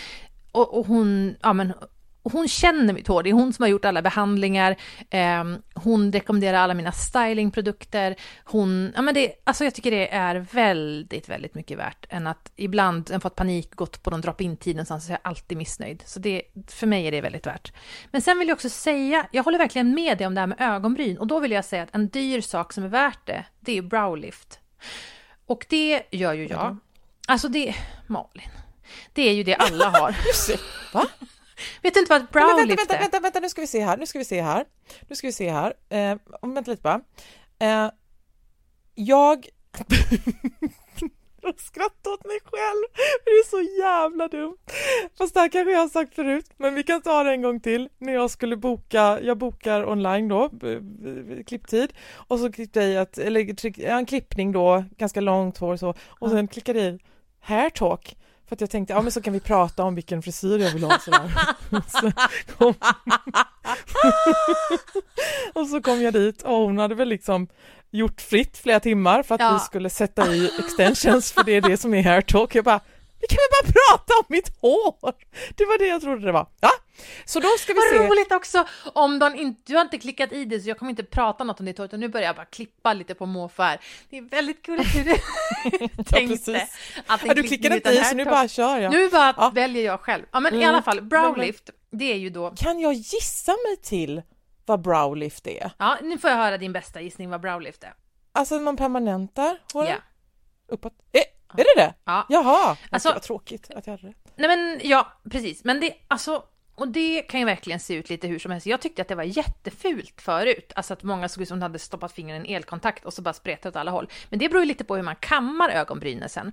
och, 0.52 0.78
och 0.78 0.88
hon, 0.88 1.36
ja 1.42 1.54
men 1.54 1.74
och 2.26 2.32
hon 2.32 2.48
känner 2.48 2.94
mitt 2.94 3.08
hår, 3.08 3.24
det 3.24 3.30
är 3.30 3.34
hon 3.34 3.54
som 3.54 3.64
har 3.64 3.70
gjort 3.70 3.86
alla 3.86 4.02
behandlingar, 4.02 4.76
Ehm, 5.10 5.62
hon 5.74 6.12
rekommenderar 6.12 6.58
alla 6.58 6.74
mina 6.74 6.92
stylingprodukter, 6.92 8.16
hon, 8.44 8.92
ja 8.96 9.02
men 9.02 9.14
det, 9.14 9.34
alltså 9.44 9.64
jag 9.64 9.76
tycker 9.76 9.92
det 9.92 10.14
är 10.14 10.36
väldigt, 10.36 11.30
väldigt 11.30 11.56
mycket 11.56 11.78
värt 11.78 12.06
än 12.10 12.28
att 12.28 12.52
ibland 12.56 13.12
en 13.12 13.22
fått 13.22 13.36
panik, 13.36 13.76
gått 13.76 14.04
på 14.04 14.10
någon 14.10 14.22
drop-in-tid 14.22 14.76
någonstans 14.76 15.06
så 15.06 15.12
är 15.12 15.14
jag 15.14 15.30
alltid 15.30 15.58
missnöjd. 15.58 16.04
Så 16.06 16.20
det, 16.20 16.42
för 16.68 16.88
mig 16.88 17.08
är 17.08 17.12
det 17.12 17.22
väldigt 17.22 17.48
värt. 17.48 17.74
Men 18.12 18.22
sen 18.22 18.40
vill 18.40 18.48
jag 18.48 18.56
också 18.56 18.70
säga, 18.70 19.28
jag 19.32 19.44
håller 19.44 19.58
verkligen 19.58 19.96
med 19.96 20.18
dig 20.18 20.28
om 20.28 20.36
det 20.36 20.42
här 20.42 20.48
med 20.48 20.62
ögonbryn 20.62 21.18
och 21.18 21.28
då 21.28 21.40
vill 21.40 21.52
jag 21.52 21.66
säga 21.66 21.84
att 21.84 21.96
en 21.96 22.10
dyr 22.10 22.42
sak 22.42 22.74
som 22.74 22.84
är 22.84 22.88
värt 22.88 23.26
det, 23.26 23.46
det 23.60 23.78
är 23.78 23.82
browlift. 23.82 24.60
Och 25.46 25.66
det 25.70 26.04
gör 26.12 26.34
ju 26.34 26.48
jag. 26.48 26.78
Alltså 27.28 27.48
det, 27.48 27.76
Malin, 28.08 28.50
det 29.14 29.30
är 29.30 29.34
ju 29.34 29.44
det 29.44 29.56
alla 29.56 29.90
har. 29.90 30.16
Va? 30.94 31.08
Vet 31.82 31.96
inte 31.96 32.10
vad 32.10 32.22
ett 32.22 32.32
browlift 32.32 32.80
vänta, 32.80 32.94
vänta, 32.94 32.98
vänta, 32.98 33.20
vänta, 33.20 33.40
nu 33.40 33.50
ska 33.50 33.62
vi 33.62 33.68
se 33.68 33.84
här, 33.84 33.98
nu 33.98 34.06
ska 34.06 34.20
vi 34.20 34.26
se 34.26 34.42
här, 34.42 34.66
nu 35.08 35.16
ska 35.16 35.28
vi 35.28 35.34
se 35.34 35.50
här, 35.50 35.74
eh, 35.90 36.18
vänta 36.42 36.72
lite 36.72 36.84
bara. 36.84 37.02
Eh, 37.60 37.92
jag 38.96 39.48
skrattar 41.58 42.12
åt 42.12 42.26
mig 42.26 42.40
själv, 42.44 42.84
det 43.26 43.30
är 43.32 43.50
så 43.50 43.62
jävla 43.82 44.28
dumt. 44.28 44.58
Fast 45.18 45.34
det 45.34 45.40
här 45.40 45.50
kanske 45.50 45.72
jag 45.72 45.80
har 45.80 45.88
sagt 45.88 46.16
förut, 46.16 46.50
men 46.58 46.76
vi 46.76 46.84
kan 46.84 47.02
ta 47.02 47.24
det 47.24 47.32
en 47.32 47.42
gång 47.42 47.60
till. 47.60 47.90
När 47.98 48.14
jag 48.14 48.32
skulle 48.32 48.58
boka, 48.58 49.20
jag 49.22 49.38
bokar 49.38 49.90
online 49.90 50.28
då, 50.28 50.50
klipptid, 51.48 51.94
och 52.28 52.40
så 52.40 52.52
klippte 52.52 52.80
jag 52.80 52.90
i 52.90 52.98
att, 52.98 53.18
eller 53.18 53.54
tryck, 53.54 53.78
en 53.78 54.06
klippning 54.06 54.52
då, 54.52 54.84
ganska 54.98 55.22
långt 55.22 55.58
hår 55.58 55.76
så, 55.76 55.94
och 56.08 56.30
sen 56.30 56.48
klickade 56.48 56.80
jag 56.80 56.94
i 56.94 57.00
hair 57.40 57.70
talk. 57.70 58.18
För 58.48 58.56
att 58.56 58.62
jag 58.62 58.70
tänkte, 58.70 58.94
ja 58.94 59.02
men 59.02 59.12
så 59.12 59.22
kan 59.22 59.34
vi 59.34 59.40
prata 59.40 59.84
om 59.84 59.96
vilken 59.96 60.22
frisyr 60.22 60.58
jag 60.60 60.72
vill 60.72 60.84
ha 60.84 61.00
sådär. 61.00 61.32
så 61.88 62.12
kom... 62.58 62.74
och 65.54 65.68
så 65.68 65.82
kom 65.82 66.02
jag 66.02 66.14
dit 66.14 66.42
och 66.42 66.56
hon 66.58 66.78
hade 66.78 66.96
väl 66.96 67.08
liksom 67.10 67.48
gjort 67.92 68.22
fritt 68.22 68.58
flera 68.58 68.80
timmar 68.80 69.24
för 69.24 69.36
att 69.36 69.42
Ja. 69.42 69.54
vi 69.54 69.60
skulle 69.60 69.90
sätta 69.90 70.34
i 70.34 70.52
extensions 70.60 71.32
för 71.32 71.44
det 71.44 71.52
är 71.52 71.62
det 71.62 71.78
som 71.78 71.94
är 71.94 72.04
hair 72.04 72.22
talk. 72.22 72.56
Jag 72.56 72.66
bara, 72.66 72.80
vi 73.20 73.28
kan 73.28 73.38
väl 73.38 73.64
bara 73.64 73.72
prata 73.74 74.14
om 74.20 74.26
mitt 74.28 74.62
hår! 74.62 75.14
Det 75.58 75.66
var 75.66 75.78
det 75.78 75.88
jag 75.88 76.02
trodde 76.02 76.26
det 76.26 76.32
var. 76.32 76.48
Ja, 76.62 76.70
så 77.26 77.40
då 77.40 77.48
ska 77.60 77.74
vi 77.74 77.80
Vad 77.80 77.90
se. 78.02 78.08
roligt 78.08 78.32
också 78.32 78.68
om 78.94 79.20
de 79.20 79.36
inte, 79.36 79.62
du 79.66 79.76
har 79.76 79.82
inte 79.82 79.98
klickat 79.98 80.32
i 80.32 80.46
det 80.46 80.60
så 80.60 80.70
jag 80.70 80.80
kommer 80.80 80.90
inte 80.90 81.04
prata 81.04 81.44
något 81.44 81.60
om 81.60 81.66
ditt 81.66 81.78
hår 81.78 81.86
utan 81.86 82.00
nu 82.00 82.08
börjar 82.10 82.26
jag 82.28 82.36
bara 82.36 82.46
klippa 82.46 82.94
lite 82.94 83.16
på 83.16 83.26
måfå 83.26 83.64
här. 83.64 83.80
Det 84.10 84.18
är 84.18 84.22
väldigt 84.22 84.62
kul 84.66 84.80
hur 84.84 85.04
du 85.04 85.14
tänkte. 86.04 86.14
precis. 86.14 86.78
att 87.08 87.22
Ja, 87.26 87.34
du 87.34 87.44
klickade 87.44 87.76
inte 87.76 87.90
i 87.90 88.04
så 88.04 88.16
nu 88.16 88.26
bara 88.26 88.48
kör 88.48 88.78
jag. 88.78 88.92
Nu 88.92 89.10
bara 89.10 89.34
Ja. 89.38 89.52
väljer 89.56 89.86
jag 89.86 90.00
själv. 90.00 90.24
Ja 90.32 90.40
men 90.40 90.54
i 90.54 90.58
Mm. 90.58 90.70
alla 90.70 90.82
fall, 90.82 91.02
browlift, 91.02 91.70
det 91.92 92.12
är 92.12 92.18
ju 92.18 92.30
då 92.30 92.50
Kan 92.58 92.80
jag 92.80 92.94
gissa 92.94 93.52
mig 93.52 93.78
till 93.84 94.22
vad 94.66 94.82
browlift 94.82 95.48
är? 95.48 95.72
Ja, 95.78 95.98
nu 96.02 96.18
får 96.18 96.30
jag 96.30 96.38
höra 96.38 96.58
din 96.58 96.74
bästa 96.74 97.02
gissning 97.02 97.30
vad 97.30 97.42
browlift 97.42 97.84
är. 97.84 97.94
Alltså 98.32 98.60
man 98.60 98.78
permanentar 98.78 99.58
håren 99.74 99.90
Ja. 99.90 99.96
uppåt. 100.68 100.94
Eh, 101.12 101.22
är 101.62 101.76
det 101.78 101.82
det? 101.82 101.94
Ja. 102.06 102.26
Jaha, 102.30 102.78
Alltså- 102.90 103.10
vad 103.14 103.22
tråkigt 103.22 103.72
att 103.76 103.88
jag 103.88 103.94
hade 103.98 104.08
rätt. 104.08 104.16
Nej 104.36 104.58
men 104.58 104.80
ja, 104.84 105.08
precis. 105.32 105.64
Men 105.64 105.80
det, 105.80 105.94
alltså, 106.08 106.44
och 106.76 106.88
det 106.88 107.22
kan 107.22 107.40
ju 107.40 107.46
verkligen 107.46 107.80
se 107.80 107.94
ut 107.94 108.10
lite 108.10 108.28
hur 108.28 108.40
som 108.40 108.52
helst. 108.52 108.68
Jag 108.68 108.82
tyckte 108.82 109.02
att 109.02 109.08
det 109.08 109.16
var 109.16 109.24
jättefult 109.24 110.22
förut. 110.22 110.72
Alltså 110.76 110.94
att 110.94 111.04
många 111.04 111.30
såg 111.30 111.42
ut 111.42 111.48
som 111.48 111.60
de 111.60 111.64
hade 111.64 111.80
stoppat 111.80 112.12
fingret 112.12 112.36
i 112.46 112.50
en 112.50 112.56
elkontakt 112.56 113.06
och 113.06 113.14
så 113.14 113.22
bara 113.22 113.34
spretat 113.34 113.66
åt 113.66 113.76
alla 113.76 113.92
håll. 113.92 114.10
Men 114.30 114.40
det 114.40 114.50
beror 114.50 114.62
ju 114.62 114.68
lite 114.68 114.84
på 114.84 114.96
hur 114.96 115.04
man 115.04 115.16
kammar 115.16 115.70
ögonbrynen 115.70 116.30
sen. 116.30 116.52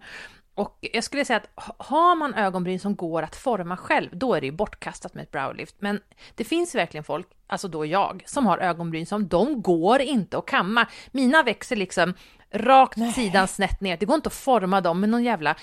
Och 0.55 0.79
jag 0.81 1.05
skulle 1.05 1.25
säga 1.25 1.37
att 1.37 1.65
ha- 1.67 1.77
har 1.79 2.17
man 2.17 2.35
ögonbryn 2.35 2.81
som 2.81 2.97
går 2.97 3.23
att 3.23 3.37
forma 3.37 3.77
själv, 3.77 4.09
då 4.13 4.35
är 4.35 4.41
det 4.41 4.47
ju 4.47 4.53
bortkastat 4.53 5.15
med 5.15 5.23
ett 5.23 5.31
browlift. 5.31 5.77
Men 5.79 6.01
det 6.35 6.45
finns 6.45 6.75
verkligen 6.75 7.05
folk, 7.05 7.27
alltså 7.47 7.69
då 7.69 7.87
jag, 7.87 8.23
som 8.27 8.47
har 8.47 8.59
ögonbryn 8.59 9.07
som 9.07 9.29
de 9.29 9.63
går 9.63 10.01
inte 10.01 10.39
att 10.39 10.47
kamma. 10.47 10.87
Mina 11.11 11.43
växer 11.43 11.77
liksom 11.77 12.15
rakt 12.55 13.15
sidan 13.15 13.49
snett 13.49 13.81
ner. 13.81 13.97
Det 13.97 14.07
går 14.07 14.17
inte 14.17 14.27
att 14.27 14.35
forma 14.35 14.81
dem 14.81 15.01
med 15.01 15.09
någon 15.09 15.25
jävla 15.25 15.57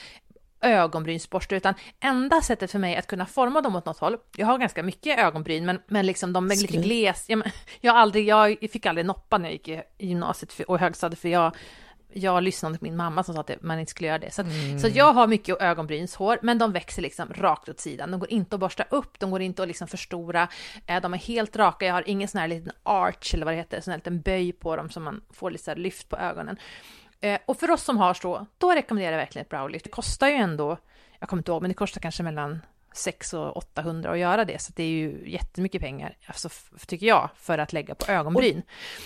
ögonbrynsborste, 0.61 1.55
utan 1.55 1.73
enda 1.99 2.41
sättet 2.41 2.71
för 2.71 2.79
mig 2.79 2.95
att 2.95 3.07
kunna 3.07 3.25
forma 3.25 3.61
dem 3.61 3.75
åt 3.75 3.85
något 3.85 3.99
håll, 3.99 4.17
jag 4.35 4.47
har 4.47 4.57
ganska 4.57 4.83
mycket 4.83 5.19
ögonbryn, 5.19 5.65
men, 5.65 5.81
men 5.87 6.05
liksom 6.05 6.33
de 6.33 6.51
är 6.51 6.55
lite 6.55 6.77
gles, 6.77 7.25
jag, 7.29 7.37
men- 7.37 7.51
jag, 7.81 7.95
aldrig, 7.95 8.27
jag 8.27 8.57
fick 8.71 8.85
aldrig 8.85 9.05
noppa 9.05 9.37
när 9.37 9.45
jag 9.45 9.53
gick 9.53 9.67
i 9.67 9.83
gymnasiet 9.97 10.59
och 10.67 10.79
högstadiet, 10.79 11.19
för 11.19 11.29
jag, 11.29 11.55
jag 12.13 12.43
lyssnade 12.43 12.77
på 12.77 12.85
min 12.85 12.95
mamma 12.95 13.23
som 13.23 13.35
sa 13.35 13.41
att 13.41 13.61
man 13.61 13.79
inte 13.79 13.89
skulle 13.89 14.07
göra 14.07 14.19
det. 14.19 14.31
Så, 14.31 14.41
att, 14.41 14.47
så 14.81 14.87
att 14.87 14.95
jag 14.95 15.13
har 15.13 15.27
mycket 15.27 15.61
ögonbrynshår, 15.61 16.39
men 16.41 16.57
de 16.57 16.71
växer 16.71 17.01
liksom 17.01 17.33
rakt 17.33 17.69
åt 17.69 17.79
sidan. 17.79 18.11
De 18.11 18.19
går 18.19 18.31
inte 18.31 18.55
att 18.55 18.59
borsta 18.59 18.83
upp, 18.89 19.19
de 19.19 19.31
går 19.31 19.41
inte 19.41 19.61
att 19.61 19.67
liksom 19.67 19.87
förstora, 19.87 20.47
eh, 20.85 21.01
de 21.01 21.13
är 21.13 21.17
helt 21.17 21.55
raka, 21.55 21.85
jag 21.85 21.93
har 21.93 22.09
ingen 22.09 22.27
sån 22.27 22.41
här 22.41 22.47
liten 22.47 22.71
arch 22.83 23.33
eller 23.33 23.45
vad 23.45 23.53
det 23.53 23.57
heter, 23.57 23.81
sån 23.81 23.91
här 23.91 23.97
liten 23.97 24.21
böj 24.21 24.51
på 24.51 24.75
dem 24.75 24.89
som 24.89 25.03
man 25.03 25.21
får 25.33 25.51
lite 25.51 25.63
så 25.63 25.75
lyft 25.75 26.09
på 26.09 26.17
ögonen. 26.17 26.57
Eh, 27.21 27.39
och 27.45 27.59
för 27.59 27.71
oss 27.71 27.83
som 27.83 27.97
har 27.97 28.13
så, 28.13 28.45
då 28.57 28.71
rekommenderar 28.71 29.11
jag 29.11 29.19
verkligen 29.19 29.43
ett 29.43 29.49
browlift. 29.49 29.85
Det 29.85 29.91
kostar 29.91 30.27
ju 30.27 30.33
ändå, 30.33 30.77
jag 31.19 31.29
kommer 31.29 31.39
inte 31.39 31.51
ihåg, 31.51 31.61
men 31.61 31.69
det 31.69 31.75
kostar 31.75 32.01
kanske 32.01 32.23
mellan 32.23 32.59
600 32.99 33.51
och 33.51 33.57
800 33.57 34.11
att 34.11 34.19
göra 34.19 34.45
det, 34.45 34.61
så 34.61 34.73
det 34.75 34.83
är 34.83 34.87
ju 34.87 35.23
jättemycket 35.25 35.81
pengar, 35.81 36.17
alltså, 36.25 36.49
tycker 36.87 37.05
jag, 37.05 37.29
för 37.35 37.57
att 37.57 37.73
lägga 37.73 37.95
på 37.95 38.11
ögonbryn. 38.11 38.61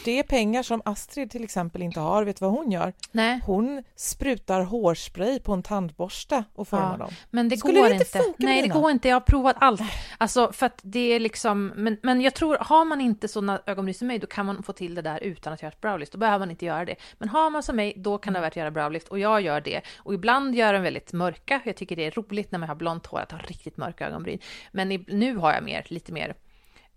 Det 0.06 0.20
är 0.20 0.24
pengar 0.24 0.64
som 0.64 0.82
Astrid 0.86 1.32
till 1.32 1.44
exempel 1.44 1.82
inte 1.82 2.00
har. 2.00 2.24
Vet 2.24 2.40
du 2.40 2.46
vad 2.46 2.54
hon 2.54 2.72
gör? 2.72 2.94
Nej. 3.12 3.42
Hon 3.46 3.84
sprutar 3.96 4.62
hårspray 4.62 5.40
på 5.40 5.54
en 5.54 5.64
tandborste 5.64 6.44
och 6.56 6.68
formar 6.68 6.92
Ja, 6.92 6.98
dem. 6.98 7.14
Men 7.30 7.50
det 7.50 7.58
Skulle 7.58 7.80
går 7.80 7.90
det 7.90 7.94
inte 7.94 8.06
funka 8.06 8.34
Nej, 8.38 8.62
det 8.62 8.68
går 8.68 8.92
inte. 8.92 9.08
Jag 9.08 9.16
har 9.16 9.22
provat 9.22 9.56
allt. 9.60 9.82
Alltså 10.18 10.52
för 10.52 10.66
att 10.66 10.80
det 10.82 11.00
är 11.00 11.20
liksom, 11.20 11.68
men, 11.76 11.98
men 12.04 12.22
jag 12.22 12.34
tror, 12.34 12.58
har 12.62 12.86
man 12.86 13.02
inte 13.02 13.28
sådana 13.28 13.62
ögonbryn 13.66 13.96
som 13.96 14.08
mig, 14.08 14.20
då 14.20 14.28
kan 14.28 14.46
man 14.46 14.64
få 14.64 14.74
till 14.74 14.96
det 14.96 15.02
där 15.02 15.24
utan 15.24 15.54
att 15.54 15.62
göra 15.62 15.72
ett 15.72 15.82
browlift. 15.82 16.12
Då 16.12 16.18
behöver 16.18 16.40
man 16.40 16.52
inte 16.52 16.66
göra 16.66 16.86
det. 16.86 16.96
Men 17.18 17.30
har 17.30 17.50
man 17.50 17.64
som 17.64 17.76
mig, 17.76 17.94
då 17.98 18.18
kan 18.18 18.34
det 18.34 18.40
vara 18.40 18.48
värt 18.48 18.54
att 18.54 18.58
göra 18.58 18.72
browlift 18.72 19.08
och 19.08 19.20
jag 19.20 19.42
gör 19.42 19.62
det. 19.62 19.82
Och 19.98 20.14
ibland 20.14 20.56
gör 20.56 20.74
den 20.74 20.84
väldigt 20.84 21.14
mörka. 21.14 21.62
Jag 21.66 21.76
tycker 21.76 21.96
det 21.96 22.06
är 22.06 22.12
roligt 22.12 22.52
när 22.52 22.60
man 22.60 22.70
har 22.70 22.76
blont 22.76 23.06
hår 23.06 23.20
att 23.20 23.32
ha 23.32 23.40
riktigt 23.40 23.78
mörka 23.78 23.83
ögonbryn. 23.88 24.40
Men 24.72 24.92
i, 24.92 25.06
nu 25.08 25.36
har 25.36 25.54
jag 25.54 25.64
mer, 25.64 25.86
lite 25.90 26.12
mer 26.12 26.36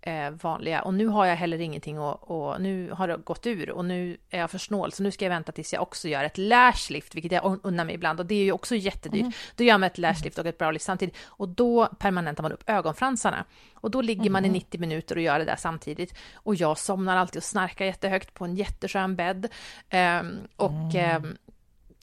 eh, 0.01 0.29
vanliga. 0.29 0.81
Och 0.81 0.93
nu 0.93 1.07
har 1.07 1.25
jag 1.25 1.35
heller 1.35 1.61
ingenting 1.61 1.99
och, 1.99 2.31
och 2.31 2.61
nu 2.61 2.91
har 2.91 3.07
det 3.07 3.17
gått 3.17 3.47
ur 3.47 3.69
och 3.69 3.85
nu 3.85 4.17
är 4.29 4.39
jag 4.39 4.51
för 4.51 4.57
snål. 4.57 4.91
Så 4.91 5.03
nu 5.03 5.11
ska 5.11 5.25
jag 5.25 5.29
vänta 5.29 5.51
tills 5.51 5.73
jag 5.73 5.81
också 5.81 6.07
gör 6.07 6.23
ett 6.23 6.37
lashlift, 6.37 7.15
vilket 7.15 7.31
jag 7.31 7.43
un- 7.43 7.59
unnar 7.63 7.85
mig 7.85 7.95
ibland. 7.95 8.19
Och 8.19 8.25
det 8.25 8.35
är 8.35 8.43
ju 8.43 8.51
också 8.51 8.75
jättedyrt. 8.75 9.21
Mm. 9.21 9.31
Då 9.55 9.63
gör 9.63 9.77
man 9.77 9.87
ett 9.87 9.97
lashlift 9.97 10.37
och 10.37 10.45
ett 10.45 10.57
browlift 10.57 10.85
samtidigt. 10.85 11.15
Och 11.25 11.49
då 11.49 11.85
permanentar 11.99 12.43
man 12.43 12.51
upp 12.51 12.63
ögonfransarna. 12.69 13.45
Och 13.73 13.91
då 13.91 14.01
ligger 14.01 14.29
man 14.29 14.45
i 14.45 14.49
90 14.49 14.79
minuter 14.79 15.15
och 15.15 15.21
gör 15.21 15.39
det 15.39 15.45
där 15.45 15.55
samtidigt. 15.55 16.13
Och 16.33 16.55
jag 16.55 16.77
somnar 16.77 17.17
alltid 17.17 17.37
och 17.37 17.43
snarkar 17.43 17.85
jättehögt 17.85 18.33
på 18.33 18.45
en 18.45 18.55
jätteskön 18.55 19.15
bädd. 19.15 19.47
Ehm, 19.89 20.37
och 20.55 20.95
ehm, 20.95 21.37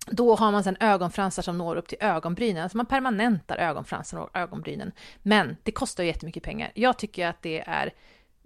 då 0.06 0.36
har 0.36 0.52
man 0.52 0.64
sen 0.64 0.76
ögonfransar 0.80 1.42
som 1.42 1.58
når 1.58 1.76
upp 1.76 1.88
till 1.88 1.98
ögonbrynen. 2.00 2.62
Alltså 2.62 2.76
man 2.76 2.86
permanentar 2.86 3.56
ögonfransarna 3.56 4.22
och 4.22 4.36
ögonbrynen. 4.36 4.92
Men 5.22 5.56
det 5.62 5.72
kostar 5.72 6.02
ju 6.04 6.08
jättemycket 6.10 6.42
pengar. 6.42 6.72
Jag 6.74 6.98
tycker 6.98 7.26
att 7.26 7.42
det 7.42 7.60
är 7.66 7.92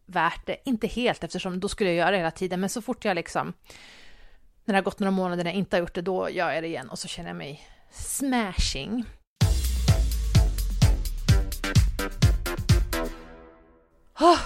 värt 0.06 0.46
det. 0.46 0.56
Inte 0.64 0.86
helt 0.86 1.24
eftersom 1.24 1.60
då 1.60 1.68
skulle 1.68 1.90
jag 1.90 1.96
göra 1.96 2.10
det 2.10 2.16
hela 2.16 2.30
tiden. 2.30 2.60
Men 2.60 2.68
så 2.68 2.82
fort 2.82 3.04
jag 3.04 3.14
liksom, 3.14 3.52
när 4.64 4.72
det 4.74 4.78
har 4.78 4.84
gått 4.84 4.98
några 4.98 5.10
månader 5.10 5.44
när 5.44 5.50
jag 5.50 5.58
inte 5.58 5.76
har 5.76 5.80
gjort 5.80 5.94
det, 5.94 6.02
då 6.02 6.30
gör 6.30 6.50
jag 6.50 6.62
det 6.62 6.66
igen 6.68 6.88
och 6.88 6.98
så 6.98 7.08
känner 7.08 7.30
jag 7.30 7.36
mig 7.36 7.62
smashing. 7.90 9.04
Oh, 14.20 14.40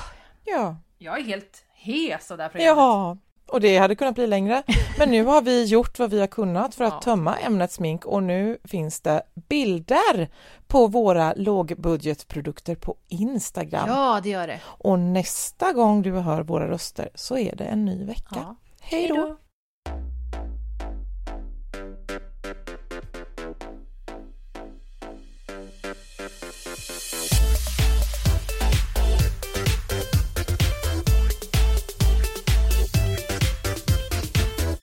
Ja. 0.45 0.77
jag 0.99 1.19
är 1.19 1.23
helt 1.25 1.65
hes 1.75 2.31
av 2.31 2.37
det 2.37 2.43
här 2.43 2.51
programmet. 2.51 2.77
Ja, 2.79 3.17
och 3.53 3.61
det 3.61 3.79
hade 3.79 3.95
kunnat 3.95 4.15
bli 4.15 4.27
längre. 4.27 4.63
Men 4.99 5.11
nu 5.11 5.25
har 5.25 5.43
vi 5.43 5.65
gjort 5.65 5.99
vad 5.99 6.11
vi 6.11 6.21
har 6.21 6.27
kunnat 6.27 6.75
för 6.75 6.85
att 6.85 6.93
Ja. 6.93 7.01
tömma 7.01 7.37
ämnet 7.37 7.73
smink 7.73 8.05
och 8.07 8.23
nu 8.23 8.59
finns 8.65 9.01
det 9.01 9.23
bilder 9.49 10.29
på 10.67 10.87
våra 10.87 11.33
lågbudgetprodukter 11.37 12.75
på 12.75 12.97
Instagram. 13.09 13.89
Ja, 13.89 14.21
det 14.23 14.29
gör 14.29 14.47
det. 14.47 14.61
Och 14.65 14.99
nästa 14.99 15.73
gång 15.73 16.03
du 16.03 16.13
hör 16.13 16.43
våra 16.43 16.69
röster 16.71 17.09
så 17.15 17.39
är 17.39 17.57
det 17.57 17.65
en 17.65 17.85
ny 17.85 18.05
vecka. 18.05 18.35
Ja. 18.37 18.57
Hej 18.81 19.09
då! 19.09 19.37